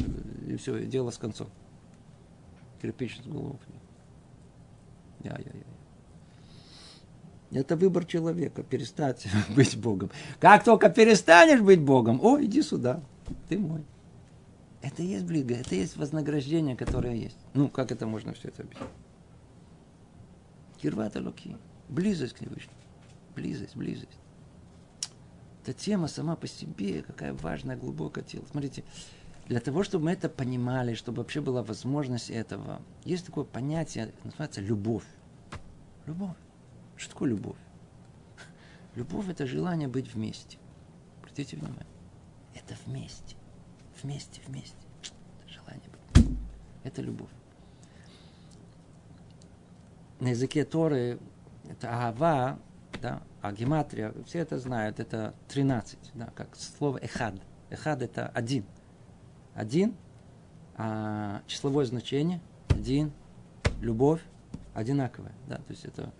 и 0.46 0.56
все, 0.56 0.76
и 0.76 0.86
дело 0.86 1.10
с 1.10 1.18
концом. 1.18 1.48
Кирпич 2.82 3.18
с 3.22 3.26
головы. 3.26 3.58
Я, 5.22 5.32
я, 5.32 5.52
я. 7.52 7.60
Это 7.60 7.76
выбор 7.76 8.04
человека, 8.04 8.62
перестать 8.62 9.26
быть 9.56 9.76
Богом. 9.76 10.10
Как 10.38 10.64
только 10.64 10.90
перестанешь 10.90 11.60
быть 11.60 11.80
Богом, 11.80 12.20
о, 12.22 12.40
иди 12.42 12.62
сюда, 12.62 13.00
ты 13.48 13.58
мой. 13.58 13.84
Это 14.82 15.02
есть 15.02 15.24
блиго, 15.24 15.54
это 15.54 15.74
есть 15.74 15.96
вознаграждение, 15.96 16.76
которое 16.76 17.14
есть. 17.14 17.38
Ну, 17.54 17.68
как 17.68 17.90
это 17.92 18.06
можно 18.06 18.32
все 18.34 18.48
это 18.48 18.62
объяснить? 18.62 18.88
Кирвата 20.80 21.20
луки. 21.20 21.56
Близость 21.88 22.32
к 22.32 22.36
Всевышнему. 22.36 22.78
Близость, 23.34 23.76
близость. 23.76 24.18
Эта 25.62 25.74
тема 25.74 26.08
сама 26.08 26.36
по 26.36 26.46
себе, 26.46 27.02
какая 27.02 27.34
важная, 27.34 27.76
глубокая 27.76 28.24
тема. 28.24 28.46
Смотрите, 28.50 28.84
для 29.46 29.60
того, 29.60 29.82
чтобы 29.82 30.06
мы 30.06 30.12
это 30.12 30.30
понимали, 30.30 30.94
чтобы 30.94 31.18
вообще 31.18 31.40
была 31.40 31.62
возможность 31.62 32.30
этого, 32.30 32.80
есть 33.04 33.26
такое 33.26 33.44
понятие, 33.44 34.14
называется 34.24 34.62
любовь. 34.62 35.04
Любовь. 36.06 36.36
Что 36.96 37.10
такое 37.10 37.30
любовь? 37.30 37.58
Любовь– 38.94 39.28
это 39.28 39.46
желание 39.46 39.88
быть 39.88 40.14
вместе. 40.14 40.58
Обратите 41.18 41.56
внимание. 41.56 41.86
Это 42.54 42.74
вместе. 42.86 43.36
Вместе, 44.02 44.40
вместе. 44.46 44.76
Это 45.02 45.52
желание 45.52 45.90
быть. 45.90 46.38
Это 46.84 47.02
любовь. 47.02 47.30
На 50.20 50.28
языке 50.28 50.64
Торы 50.64 51.18
это 51.68 51.88
Агава, 51.90 52.58
да, 53.00 53.22
а 53.40 53.52
гематрия, 53.52 54.12
все 54.26 54.40
это 54.40 54.58
знают, 54.58 55.00
это 55.00 55.34
13, 55.48 55.98
да, 56.14 56.30
как 56.34 56.54
слово 56.56 56.98
эхад. 56.98 57.34
Эхад 57.70 58.02
это 58.02 58.28
один. 58.28 58.64
Один, 59.54 59.94
а 60.76 61.42
числовое 61.46 61.86
значение, 61.86 62.40
один, 62.68 63.12
любовь, 63.80 64.20
одинаковая. 64.74 65.32
Да, 65.48 65.56
то 65.56 65.70
есть 65.70 65.84
это 65.84 66.12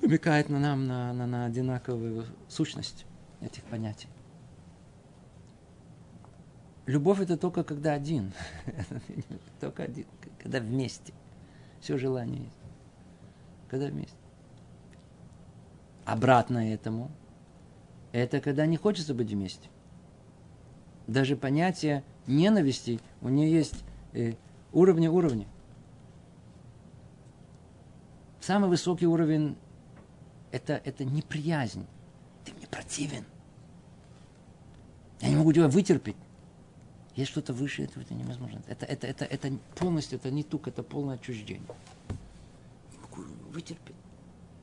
намекает 0.00 0.48
на 0.48 0.58
нам 0.58 0.86
на, 0.86 1.12
на, 1.12 1.26
на 1.26 1.46
одинаковую 1.46 2.26
сущность 2.48 3.06
этих 3.40 3.64
понятий. 3.64 4.08
Любовь 6.86 7.20
это 7.20 7.36
только 7.36 7.64
когда 7.64 7.94
один. 7.94 8.32
только 9.60 9.84
один. 9.84 10.06
Когда 10.38 10.60
вместе. 10.60 11.14
Все 11.80 11.96
желание 11.96 12.44
есть. 12.44 12.63
Когда 13.68 13.86
вместе. 13.86 14.16
Обратно 16.04 16.72
этому. 16.72 17.10
Это 18.12 18.40
когда 18.40 18.66
не 18.66 18.76
хочется 18.76 19.14
быть 19.14 19.30
вместе. 19.30 19.68
Даже 21.06 21.36
понятие 21.36 22.04
ненависти, 22.26 23.00
у 23.20 23.28
нее 23.28 23.50
есть 23.50 23.84
э, 24.12 24.34
уровни 24.72 25.08
уровни. 25.08 25.46
Самый 28.40 28.68
высокий 28.68 29.06
уровень 29.06 29.56
это, 30.52 30.80
это 30.84 31.04
неприязнь. 31.04 31.86
Ты 32.44 32.52
мне 32.52 32.66
противен. 32.66 33.24
Я 35.20 35.30
не 35.30 35.36
могу 35.36 35.52
тебя 35.52 35.68
вытерпеть. 35.68 36.16
Есть 37.16 37.30
что-то 37.30 37.52
выше 37.52 37.82
этого, 37.82 38.02
это 38.02 38.14
невозможно. 38.14 38.62
Это, 38.68 38.86
это, 38.86 39.06
это, 39.06 39.24
это 39.24 39.58
полностью, 39.74 40.18
это 40.18 40.30
не 40.30 40.42
тук, 40.42 40.68
это 40.68 40.82
полное 40.82 41.16
отчуждение. 41.16 41.66
Вытерпеть. 43.54 43.94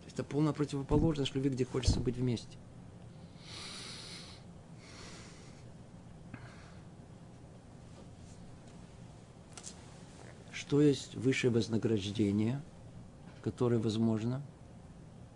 Это 0.05 0.21
полная 0.21 0.51
противоположность 0.51 1.33
любви, 1.33 1.49
где 1.49 1.63
хочется 1.63 2.01
быть 2.01 2.17
вместе. 2.17 2.57
Что 10.51 10.81
есть 10.81 11.15
высшее 11.15 11.53
вознаграждение, 11.53 12.61
которое 13.41 13.79
возможно 13.79 14.41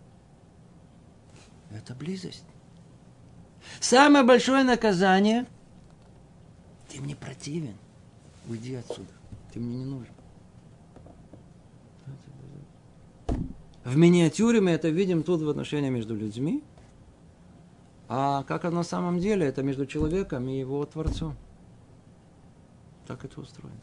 –это 1.70 1.94
близость. 1.94 2.44
Самое 3.80 4.22
большое 4.22 4.64
наказание– 4.64 5.46
ты 6.90 7.00
мне 7.00 7.16
противен. 7.16 7.76
Уйди 8.48 8.74
отсюда. 8.74 9.12
Ты 9.52 9.60
мне 9.60 9.78
не 9.78 9.84
нужен. 9.86 10.15
В 13.86 13.96
миниатюре 13.96 14.60
мы 14.60 14.72
это 14.72 14.88
видим 14.88 15.22
тут 15.22 15.42
в 15.42 15.48
отношении 15.48 15.90
между 15.90 16.16
людьми. 16.16 16.64
А 18.08 18.42
как 18.42 18.64
оно 18.64 18.78
на 18.78 18.82
самом 18.82 19.20
деле, 19.20 19.46
это 19.46 19.62
между 19.62 19.86
человеком 19.86 20.48
и 20.48 20.58
его 20.58 20.84
Творцом. 20.86 21.36
Так 23.06 23.24
это 23.24 23.40
устроено. 23.40 23.78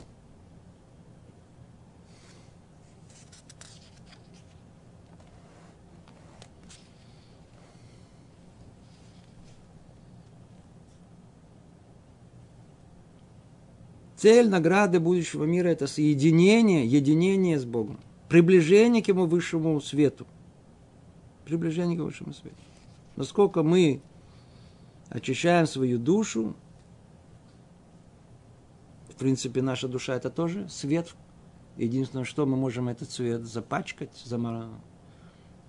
Цель 14.18 14.49
награды 14.49 14.99
будущего 14.99 15.45
мира– 15.45 15.68
это 15.70 15.88
соединение, 15.88 16.86
единение 16.86 17.58
с 17.58 17.64
Богом, 17.64 18.01
приближение 18.34 19.03
к 19.03 19.07
Ему 19.09 19.27
высшему 19.27 19.79
свету. 19.79 20.25
Приближение 21.45 21.95
к 21.95 22.01
высшему 22.01 22.34
свету. 22.34 22.55
Насколько 23.15 23.61
мы 23.61 24.01
очищаем 25.09 25.67
свою 25.67 25.99
душу, 25.99 26.55
в 29.07 29.13
принципе, 29.17 29.61
наша 29.61 29.88
душа– 29.88 30.15
это 30.15 30.31
тоже 30.31 30.67
свет. 30.67 31.13
Единственное, 31.77 32.25
что 32.25 32.47
мы 32.47 32.57
можем 32.57 32.89
этот 32.89 33.11
свет 33.11 33.43
запачкать, 33.43 34.19
замара... 34.25 34.67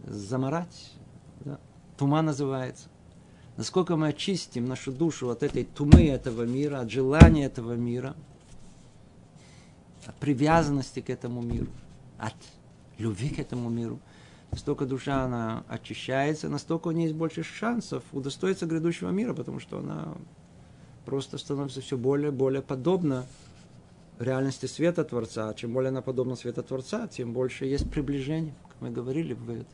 замарать. 0.02 0.94
Да? 1.40 1.60
Тума 1.98 2.22
называется. 2.22 2.88
Насколько 3.58 3.96
мы 3.96 4.08
очистим 4.08 4.64
нашу 4.64 4.90
душу 4.90 5.28
от 5.28 5.42
этой 5.42 5.64
тумы 5.64 6.06
этого 6.06 6.44
мира, 6.44 6.80
от 6.80 6.90
желания 6.90 7.44
этого 7.44 7.74
мира– 7.74 8.16
от 10.06 10.14
привязанности 10.16 11.00
к 11.00 11.10
этому 11.10 11.42
миру, 11.42 11.68
от 12.18 12.34
любви 12.98 13.28
к 13.28 13.38
этому 13.38 13.68
миру, 13.68 14.00
настолько 14.50 14.86
душа 14.86 15.24
она 15.24 15.64
очищается, 15.68 16.48
настолько 16.48 16.88
у 16.88 16.90
нее 16.92 17.04
есть 17.04 17.16
больше 17.16 17.42
шансов 17.42 18.02
удостоиться 18.12 18.66
грядущего 18.66 19.10
мира, 19.10 19.34
потому 19.34 19.60
что 19.60 19.78
она 19.78 20.14
просто 21.04 21.38
становится 21.38 21.80
все 21.80 21.96
более 21.96 22.28
и 22.28 22.34
более 22.34 22.62
подобна 22.62 23.26
реальности 24.18 24.66
света 24.66 25.04
Творца. 25.04 25.52
Чем 25.54 25.72
более 25.72 25.88
она 25.88 26.02
подобна 26.02 26.36
света 26.36 26.62
Творца, 26.62 27.08
тем 27.08 27.32
больше 27.32 27.66
есть 27.66 27.90
приближение. 27.90 28.54
Как 28.68 28.80
мы 28.80 28.90
говорили, 28.90 29.34
в, 29.34 29.64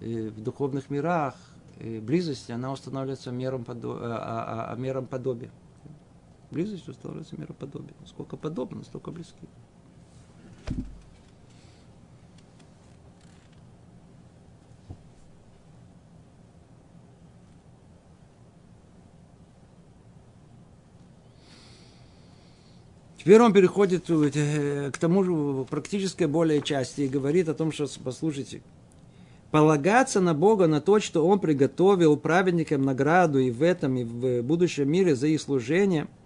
э, 0.00 0.28
в 0.28 0.40
духовных 0.40 0.90
мирах 0.90 1.34
э, 1.78 2.00
близости 2.00 2.52
она 2.52 2.72
устанавливается 2.72 3.30
мером, 3.32 3.64
подо, 3.64 3.98
а, 4.00 4.68
а, 4.68 4.72
а, 4.72 4.76
мером 4.76 5.06
подобия 5.06 5.50
близостью 6.50 6.94
становится 6.94 7.38
мироподобие. 7.38 7.94
Сколько 8.06 8.36
подобно, 8.36 8.84
столько 8.84 9.10
близки. 9.10 9.48
Теперь 23.26 23.42
он 23.42 23.52
переходит 23.52 24.08
э, 24.08 24.90
к 24.90 24.98
тому 24.98 25.24
же 25.24 25.64
практической 25.68 26.28
более 26.28 26.62
части 26.62 27.02
и 27.02 27.08
говорит 27.08 27.48
о 27.48 27.54
том, 27.54 27.72
что, 27.72 27.86
послушайте, 28.02 28.62
полагаться 29.50 30.20
на 30.20 30.32
Бога, 30.32 30.66
на 30.68 30.80
то, 30.80 31.00
что 31.00 31.26
Он 31.26 31.40
приготовил 31.40 32.16
праведникам 32.16 32.82
награду 32.82 33.40
и 33.40 33.50
в 33.50 33.62
этом, 33.62 33.98
и 33.98 34.04
в 34.04 34.42
будущем 34.42 34.90
мире 34.90 35.14
за 35.14 35.26
их 35.26 35.42
служение– 35.42 36.06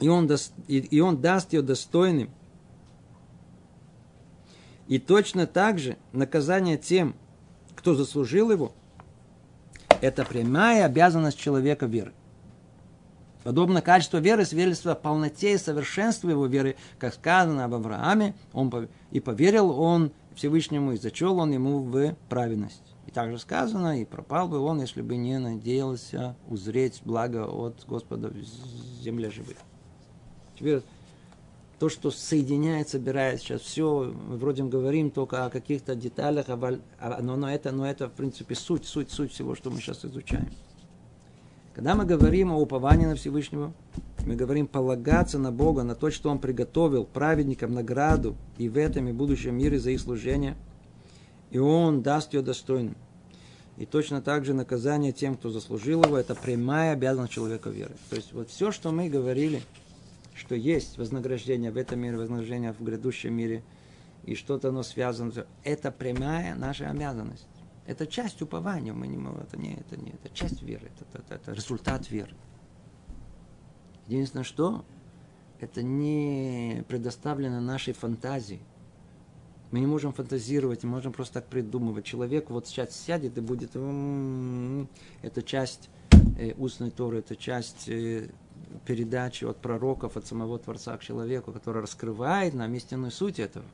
и 0.00 0.08
он, 0.08 0.26
даст, 0.26 0.52
и, 0.66 0.78
и 0.78 1.00
он 1.00 1.20
даст 1.20 1.52
ее 1.52 1.62
достойным. 1.62 2.30
И 4.88 4.98
точно 4.98 5.46
так 5.46 5.78
же 5.78 5.96
наказание 6.12 6.78
тем, 6.78 7.14
кто 7.76 7.94
заслужил 7.94 8.50
его, 8.50 8.72
это 10.00 10.24
прямая 10.24 10.86
обязанность 10.86 11.38
человека 11.38 11.86
веры. 11.86 12.12
Подобно 13.42 13.80
качеству 13.80 14.18
веры 14.18 14.44
свидетельство 14.44 14.92
о 14.92 14.94
полноте 14.94 15.54
и 15.54 15.58
совершенстве 15.58 16.30
его 16.30 16.46
веры, 16.46 16.76
как 16.98 17.14
сказано 17.14 17.64
об 17.64 17.74
Аврааме, 17.74 18.34
он 18.52 18.88
и 19.10 19.20
поверил 19.20 19.70
он 19.70 20.12
Всевышнему, 20.34 20.92
и 20.92 20.96
зачел 20.96 21.38
он 21.38 21.52
ему 21.52 21.80
в 21.80 22.14
праведность. 22.28 22.82
И 23.06 23.10
также 23.10 23.38
сказано, 23.38 24.00
и 24.00 24.04
пропал 24.04 24.46
бы 24.46 24.58
он, 24.58 24.80
если 24.80 25.00
бы 25.02 25.16
не 25.16 25.38
надеялся 25.38 26.36
узреть 26.48 27.00
благо 27.04 27.46
от 27.46 27.84
Господа 27.86 28.28
в 28.28 29.02
земле 29.02 29.30
живых. 29.30 29.56
Теперь 30.58 30.82
то, 31.78 31.88
что 31.88 32.10
соединяет, 32.10 32.90
собирает 32.90 33.40
сейчас 33.40 33.62
все, 33.62 34.14
мы 34.28 34.36
вроде 34.36 34.62
говорим 34.64 35.10
только 35.10 35.46
о 35.46 35.50
каких-то 35.50 35.94
деталях, 35.94 36.46
но, 36.48 37.36
но, 37.36 37.50
это, 37.50 37.72
но 37.72 37.86
это, 37.86 38.08
в 38.08 38.12
принципе, 38.12 38.54
суть, 38.54 38.84
суть, 38.84 39.10
суть 39.10 39.32
всего, 39.32 39.54
что 39.54 39.70
мы 39.70 39.80
сейчас 39.80 40.04
изучаем. 40.04 40.50
Когда 41.80 41.94
мы 41.94 42.04
говорим 42.04 42.52
о 42.52 42.58
уповании 42.58 43.06
на 43.06 43.14
Всевышнего, 43.14 43.72
мы 44.26 44.36
говорим 44.36 44.66
полагаться 44.66 45.38
на 45.38 45.50
Бога, 45.50 45.82
на 45.82 45.94
то, 45.94 46.10
что 46.10 46.28
Он 46.28 46.38
приготовил 46.38 47.06
праведникам 47.06 47.72
награду 47.72 48.36
и 48.58 48.68
в 48.68 48.76
этом 48.76 49.08
и 49.08 49.12
будущем 49.12 49.56
мире 49.56 49.78
за 49.78 49.92
их 49.92 50.00
служение, 50.00 50.56
и 51.50 51.58
Он 51.58 52.02
даст 52.02 52.34
ее 52.34 52.42
достойным. 52.42 52.96
И 53.78 53.86
точно 53.86 54.20
так 54.20 54.44
же 54.44 54.52
наказание 54.52 55.12
тем, 55.12 55.36
кто 55.36 55.48
заслужил 55.48 56.04
его, 56.04 56.18
это 56.18 56.34
прямая 56.34 56.92
обязанность 56.92 57.32
человека 57.32 57.70
веры. 57.70 57.94
То 58.10 58.16
есть 58.16 58.34
вот 58.34 58.50
все, 58.50 58.72
что 58.72 58.92
мы 58.92 59.08
говорили, 59.08 59.62
что 60.34 60.54
есть 60.54 60.98
вознаграждение 60.98 61.70
в 61.70 61.78
этом 61.78 61.98
мире, 61.98 62.18
вознаграждение 62.18 62.74
в 62.74 62.84
грядущем 62.84 63.32
мире, 63.32 63.62
и 64.24 64.34
что-то 64.34 64.68
оно 64.68 64.82
связано, 64.82 65.32
это 65.64 65.90
прямая 65.90 66.54
наша 66.56 66.90
обязанность. 66.90 67.46
Это 67.86 68.06
часть 68.06 68.40
упования, 68.42 68.92
мы 68.92 69.06
не, 69.06 69.16
это 69.16 69.56
не, 69.56 69.74
это 69.74 69.96
не, 69.96 70.10
это 70.10 70.28
часть 70.32 70.62
веры, 70.62 70.90
это, 71.00 71.18
это, 71.18 71.34
это 71.34 71.52
результат 71.52 72.10
веры. 72.10 72.34
Единственное, 74.06 74.44
что 74.44 74.84
это 75.60 75.82
не 75.82 76.84
предоставлено 76.88 77.60
нашей 77.60 77.94
фантазии. 77.94 78.60
Мы 79.70 79.80
не 79.80 79.86
можем 79.86 80.12
фантазировать, 80.12 80.82
не 80.82 80.88
можем 80.88 81.12
просто 81.12 81.34
так 81.34 81.46
придумывать. 81.46 82.04
Человек 82.04 82.50
вот 82.50 82.66
сейчас 82.66 82.94
сядет 82.94 83.38
и 83.38 83.40
будет... 83.40 83.76
Это 85.22 85.42
часть 85.42 85.90
э, 86.38 86.54
устной 86.54 86.90
Торы, 86.90 87.18
это 87.18 87.36
часть 87.36 87.88
э, 87.88 88.30
передачи 88.84 89.44
от 89.44 89.58
пророков, 89.58 90.16
от 90.16 90.26
самого 90.26 90.58
Творца 90.58 90.96
к 90.96 91.02
человеку, 91.02 91.52
который 91.52 91.82
раскрывает 91.82 92.54
нам 92.54 92.74
истинную 92.74 93.12
суть 93.12 93.38
этого 93.38 93.64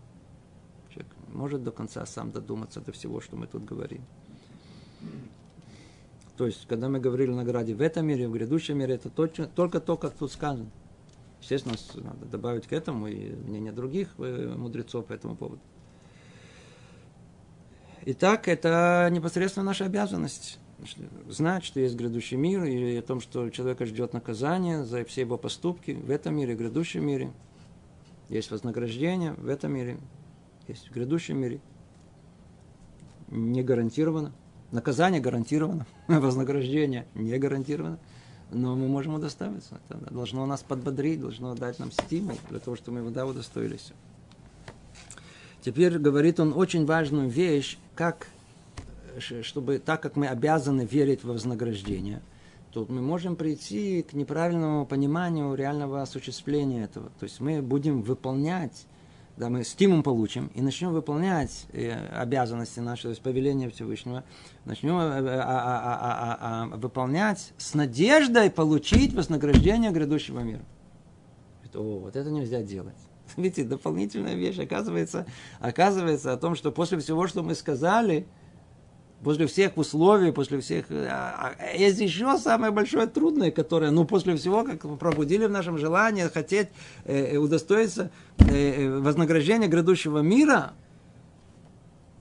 может 1.33 1.62
до 1.62 1.70
конца 1.70 2.05
сам 2.07 2.31
додуматься 2.31 2.81
до 2.81 2.93
всего, 2.93 3.20
что 3.20 3.37
мы 3.37 3.47
тут 3.47 3.64
говорим. 3.64 4.05
То 6.37 6.47
есть, 6.47 6.66
когда 6.66 6.89
мы 6.89 7.01
говорили 7.01 7.31
о 7.31 7.37
награде 7.37 7.74
в 7.74 7.81
этом 7.81 8.07
мире, 8.07 8.29
в 8.29 8.33
грядущем 8.33 8.79
мире, 8.79 8.95
это 8.95 9.09
точно, 9.09 9.47
только 9.47 9.81
то, 9.81 9.97
как 9.97 10.14
тут 10.14 10.33
сказано. 10.33 10.70
Естественно, 11.41 11.77
надо 11.97 12.27
добавить 12.27 12.66
к 12.66 12.72
этому 12.72 13.07
и 13.09 13.35
мнение 13.35 13.72
других 13.72 14.09
э, 14.18 14.55
мудрецов 14.57 15.07
по 15.07 15.12
этому 15.12 15.37
поводу. 15.37 15.61
Итак, 18.05 18.49
это 18.49 19.09
непосредственно 19.11 19.64
наша 19.64 19.85
обязанность 19.85 20.59
знать, 21.29 21.64
что 21.64 21.81
есть 21.81 21.97
грядущий 21.97 22.37
мир, 22.37 22.64
и 22.64 22.97
о 22.97 23.03
том, 23.03 23.20
что 23.20 23.49
человека 23.51 23.87
ждет 23.87 24.12
наказание 24.12 24.85
за 24.85 25.05
все 25.05 25.22
его 25.22 25.39
поступки 25.39 25.93
в 25.93 26.11
этом 26.11 26.37
мире, 26.37 26.55
в 26.55 26.59
грядущем 26.59 27.07
мире. 27.07 27.33
Есть 28.29 28.51
вознаграждение 28.51 29.33
в 29.33 29.49
этом 29.49 29.72
мире, 29.72 29.99
есть 30.69 30.89
в 30.89 30.93
грядущем 30.93 31.39
мире. 31.39 31.61
Не 33.29 33.62
гарантировано. 33.62 34.33
Наказание 34.73 35.21
гарантировано. 35.21 35.87
Вознаграждение 36.09 37.07
не 37.14 37.39
гарантировано. 37.39 37.99
Но 38.51 38.77
мы 38.77 38.87
можем 38.87 39.14
удостоиться. 39.14 39.81
Это 39.89 40.12
должно 40.12 40.47
нас 40.47 40.62
подбодрить, 40.62 41.21
должно 41.21 41.55
дать 41.55 41.79
нам 41.79 41.91
стимул 41.91 42.37
для 42.49 42.61
того, 42.61 42.77
чтобы 42.77 43.03
мы 43.03 43.11
да, 43.11 43.27
удостоились. 43.27 43.93
Теперь 45.67 45.99
говорит 45.99 46.39
он 46.39 46.53
очень 46.57 46.87
важную 46.87 47.29
вещь, 47.29 47.77
как, 47.97 48.29
чтобы 49.43 49.79
так 49.79 50.01
как 50.01 50.14
мы 50.14 50.29
обязаны 50.29 50.83
верить 50.83 51.25
в 51.25 51.29
вознаграждение, 51.29 52.23
то 52.71 52.87
мы 52.89 53.03
можем 53.03 53.35
прийти 53.35 54.03
к 54.03 54.12
неправильному 54.12 54.87
пониманию 54.87 55.53
реального 55.55 56.03
осуществления 56.03 56.85
этого. 56.85 57.11
То 57.19 57.25
есть 57.25 57.41
мы 57.41 57.62
будем 57.62 58.03
выполнять 58.03 58.87
да, 59.37 59.51
мы 59.51 59.64
стимул 59.64 60.03
получим 60.03 60.51
и 60.55 60.62
начнем 60.62 60.93
выполнять 60.93 61.66
э, 61.72 61.93
обязанности 62.09 62.80
наши, 62.80 63.03
то 63.03 63.09
есть 63.11 63.20
повеление 63.20 63.68
Всевышнего, 63.68 64.24
начнем 64.64 64.97
э, 64.99 65.03
э, 65.03 65.41
а, 65.41 66.39
а, 66.39 66.39
а, 66.41 66.76
выполнять 66.76 67.53
с 67.59 67.74
надеждой 67.74 68.51
получить 68.51 69.12
вознаграждение 69.12 69.91
грядущего 69.91 70.41
мира. 70.41 70.62
О, 71.74 71.99
вот 71.99 72.16
это 72.16 72.30
нельзя 72.30 72.62
делать. 72.62 72.97
Видите, 73.37 73.64
дополнительная 73.64 74.34
вещь 74.34 74.59
оказывается, 74.59 75.26
оказывается 75.61 76.32
о 76.32 76.39
том, 76.39 76.55
что 76.55 76.72
после 76.72 76.99
всего, 76.99 77.26
что 77.26 77.43
мы 77.43 77.55
сказали, 77.55 78.26
после 79.27 79.49
всех 79.49 79.77
условий, 79.77 80.31
после 80.31 80.61
всех... 80.61 80.87
А, 80.89 81.53
а, 81.59 81.77
есть 81.77 81.99
еще 81.99 82.39
самое 82.39 82.70
большое 82.70 83.09
трудное, 83.09 83.51
которое, 83.51 83.91
ну, 83.91 84.05
после 84.05 84.37
всего, 84.37 84.62
как 84.62 84.83
пробудили 85.01 85.47
в 85.47 85.51
нашем 85.51 85.79
желании 85.79 86.31
хотеть 86.33 86.68
э, 87.05 87.33
э 87.33 87.37
удостоиться 87.37 88.12
э, 88.39 88.45
э, 88.45 89.01
вознаграждения 89.01 89.66
грядущего 89.66 90.20
мира, 90.20 90.74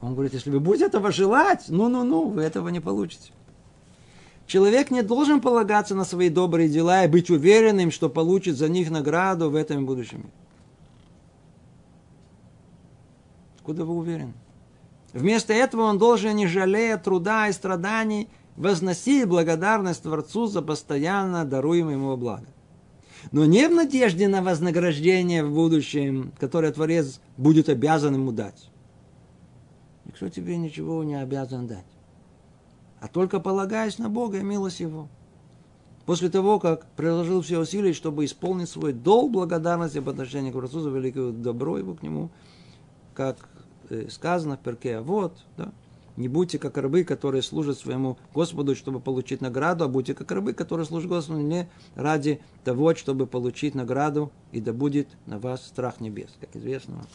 он 0.02 0.16
говорит, 0.16 0.34
если 0.34 0.50
вы 0.50 0.60
будете 0.60 0.86
этого 0.86 1.12
желать, 1.12 1.66
ну-ну-ну, 1.68 2.30
вы 2.30 2.42
этого 2.42 2.70
не 2.70 2.80
получите. 2.80 3.34
Человек 4.48 4.90
не 4.90 5.04
должен 5.04 5.42
полагаться 5.42 5.94
на 5.94 6.06
свои 6.06 6.30
добрые 6.30 6.70
дела 6.70 7.06
и 7.06 7.08
быть 7.08 7.30
уверенным, 7.30 7.92
что 7.92 8.10
получит 8.10 8.58
за 8.58 8.68
них 8.68 8.90
награду 8.90 9.52
в 9.52 9.56
этом 9.56 9.86
будущем. 9.86 10.32
Откуда 13.60 13.86
вы 13.86 13.96
уверены? 13.96 14.34
Вместо 15.16 15.54
этого 15.54 15.84
он 15.84 15.98
должен, 15.98 16.36
не 16.36 16.46
жалея 16.46 16.98
труда 16.98 17.48
и 17.48 17.54
страданий, 17.54 18.28
возносить 18.58 19.26
благодарность 19.30 20.04
Творцу 20.04 20.48
за 20.48 20.62
постоянно 20.62 21.46
даруемое 21.46 21.96
ему 21.96 22.18
благо. 22.18 22.48
Но 23.32 23.46
не 23.46 23.70
в 23.70 23.74
надежде 23.74 24.28
на 24.28 24.42
вознаграждение 24.42 25.46
в 25.46 25.54
будущем, 25.54 26.34
которое 26.38 26.74
Творец 26.74 27.22
будет 27.38 27.70
обязан 27.70 28.16
ему 28.16 28.34
дать. 28.34 28.70
Никто 30.04 30.28
тебе 30.28 30.58
ничего 30.58 31.02
не 31.06 31.16
обязан 31.16 31.66
дать. 31.66 31.88
А 33.00 33.08
только 33.08 33.40
полагаясь 33.40 33.98
на 33.98 34.10
Бога 34.10 34.40
и 34.40 34.44
милость 34.44 34.82
Его. 34.82 35.08
После 36.06 36.30
того, 36.30 36.60
как 36.60 36.88
приложил 36.98 37.42
все 37.42 37.60
усилия, 37.60 37.94
чтобы 37.94 38.26
исполнить 38.26 38.68
свой 38.68 38.92
долг 38.92 39.32
благодарности 39.32 40.02
по 40.02 40.12
отношению 40.12 40.52
к 40.52 40.56
Творцу 40.56 40.82
за 40.82 40.90
великое 40.90 41.32
добро 41.32 41.78
Его 41.78 41.94
к 41.94 42.04
Нему, 42.04 42.32
как 43.14 43.38
сказано 44.10 44.58
в 44.58 44.60
перке, 44.62 45.00
вот, 45.00 45.38
да, 45.58 45.72
не 46.18 46.30
будьте 46.30 46.60
как 46.60 46.78
рабы, 46.78 47.04
которые 47.04 47.42
служат 47.42 47.78
своему 47.78 48.18
Господу, 48.34 48.76
чтобы 48.76 49.00
получить 49.00 49.42
награду, 49.42 49.84
а 49.84 49.88
будьте 49.88 50.14
как 50.14 50.32
рабы, 50.32 50.54
которые 50.54 50.86
служат 50.86 51.10
Господу 51.10 51.40
не 51.40 51.70
ради 51.96 52.42
того, 52.64 52.96
чтобы 52.96 53.28
получить 53.28 53.76
награду, 53.76 54.32
и 54.52 54.62
да 54.62 54.72
будет 54.72 55.10
на 55.26 55.40
вас 55.40 55.66
страх 55.66 56.00
небес, 56.00 56.30
как 56.40 56.56
известно 56.56 57.06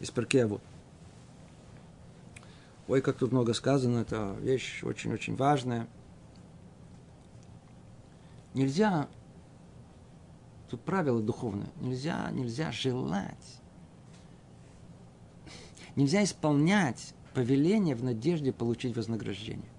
из 0.00 0.10
перке, 0.10 0.44
а 0.44 0.48
вот. 0.48 0.60
Ой, 2.88 3.00
как 3.00 3.16
тут 3.16 3.32
много 3.32 3.54
сказано, 3.54 3.98
это 3.98 4.36
вещь 4.40 4.82
очень-очень 4.82 5.36
важная. 5.36 5.86
Нельзя, 8.52 9.08
тут 10.68 10.80
правило 10.80 11.22
духовное, 11.22 11.68
нельзя, 11.80 12.28
нельзя 12.32 12.72
желать 12.72 13.59
Нельзя 15.96 16.24
исполнять 16.24 17.14
повеление 17.34 17.94
в 17.94 18.04
надежде 18.04 18.52
получить 18.52 18.96
вознаграждение. 18.96 19.70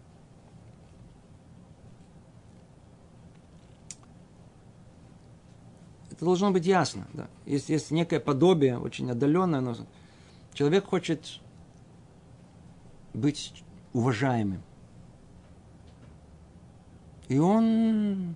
Это 6.12 6.26
должно 6.26 6.52
быть 6.52 6.66
ясно. 6.66 7.08
Да. 7.14 7.28
Есть, 7.46 7.70
есть 7.70 7.92
некое 7.92 8.20
подобие, 8.20 8.78
очень 8.78 9.10
отдаленное, 9.10 9.62
но 9.62 9.76
человек 10.54 10.86
хочет 10.86 11.40
быть 13.14 13.64
уважаемым. 13.94 14.62
И 17.28 17.38
он 17.40 18.36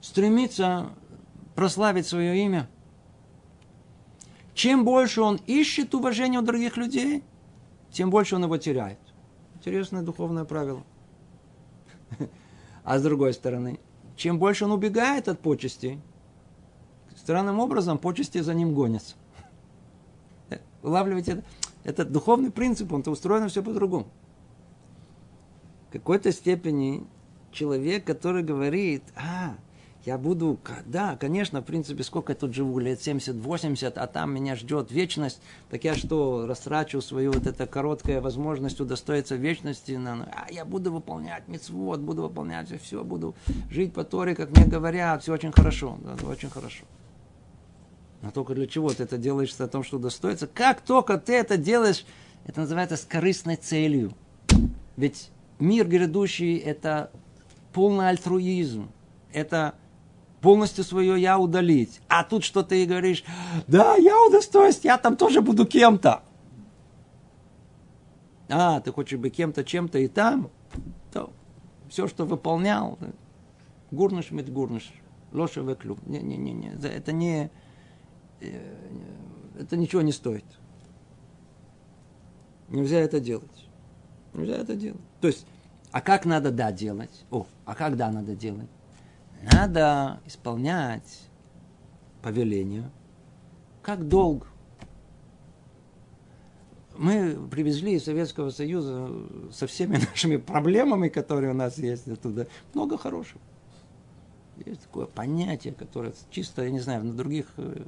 стремится 0.00 0.90
прославить 1.54 2.06
свое 2.06 2.44
имя– 2.44 2.68
чем 4.54 4.84
больше 4.84 5.22
он 5.22 5.40
ищет 5.46 5.94
уважения 5.94 6.38
у 6.38 6.42
других 6.42 6.76
людей, 6.76 7.22
тем 7.90 8.10
больше 8.10 8.36
он 8.36 8.44
его 8.44 8.56
теряет. 8.56 8.98
Интересное 9.54 10.02
духовное 10.02 10.44
правило. 10.44 10.82
А 12.84 12.98
с 12.98 13.02
другой 13.02 13.32
стороны, 13.32 13.78
чем 14.16 14.38
больше 14.38 14.64
он 14.64 14.72
убегает 14.72 15.28
от 15.28 15.40
почести, 15.40 16.00
странным 17.16 17.60
образом 17.60 17.98
почести 17.98 18.38
за 18.38 18.54
ним 18.54 18.74
гонятся. 18.74 19.14
Улавливаете 20.82 21.32
это? 21.32 21.44
Это 21.84 22.04
духовный 22.04 22.50
принцип, 22.50 22.92
он-то 22.92 23.10
устроено 23.10 23.48
все 23.48 23.62
по-другому. 23.62 24.06
В 25.88 25.92
какой-то 25.92 26.32
степени 26.32 27.04
человек, 27.50 28.04
который 28.04 28.42
говорит, 28.42 29.02
а, 29.16 29.56
я 30.04 30.18
буду, 30.18 30.58
да, 30.84 31.16
конечно, 31.16 31.60
в 31.60 31.64
принципе, 31.64 32.02
сколько 32.02 32.32
я 32.32 32.36
тут 32.36 32.54
живу, 32.54 32.78
лет 32.80 32.98
70-80, 32.98 33.92
а 33.94 34.06
там 34.08 34.34
меня 34.34 34.56
ждет 34.56 34.90
вечность, 34.90 35.40
так 35.70 35.84
я 35.84 35.94
что, 35.94 36.46
растрачу 36.46 37.00
свою 37.00 37.32
вот 37.32 37.46
эту 37.46 37.66
короткую 37.68 38.20
возможность 38.20 38.80
удостоиться 38.80 39.36
вечности, 39.36 39.92
на, 39.92 40.24
а 40.24 40.50
я 40.50 40.64
буду 40.64 40.92
выполнять 40.92 41.46
мецвод, 41.46 42.00
буду 42.00 42.22
выполнять 42.22 42.68
все, 42.82 43.04
буду 43.04 43.36
жить 43.70 43.92
по 43.92 44.02
Торе, 44.02 44.34
как 44.34 44.50
мне 44.56 44.66
говорят, 44.66 45.22
все 45.22 45.34
очень 45.34 45.52
хорошо, 45.52 45.96
да, 46.02 46.26
очень 46.26 46.50
хорошо. 46.50 46.84
Но 48.22 48.30
только 48.30 48.54
для 48.54 48.66
чего 48.66 48.90
ты 48.90 49.04
это 49.04 49.18
делаешь 49.18 49.54
о 49.58 49.68
том, 49.68 49.84
что 49.84 49.98
удостоится? 49.98 50.46
Как 50.48 50.80
только 50.80 51.18
ты 51.18 51.34
это 51.34 51.56
делаешь, 51.56 52.04
это 52.44 52.60
называется 52.60 52.96
с 52.96 53.04
корыстной 53.04 53.56
целью. 53.56 54.12
Ведь 54.96 55.30
мир 55.60 55.86
грядущий– 55.86 56.56
это 56.58 57.10
полный 57.72 58.08
альтруизм. 58.08 58.90
Это 59.32 59.74
полностью 60.42 60.84
свое 60.84 61.18
я 61.18 61.38
удалить. 61.38 62.00
А 62.08 62.24
тут 62.24 62.44
что 62.44 62.62
ты 62.62 62.84
говоришь, 62.84 63.24
да, 63.68 63.94
я 63.96 64.20
удостоюсь, 64.26 64.80
я 64.82 64.98
там 64.98 65.16
тоже 65.16 65.40
буду 65.40 65.64
кем-то. 65.64 66.22
А, 68.48 68.80
ты 68.80 68.92
хочешь 68.92 69.18
быть 69.18 69.34
кем-то, 69.34 69.64
чем-то 69.64 69.98
и 69.98 70.08
там, 70.08 70.50
то 71.10 71.32
все, 71.88 72.06
что 72.06 72.26
выполнял, 72.26 72.98
гурныш 73.90 74.30
мит 74.30 74.52
гурныш, 74.52 74.92
лоша 75.32 75.62
веклю. 75.62 75.96
Не-не-не, 76.04 76.74
это 76.82 77.12
не, 77.12 77.50
э, 78.40 78.60
это 79.58 79.76
ничего 79.76 80.02
не 80.02 80.12
стоит. 80.12 80.44
Нельзя 82.68 82.98
это 82.98 83.20
делать. 83.20 83.68
Нельзя 84.34 84.56
это 84.56 84.74
делать. 84.74 85.00
То 85.20 85.28
есть, 85.28 85.46
а 85.92 86.00
как 86.00 86.26
надо 86.26 86.50
да 86.50 86.72
делать? 86.72 87.24
О, 87.30 87.46
а 87.64 87.74
как 87.74 87.96
да 87.96 88.10
надо 88.10 88.34
делать? 88.34 88.68
Надо 89.42 90.20
исполнять 90.24 91.28
повеление 92.22 92.90
как 93.82 94.06
долг. 94.06 94.46
Мы 96.96 97.36
привезли 97.50 97.94
из 97.94 98.04
Советского 98.04 98.50
Союза 98.50 99.10
со 99.50 99.66
всеми 99.66 99.96
нашими 100.10 100.36
проблемами, 100.36 101.08
которые 101.08 101.50
у 101.50 101.54
нас 101.54 101.78
есть 101.78 102.06
оттуда, 102.06 102.46
много 102.74 102.96
хорошего. 102.96 103.40
Есть 104.64 104.82
такое 104.82 105.06
понятие, 105.06 105.74
которое 105.74 106.12
чисто, 106.30 106.62
я 106.62 106.70
не 106.70 106.78
знаю, 106.78 107.04
на 107.04 107.14
других, 107.14 107.46
э, 107.56 107.84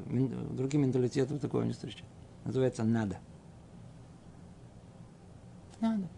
других 0.50 0.80
менталитетах 0.80 1.38
такого 1.40 1.62
не 1.62 1.72
встречается. 1.72 2.12
Называется 2.44 2.84
«надо». 2.84 3.18
Надо. 5.80 6.08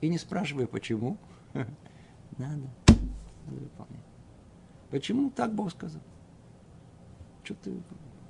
И 0.00 0.08
не 0.08 0.18
спрашивай, 0.18 0.66
почему. 0.66 1.18
Надо. 2.38 2.70
Надо. 3.46 3.93
Почему 4.90 5.30
так 5.30 5.54
Бог 5.54 5.70
сказал? 5.70 6.02
Что 7.42 7.54
ты 7.54 7.72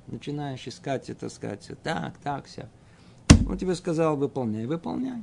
начинаешь 0.06 0.66
искать 0.66 1.10
это, 1.10 1.28
сказать, 1.28 1.70
так, 1.82 2.18
так, 2.18 2.46
вся. 2.46 2.68
Он 3.48 3.58
тебе 3.58 3.74
сказал, 3.74 4.16
выполняй, 4.16 4.66
выполняй. 4.66 5.22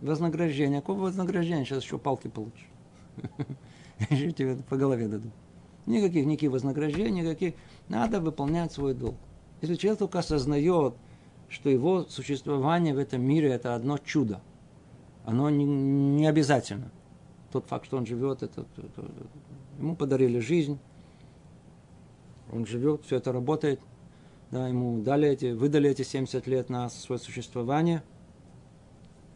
Вознаграждение. 0.00 0.80
Какое 0.80 0.96
вознаграждение? 0.96 1.64
Сейчас 1.64 1.82
еще 1.82 1.98
палки 1.98 2.28
получишь. 2.28 2.68
Еще 4.10 4.30
тебе 4.32 4.56
по 4.56 4.76
голове 4.76 5.08
дадут. 5.08 5.32
Никаких, 5.86 6.26
никаких 6.26 6.50
вознаграждений, 6.50 7.22
никаких. 7.22 7.54
Надо 7.88 8.20
выполнять 8.20 8.72
свой 8.72 8.92
долг. 8.92 9.16
Если 9.62 9.76
человек 9.76 10.00
только 10.00 10.18
осознает, 10.18 10.94
что 11.48 11.70
его 11.70 12.04
существование 12.04 12.94
в 12.94 12.98
этом 12.98 13.22
мире 13.22 13.48
это 13.48 13.74
одно 13.74 13.96
чудо, 13.96 14.42
оно 15.24 15.48
не, 15.48 15.64
не 15.64 16.26
обязательно. 16.26 16.90
Тот 17.52 17.66
факт, 17.66 17.86
что 17.86 17.96
он 17.96 18.04
живет, 18.04 18.42
это, 18.42 18.66
это, 18.76 19.10
Ему 19.78 19.96
подарили 19.96 20.38
жизнь, 20.38 20.78
он 22.52 22.66
живет, 22.66 23.02
все 23.04 23.16
это 23.16 23.32
работает. 23.32 23.80
Да, 24.50 24.68
ему 24.68 25.02
дали 25.02 25.28
эти, 25.28 25.52
выдали 25.52 25.90
эти 25.90 26.02
70 26.02 26.46
лет 26.46 26.70
на 26.70 26.88
свое 26.88 27.18
существование. 27.18 28.02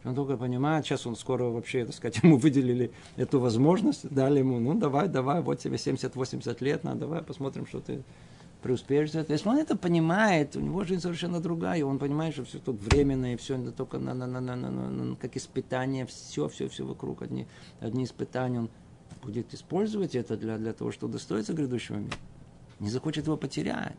Он 0.03 0.15
только 0.15 0.37
понимает, 0.37 0.85
сейчас 0.85 1.05
он 1.05 1.15
скоро 1.15 1.43
вообще, 1.45 1.85
так 1.85 1.93
сказать, 1.93 2.17
ему 2.23 2.37
выделили 2.37 2.91
эту 3.17 3.39
возможность, 3.39 4.09
дали 4.09 4.39
ему, 4.39 4.59
ну 4.59 4.73
давай, 4.73 5.07
давай, 5.07 5.41
вот 5.41 5.59
тебе 5.59 5.75
70-80 5.75 6.57
лет, 6.63 6.83
на, 6.83 6.95
давай 6.95 7.21
посмотрим, 7.21 7.67
что 7.67 7.81
ты 7.81 8.03
преуспеешь. 8.63 9.11
Если 9.11 9.49
он 9.49 9.57
это 9.57 9.75
понимает, 9.75 10.55
у 10.55 10.59
него 10.59 10.83
жизнь 10.85 11.01
совершенно 11.01 11.39
другая, 11.39 11.83
он 11.83 11.99
понимает, 11.99 12.33
что 12.33 12.45
все 12.45 12.59
тут 12.59 12.81
временно, 12.81 13.33
и 13.33 13.35
все 13.35 13.57
это 13.57 13.71
только 13.71 13.99
на, 13.99 14.13
на, 14.13 14.25
на, 14.25 14.39
на, 14.39 14.55
на, 14.55 14.71
на, 14.71 15.15
как 15.17 15.35
испытание, 15.35 16.05
все, 16.05 16.47
все, 16.47 16.67
все 16.67 16.83
вокруг, 16.83 17.21
одни, 17.21 17.45
одни 17.79 18.05
испытания, 18.05 18.59
он 18.59 18.69
будет 19.21 19.53
использовать 19.53 20.15
это 20.15 20.37
для, 20.37 20.57
для 20.57 20.73
того, 20.73 20.91
чтобы 20.91 21.13
достоиться 21.13 21.53
грядущего 21.53 21.97
мира. 21.97 22.17
Не 22.79 22.89
захочет 22.89 23.25
его 23.25 23.37
потерять. 23.37 23.95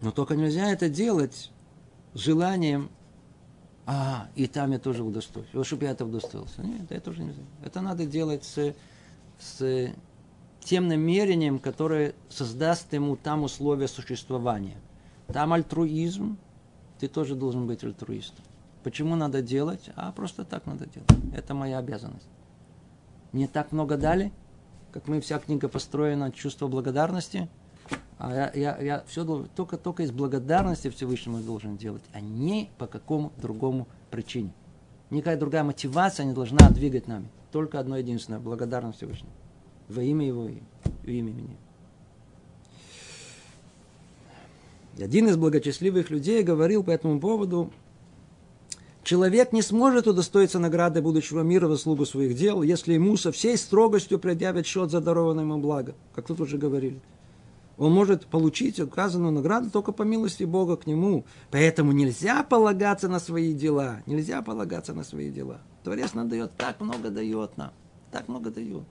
Но 0.00 0.10
только 0.10 0.34
нельзя 0.34 0.70
это 0.70 0.88
делать 0.88 1.50
желанием, 2.14 2.90
а, 3.86 4.28
и 4.34 4.46
там 4.46 4.72
я 4.72 4.78
тоже 4.78 5.02
удостоюсь. 5.02 5.48
Вот 5.52 5.66
чтобы 5.66 5.84
я 5.84 5.90
это 5.90 6.04
удостоился. 6.04 6.62
Нет, 6.62 6.90
это 6.90 7.00
тоже 7.00 7.22
нельзя. 7.22 7.42
Это 7.64 7.80
надо 7.80 8.06
делать 8.06 8.44
с, 8.44 8.74
с 9.38 9.92
тем 10.60 10.88
намерением, 10.88 11.58
которое 11.58 12.14
создаст 12.28 12.92
ему 12.92 13.16
там 13.16 13.42
условия 13.42 13.88
существования. 13.88 14.76
Там 15.26 15.52
альтруизм, 15.52 16.38
ты 16.98 17.08
тоже 17.08 17.34
должен 17.34 17.66
быть 17.66 17.84
альтруистом. 17.84 18.44
Почему 18.82 19.14
надо 19.16 19.42
делать? 19.42 19.90
А 19.96 20.10
просто 20.12 20.44
так 20.44 20.66
надо 20.66 20.86
делать. 20.86 21.10
Это 21.34 21.54
моя 21.54 21.78
обязанность. 21.78 22.28
Мне 23.32 23.46
так 23.46 23.72
много 23.72 23.96
дали, 23.96 24.32
как 24.92 25.06
мы, 25.06 25.20
вся 25.20 25.38
книга 25.38 25.68
построена 25.68 26.26
от 26.26 26.34
чувства 26.34 26.66
благодарности. 26.66 27.48
А 28.18 28.34
я, 28.34 28.52
я, 28.54 28.78
я 28.78 29.04
все 29.06 29.24
только, 29.56 29.76
только 29.76 30.02
из 30.02 30.10
благодарности 30.10 30.90
Всевышнему 30.90 31.38
должен 31.38 31.76
делать, 31.76 32.02
а 32.12 32.20
не 32.20 32.70
по 32.76 32.86
какому 32.86 33.32
другому 33.36 33.86
причине. 34.10 34.52
Никакая 35.10 35.38
другая 35.38 35.64
мотивация 35.64 36.26
не 36.26 36.32
должна 36.32 36.68
двигать 36.70 37.08
нами. 37.08 37.28
Только 37.50 37.80
одно 37.80 37.96
единственное– 37.96 38.38
благодарность 38.40 38.98
Всевышнему. 38.98 39.32
Во 39.88 40.02
имя 40.02 40.26
Его 40.26 40.48
и 40.48 40.60
во 41.04 41.10
имя 41.10 41.32
меня. 41.32 41.56
Один 44.98 45.28
из 45.28 45.36
благочестливых 45.36 46.10
людей 46.10 46.42
говорил 46.42 46.84
по 46.84 46.90
этому 46.90 47.20
поводу, 47.20 47.72
Человек 49.02 49.52
не 49.52 49.62
сможет 49.62 50.06
удостоиться 50.06 50.58
награды 50.58 51.00
будущего 51.00 51.40
мира 51.40 51.66
в 51.66 51.72
услугу 51.72 52.04
своих 52.04 52.36
дел, 52.36 52.62
если 52.62 52.92
ему 52.92 53.16
со 53.16 53.32
всей 53.32 53.56
строгостью 53.56 54.18
предъявят 54.18 54.66
счет 54.66 54.90
за 54.90 55.00
дарованное 55.00 55.44
ему 55.44 55.58
благо, 55.58 55.94
как 56.14 56.26
тут 56.26 56.40
уже 56.40 56.58
говорили. 56.58 57.00
Он 57.78 57.92
может 57.92 58.26
получить 58.26 58.78
указанную 58.78 59.32
награду 59.32 59.70
только 59.70 59.92
по 59.92 60.02
милости 60.02 60.44
Бога 60.44 60.76
к 60.76 60.86
нему. 60.86 61.24
Поэтому 61.50 61.92
нельзя 61.92 62.42
полагаться 62.42 63.08
на 63.08 63.18
свои 63.18 63.54
дела. 63.54 64.02
Нельзя 64.04 64.42
полагаться 64.42 64.92
на 64.92 65.02
свои 65.02 65.30
дела. 65.30 65.62
Творец 65.82 66.12
нам 66.12 66.28
дает, 66.28 66.54
так 66.58 66.78
много 66.80 67.08
дает 67.08 67.56
нам. 67.56 67.72
Так 68.10 68.28
много 68.28 68.50
дает. 68.50 68.84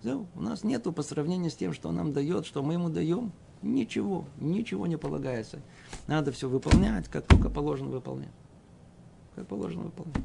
Все, 0.00 0.26
у 0.34 0.42
нас 0.42 0.64
нету 0.64 0.92
по 0.92 1.04
сравнению 1.04 1.52
с 1.52 1.54
тем, 1.54 1.72
что 1.72 1.90
он 1.90 1.94
нам 1.94 2.12
дает, 2.12 2.46
что 2.46 2.64
мы 2.64 2.72
ему 2.72 2.88
даем, 2.88 3.30
ничего, 3.62 4.24
ничего 4.40 4.88
не 4.88 4.96
полагается. 4.96 5.60
Надо 6.08 6.32
все 6.32 6.48
выполнять, 6.48 7.06
как 7.06 7.28
только 7.28 7.48
положено 7.48 7.90
выполнять 7.90 8.32
как 9.40 9.48
положено 9.48 9.84
выполнять. 9.84 10.24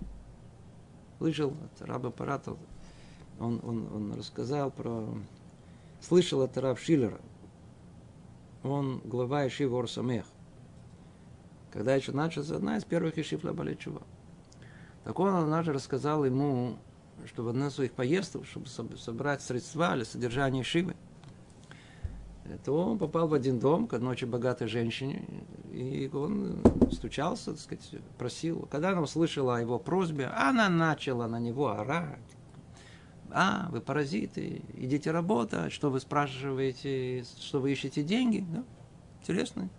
Слышал 1.18 1.54
от 1.64 1.82
раба 1.82 2.12
Парата, 2.12 2.56
он, 3.40 3.62
он, 3.64 3.88
он 3.94 4.14
рассказал 4.14 4.72
про... 4.72 5.08
Слышал 6.02 6.42
от 6.42 6.58
раб 6.58 6.78
Шиллера, 6.78 7.20
он 8.64 9.00
глава 9.06 9.48
Ишива 9.48 9.80
Орсамех. 9.80 10.26
Когда 11.72 11.96
еще 11.96 12.12
начался 12.12 12.58
одна 12.58 12.78
из 12.78 12.84
первых 12.84 13.18
Ишив 13.18 13.44
Лабаличува. 13.44 14.02
Так 15.04 15.20
он 15.20 15.34
однажды 15.34 15.74
рассказал 15.74 16.26
ему, 16.26 16.78
что 17.26 17.44
в 17.44 17.48
одной 17.48 17.70
из 17.70 17.76
своих 17.76 17.94
поездок, 17.94 18.46
чтобы 18.46 18.68
собрать 18.98 19.42
средства 19.42 19.96
для 19.96 20.06
содержания 20.06 20.64
Шивы, 20.64 20.96
то 22.64 22.76
он 22.76 22.98
попал 22.98 23.28
в 23.28 23.34
один 23.34 23.60
дом 23.60 23.88
к 23.88 23.94
одной 23.94 24.12
очень 24.12 24.30
богатой 24.30 24.68
женщине, 24.68 25.26
и 25.72 26.10
он 26.14 26.62
стучался, 26.92 27.52
так 27.52 27.60
сказать, 27.60 27.90
просил. 28.18 28.68
Когда 28.72 28.90
она 28.90 29.02
услышала 29.02 29.58
о 29.58 29.62
его 29.62 29.80
просьбе, 29.80 30.28
она 30.28 30.70
начала 30.70 31.28
на 31.28 31.40
него 31.40 31.70
орать. 31.70 32.20
А, 33.32 33.68
вы 33.72 33.82
паразиты, 33.82 34.62
идите 34.76 35.12
работать, 35.12 35.72
что 35.72 35.90
вы 35.90 36.00
спрашиваете, 36.00 37.26
что 37.40 37.60
вы 37.60 37.72
ищете 37.72 38.04
деньги. 38.04 38.46
Да? 38.50 38.64
Интересно. 39.22 39.70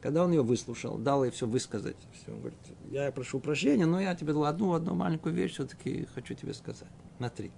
Когда 0.00 0.24
он 0.24 0.32
ее 0.32 0.42
выслушал, 0.42 0.98
дал 0.98 1.22
ей 1.22 1.30
все 1.30 1.46
высказать, 1.46 1.96
все, 2.12 2.32
он 2.32 2.40
говорит, 2.40 2.58
я 2.90 3.12
прошу 3.12 3.38
прощения, 3.38 3.86
но 3.86 4.00
я 4.00 4.16
тебе 4.16 4.32
одну, 4.44 4.72
одну 4.72 4.94
маленькую 4.94 5.34
вещь 5.34 5.52
все-таки 5.52 6.08
хочу 6.14 6.34
тебе 6.34 6.54
сказать. 6.54 6.88
На 7.20 7.28
три 7.30 7.52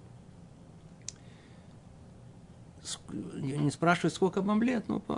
не 3.33 3.71
спрашивают, 3.71 4.13
сколько 4.13 4.41
вам 4.41 4.61
лет, 4.63 4.87
ну, 4.87 4.99
по, 4.99 5.13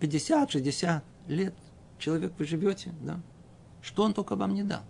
50-60 0.00 1.02
лет 1.28 1.54
человек 1.98 2.32
вы 2.38 2.44
живете, 2.44 2.92
да? 3.00 3.20
Что 3.82 4.02
он 4.02 4.14
только 4.14 4.36
вам 4.36 4.54
не 4.54 4.62
дал? 4.62 4.82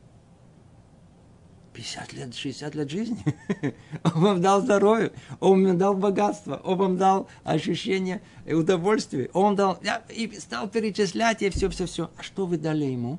50 1.74 2.12
лет, 2.14 2.34
60 2.34 2.74
лет 2.74 2.90
жизни. 2.90 3.22
Он 4.02 4.22
вам 4.22 4.40
дал 4.40 4.62
здоровье, 4.62 5.12
он 5.40 5.62
вам 5.66 5.76
дал 5.76 5.94
богатство, 5.94 6.58
он 6.64 6.78
вам 6.78 6.96
дал 6.96 7.28
ощущение 7.44 8.22
удовольствия, 8.46 9.28
он 9.34 9.56
дал, 9.56 9.78
и 10.08 10.38
стал 10.40 10.70
перечислять, 10.70 11.42
и 11.42 11.50
все, 11.50 11.68
все, 11.68 11.84
все. 11.84 12.10
А 12.16 12.22
что 12.22 12.46
вы 12.46 12.56
дали 12.56 12.86
ему? 12.86 13.18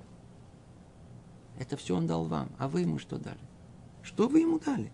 Это 1.59 1.77
все 1.77 1.95
он 1.95 2.07
дал 2.07 2.25
вам. 2.25 2.49
А 2.57 2.67
вы 2.67 2.81
ему 2.81 2.97
что 2.97 3.17
дали? 3.17 3.37
Что 4.01 4.27
вы 4.27 4.39
ему 4.39 4.57
дали? 4.57 4.91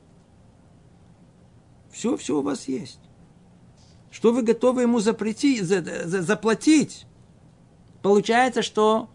Все, 1.94 2.18
все 2.18 2.39
у 2.39 2.41
вас 2.41 2.68
есть. 2.68 3.00
Что 4.10 4.34
вы 4.34 4.41
готовы 4.41 4.82
ему 4.82 5.00
запретить, 5.00 5.64
за, 5.64 5.82
за, 5.82 6.24
заплатить? 6.24 7.06
Получается, 8.02 8.64
что 8.64 9.10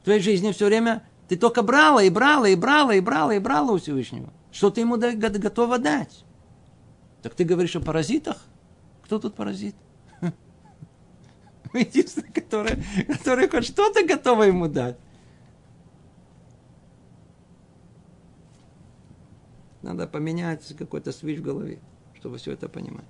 в 0.00 0.04
твоей 0.04 0.20
жизни 0.20 0.52
все 0.52 0.66
время 0.66 1.06
ты 1.28 1.36
только 1.36 1.62
брала 1.62 2.02
и 2.02 2.10
брала, 2.10 2.48
и 2.48 2.54
брала, 2.54 2.94
и 2.94 3.00
брала, 3.00 3.34
и 3.34 3.38
брала 3.40 3.72
у 3.72 3.78
Всевышнего. 3.78 4.32
Что 4.52 4.70
ты 4.70 4.82
ему 4.82 4.96
готова 4.96 5.78
дать? 5.78 6.24
Так 7.22 7.34
ты 7.34 7.44
говоришь 7.44 7.74
о 7.74 7.80
паразитах? 7.80 8.44
Кто 9.02 9.18
тут 9.18 9.34
паразит? 9.34 9.74
Единственный, 11.74 12.32
который, 12.32 12.82
который 13.08 13.48
хоть 13.48 13.66
что-то 13.66 14.06
готова 14.06 14.44
ему 14.44 14.68
дать. 14.68 14.96
Надо 19.82 20.06
поменять 20.06 20.74
какой-то 20.78 21.12
свич 21.12 21.40
в 21.40 21.42
голове, 21.42 21.80
чтобы 22.24 22.38
все 22.38 22.52
это 22.52 22.70
понимать. 22.70 23.04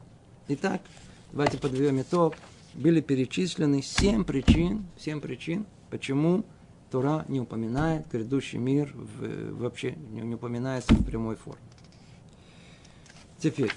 Итак, 0.49 0.83
давайте 1.31 1.57
подведем 1.57 2.01
итог. 2.01 2.35
Были 2.75 3.01
перечислены 3.01 3.81
семь 3.81 4.25
причин, 4.25 4.87
семь 4.99 5.21
причин, 5.21 5.67
почему 5.89 6.45
Тора 6.91 7.25
не 7.29 7.39
упоминает 7.39 8.11
грядущий 8.11 8.59
мир 8.59 8.93
в, 8.93 9.53
вообще 9.53 9.93
не, 9.93 10.35
упоминается 10.35 10.95
в 10.95 11.05
прямой 11.05 11.37
форме. 11.37 11.63
Теперь, 13.39 13.71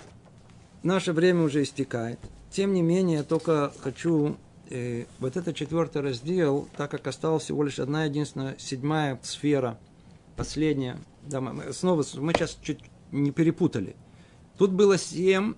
наше 0.82 1.14
время 1.14 1.44
уже 1.44 1.62
истекает. 1.62 2.18
Тем 2.50 2.74
не 2.74 2.82
менее, 2.82 3.18
я 3.18 3.24
только 3.24 3.72
хочу 3.82 4.38
э, 4.72 5.06
вот 5.20 5.38
этот 5.38 5.56
четвертый 5.56 6.02
раздел, 6.02 6.68
так 6.76 6.90
как 6.90 7.06
осталась 7.06 7.44
всего 7.44 7.62
лишь 7.62 7.78
одна 7.78 8.06
единственная 8.06 8.56
седьмая 8.58 9.20
сфера, 9.22 9.78
последняя. 10.36 10.98
Да, 11.22 11.42
мы, 11.42 11.72
снова 11.74 12.04
мы 12.16 12.34
сейчас 12.34 12.58
чуть 12.64 12.80
не 13.12 13.30
перепутали. 13.30 13.96
Тут 14.58 14.72
было 14.72 14.98
семь 14.98 15.54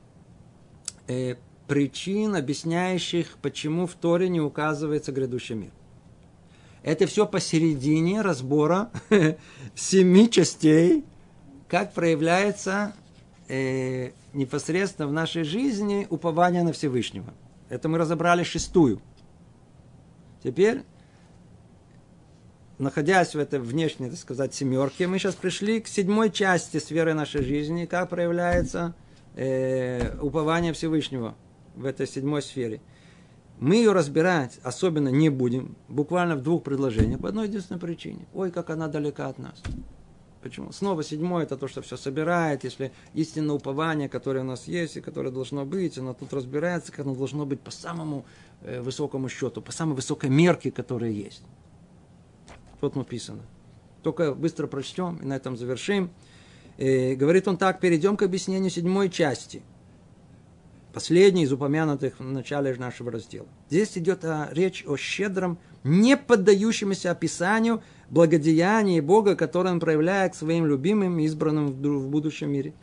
э, 1.08 1.36
причин, 1.68 2.36
объясняющих, 2.36 3.38
почему 3.42 3.88
в 3.88 3.94
Торе 3.94 4.28
не 4.30 4.42
указывается 4.42 5.12
грядущий 5.12 5.56
мир. 5.56 5.72
Это 6.84 7.08
все 7.08 7.26
посередине 7.26 8.22
разбора 8.22 8.90
семи 9.76 10.30
частей, 10.30 11.06
как 11.68 11.94
проявляется 11.94 12.94
э, 13.48 14.12
непосредственно 14.34 15.08
в 15.08 15.14
нашей 15.14 15.44
жизни 15.44 16.08
упование 16.10 16.64
на 16.64 16.74
Всевышнего. 16.74 17.34
Это 17.70 17.88
мы 17.90 17.98
разобрали 17.98 18.44
шестую. 18.44 19.02
Теперь, 20.44 20.84
находясь 22.80 23.36
в 23.36 23.40
этой 23.40 23.60
внешней, 23.60 24.10
так 24.10 24.18
сказать, 24.18 24.54
семерке, 24.54 25.06
мы 25.06 25.20
сейчас 25.20 25.36
пришли 25.36 25.80
к 25.82 25.88
седьмой 25.88 26.32
части 26.32 26.78
сферы 26.78 27.14
нашей 27.14 27.44
жизни, 27.44 27.86
как 27.86 28.10
проявляется 28.10 28.96
э, 29.36 30.18
упование 30.20 30.74
Всевышнего 30.74 31.36
в 31.76 31.86
этой 31.86 32.08
седьмой 32.08 32.42
сфере. 32.42 32.82
Мы 33.60 33.76
ее 33.76 33.92
разбирать 33.92 34.60
особенно 34.64 35.10
не 35.10 35.30
будем, 35.30 35.76
буквально 35.90 36.38
в 36.38 36.42
двух 36.42 36.64
предложениях, 36.64 37.20
по 37.20 37.28
одной 37.28 37.48
единственной 37.48 37.80
причине. 37.80 38.26
Ой, 38.34 38.52
как 38.52 38.70
она 38.70 38.88
далека 38.88 39.28
от 39.28 39.38
нас. 39.38 39.62
Почему? 40.42 40.72
Снова 40.72 41.04
седьмое, 41.04 41.44
это 41.44 41.58
то, 41.58 41.68
что 41.68 41.82
все 41.82 41.98
собирает, 41.98 42.64
если 42.64 42.94
истинное 43.14 43.56
упование, 43.56 44.08
которое 44.08 44.40
у 44.40 44.46
нас 44.46 44.70
есть 44.70 44.96
и 44.96 45.02
которое 45.02 45.32
должно 45.32 45.66
быть, 45.66 45.98
оно 45.98 46.14
тут 46.14 46.32
разбирается, 46.32 46.94
как 46.94 47.06
оно 47.06 47.14
должно 47.14 47.46
быть 47.46 47.60
по 47.60 47.72
самому 47.72 48.26
э, 48.62 48.80
высокому 48.80 49.28
счету, 49.28 49.62
по 49.62 49.74
самой 49.74 49.96
высокой 49.96 50.30
мерке, 50.30 50.72
которая 50.72 51.12
есть. 51.12 51.44
Вот 52.82 52.96
написано. 52.96 53.42
Только 54.04 54.34
быстро 54.34 54.68
прочтем 54.68 55.18
и 55.18 55.26
на 55.26 55.36
этом 55.36 55.58
завершим. 55.58 56.10
И 56.78 56.86
э, 56.86 57.16
говорит 57.16 57.48
он 57.48 57.58
так, 57.58 57.80
перейдем 57.80 58.18
к 58.18 58.24
объяснению 58.24 58.70
седьмой 58.70 59.10
части– 59.10 59.62
последний 60.94 61.44
из 61.44 61.54
упомянутых 61.54 62.20
в 62.20 62.24
начале 62.24 62.74
нашего 62.76 63.12
раздела. 63.12 63.48
Здесь 63.70 63.98
идет 63.98 64.26
а, 64.26 64.50
речь 64.52 64.84
о 64.88 64.98
щедром, 64.98 65.58
не 65.84 66.18
поддающемся 66.18 67.12
описанию 67.12 67.82
благодеянии 68.10 69.00
Бога, 69.00 69.36
которое 69.36 69.72
он 69.72 69.80
проявляет 69.80 70.34
к 70.34 70.36
своим 70.36 70.66
любимым, 70.66 71.20
избранным 71.20 71.68
в 71.68 72.08
будущем 72.10 72.52
мире. 72.52 72.74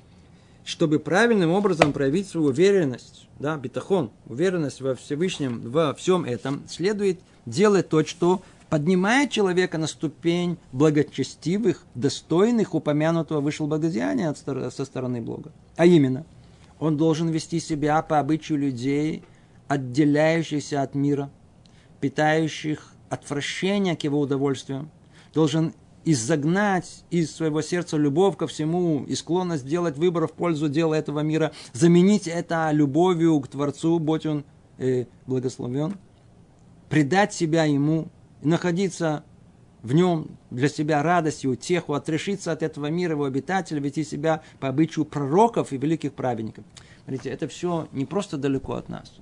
Чтобы 0.65 0.99
правильным 0.99 1.51
образом 1.51 1.93
проявить 1.93 2.29
свою 2.29 2.49
уверенность, 2.49 3.29
да, 3.39 3.57
битахон, 3.57 4.11
уверенность 4.27 4.81
во 4.81 4.95
Всевышнем, 4.95 5.61
во 5.71 5.95
всем 5.95 6.25
этом, 6.25 6.65
следует 6.69 7.21
делать 7.45 7.89
то, 7.89 8.05
что 8.05 8.43
поднимает 8.69 9.31
человека 9.31 9.79
на 9.79 9.87
ступень 9.87 10.59
благочестивых, 10.73 11.85
достойных 11.95 12.75
упомянутого 12.75 13.41
вышел 13.41 13.67
благодеяния 13.67 14.35
со 14.35 14.85
стороны 14.85 15.21
Бога. 15.21 15.53
А 15.77 15.87
именно– 15.87 16.25
он 16.79 16.97
должен 16.97 17.29
вести 17.29 17.61
себя 17.61 18.03
по 18.03 18.19
обычаю 18.19 18.59
людей, 18.59 19.23
отделяющихся 19.69 20.83
от 20.83 20.95
мира, 20.95 21.31
питающих 22.01 22.93
отвращение 23.09 23.97
к 23.97 24.05
его 24.05 24.21
удовольствиям, 24.21 24.91
должен 25.33 25.73
изогнать 26.05 27.05
из 27.11 27.35
своего 27.35 27.63
сердца 27.63 27.97
любовь 27.97 28.37
ко 28.37 28.47
всему 28.47 29.05
и 29.07 29.15
склонность 29.15 29.67
делать 29.67 29.97
выбор 29.97 30.29
в 30.29 30.33
пользу 30.33 30.69
дела 30.69 30.95
этого 30.95 31.21
мира, 31.21 31.53
заменить 31.73 32.29
это 32.29 32.71
любовью 32.73 33.41
к 33.41 33.49
Творцу, 33.49 33.99
будь 33.99 34.27
он 34.27 34.45
э, 34.79 35.07
благословен, 35.27 35.97
предать 36.89 37.33
себя 37.33 37.65
ему, 37.65 38.09
находиться 38.47 39.25
в 39.83 39.93
нем 39.93 40.39
для 40.51 40.69
себя 40.69 41.03
радость 41.03 41.45
и 41.45 41.49
утеху, 41.49 41.95
отрешиться 41.95 42.53
от 42.53 42.63
этого 42.63 42.87
мира, 42.87 43.13
его 43.13 43.25
обитателя, 43.25 43.81
вести 43.81 44.05
себя 44.05 44.43
по 44.61 44.69
обычаю 44.69 45.05
пророков 45.05 45.73
и 45.73 45.79
великих 45.79 46.13
праведников. 46.15 46.65
Смотрите, 47.05 47.31
это 47.31 47.49
все 47.49 47.89
не 47.93 48.05
просто 48.05 48.37
далеко 48.37 48.75
от 48.75 48.89
нас. 48.89 49.13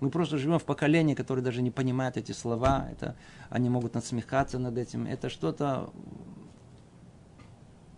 Мы 0.00 0.10
просто 0.10 0.38
живем 0.38 0.58
в 0.58 0.64
поколении, 0.64 1.14
которое 1.14 1.42
даже 1.42 1.60
не 1.60 1.70
понимает 1.70 2.16
эти 2.16 2.32
слова. 2.32 2.88
Это, 2.92 3.16
они 3.50 3.68
могут 3.68 3.94
насмехаться 3.94 4.58
над 4.58 4.78
этим. 4.78 5.06
Это 5.06 5.28
что-то 5.28 5.90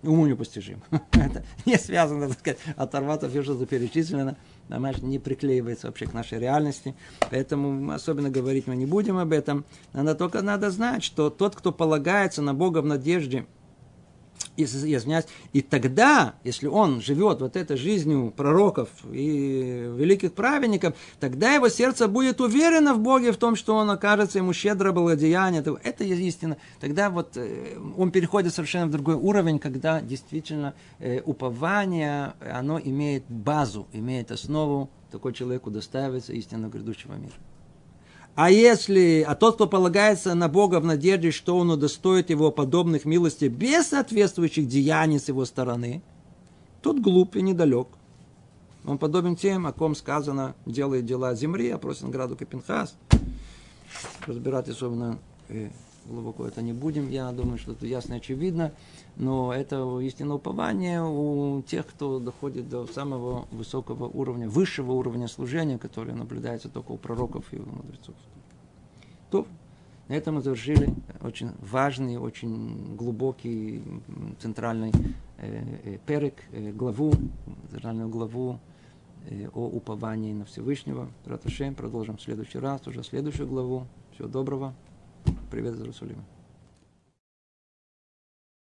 уму 0.03 0.27
непостижимо. 0.27 0.83
это 1.13 1.45
не 1.67 1.77
связано, 1.77 2.29
так 2.29 2.39
сказать, 2.39 2.59
оторваться 2.77 3.29
все, 3.29 3.43
что 3.43 3.67
перечислено 3.67 4.37
понимаешь, 4.71 4.99
не 4.99 5.19
приклеивается 5.19 5.89
вообще 5.89 6.07
к 6.07 6.15
нашей 6.15 6.39
реальности. 6.39 6.95
Поэтому 7.31 7.93
особенно 7.93 8.31
говорить 8.31 8.67
мы 8.67 8.77
не 8.77 8.87
будем 8.87 9.19
об 9.19 9.33
этом. 9.33 9.65
Надо 9.93 10.15
только 10.15 10.43
надо 10.43 10.71
знать, 10.71 11.03
что 11.03 11.29
тот, 11.29 11.57
кто 11.57 11.73
полагается 11.73 12.41
на 12.41 12.55
Бога 12.55 12.81
в 12.81 12.87
надежде, 12.87 13.47
извиняюсь, 14.57 15.27
и 15.53 15.63
тогда, 15.63 16.35
если 16.45 16.67
он 16.67 17.01
живет 17.01 17.41
вот 17.41 17.57
этой 17.57 17.77
жизнью 17.77 18.33
пророков 18.37 18.89
и 19.11 19.91
великих 19.97 20.33
праведников, 20.33 20.95
тогда 21.19 21.55
его 21.55 21.69
сердце 21.69 22.09
будет 22.09 22.41
уверено 22.41 22.95
в 22.95 23.01
Боге, 23.01 23.33
в 23.33 23.37
том, 23.37 23.57
что 23.57 23.75
он 23.75 23.91
окажется 23.91 24.39
ему 24.39 24.53
щедро 24.53 24.93
благодеяние. 24.93 25.65
Это 25.83 26.05
истина. 26.05 26.57
Тогда 26.81 27.11
вот 27.11 27.37
э, 27.37 27.79
он 27.97 28.11
переходит 28.11 28.55
совершенно 28.55 28.87
в 28.87 28.91
другой 28.91 29.15
уровень, 29.15 29.59
когда 29.59 30.01
действительно 30.01 30.75
э, 30.99 31.21
упование, 31.25 32.35
оно 32.41 32.79
имеет 32.79 33.25
базу, 33.29 33.87
имеет 33.93 34.31
основу, 34.31 34.91
такой 35.11 35.33
человеку 35.33 35.71
доставится 35.71 36.33
истина 36.33 36.67
грядущего 36.67 37.15
мира. 37.15 37.35
А 38.35 38.51
если, 38.51 39.25
а 39.27 39.35
тот, 39.35 39.57
кто 39.57 39.67
полагается 39.67 40.35
на 40.35 40.49
Бога 40.49 40.81
в 40.81 40.85
надежде, 40.85 41.31
что 41.31 41.59
он 41.59 41.71
удостоит 41.71 42.31
его 42.31 42.51
подобных 42.51 43.05
милостей 43.05 43.49
без 43.49 43.89
соответствующих 43.89 44.67
деяний 44.67 45.19
с 45.19 45.29
его 45.29 45.45
стороны, 45.45 46.03
тот 46.81 47.01
глуп 47.01 47.37
и 47.37 47.43
недалек. 47.43 47.89
Он 48.87 48.97
подобен 48.97 49.37
тем, 49.37 49.67
о 49.67 49.73
ком 49.73 49.95
сказано, 49.95 50.55
делает 50.65 51.05
дела 51.05 51.35
земли, 51.35 51.69
а 51.71 51.79
просит 51.79 52.05
награду 52.05 52.37
Капинхас. 52.37 52.95
Разбирать 54.27 54.69
особенно 54.69 55.19
э, 55.49 55.71
глубоко 56.07 56.47
это 56.47 56.63
не 56.63 56.73
будем. 56.73 57.09
Я 57.09 57.31
думаю, 57.33 57.59
что 57.59 57.73
это 57.73 57.87
ясно 57.87 58.15
и 58.15 58.17
очевидно. 58.17 58.73
Но 59.17 59.53
это 59.53 60.01
истинное 60.01 60.37
упование 60.37 61.03
у 61.03 61.63
тех, 61.63 61.87
кто 61.87 62.19
доходит 62.19 62.69
до 62.69 62.87
самого 62.87 63.47
высокого 63.51 64.07
уровня, 64.09 64.49
высшего 64.49 64.93
уровня 64.93 65.29
служения, 65.29 65.79
которое 65.79 66.15
наблюдается 66.15 66.69
только 66.69 66.93
у 66.93 66.97
пророков 66.97 67.53
и 67.53 67.59
у 67.59 67.67
мудрецов. 67.67 68.15
То, 69.31 69.47
на 70.09 70.15
этом 70.15 70.35
мы 70.35 70.43
завершили 70.43 70.93
очень 71.21 71.53
важный, 71.61 72.17
очень 72.17 72.97
глубокий 72.97 73.81
центральный 74.41 74.93
э, 75.39 75.79
э, 75.85 75.99
перек, 76.05 76.35
э, 76.51 76.73
главу, 76.73 77.13
центральную 77.71 78.09
главу 78.09 78.59
о 79.53 79.67
уповании 79.67 80.33
на 80.33 80.47
Всевышнего. 80.47 81.09
Раташем 81.27 81.75
продолжим 81.75 82.17
в 82.17 82.23
следующий 82.23 82.59
раз, 82.59 82.87
уже 82.87 83.05
следующую 83.05 83.47
главу. 83.47 83.87
Всего 84.15 84.27
доброго. 84.29 84.75
Привет 85.51 85.75
из 85.75 85.81
Иерусалима. 85.81 86.25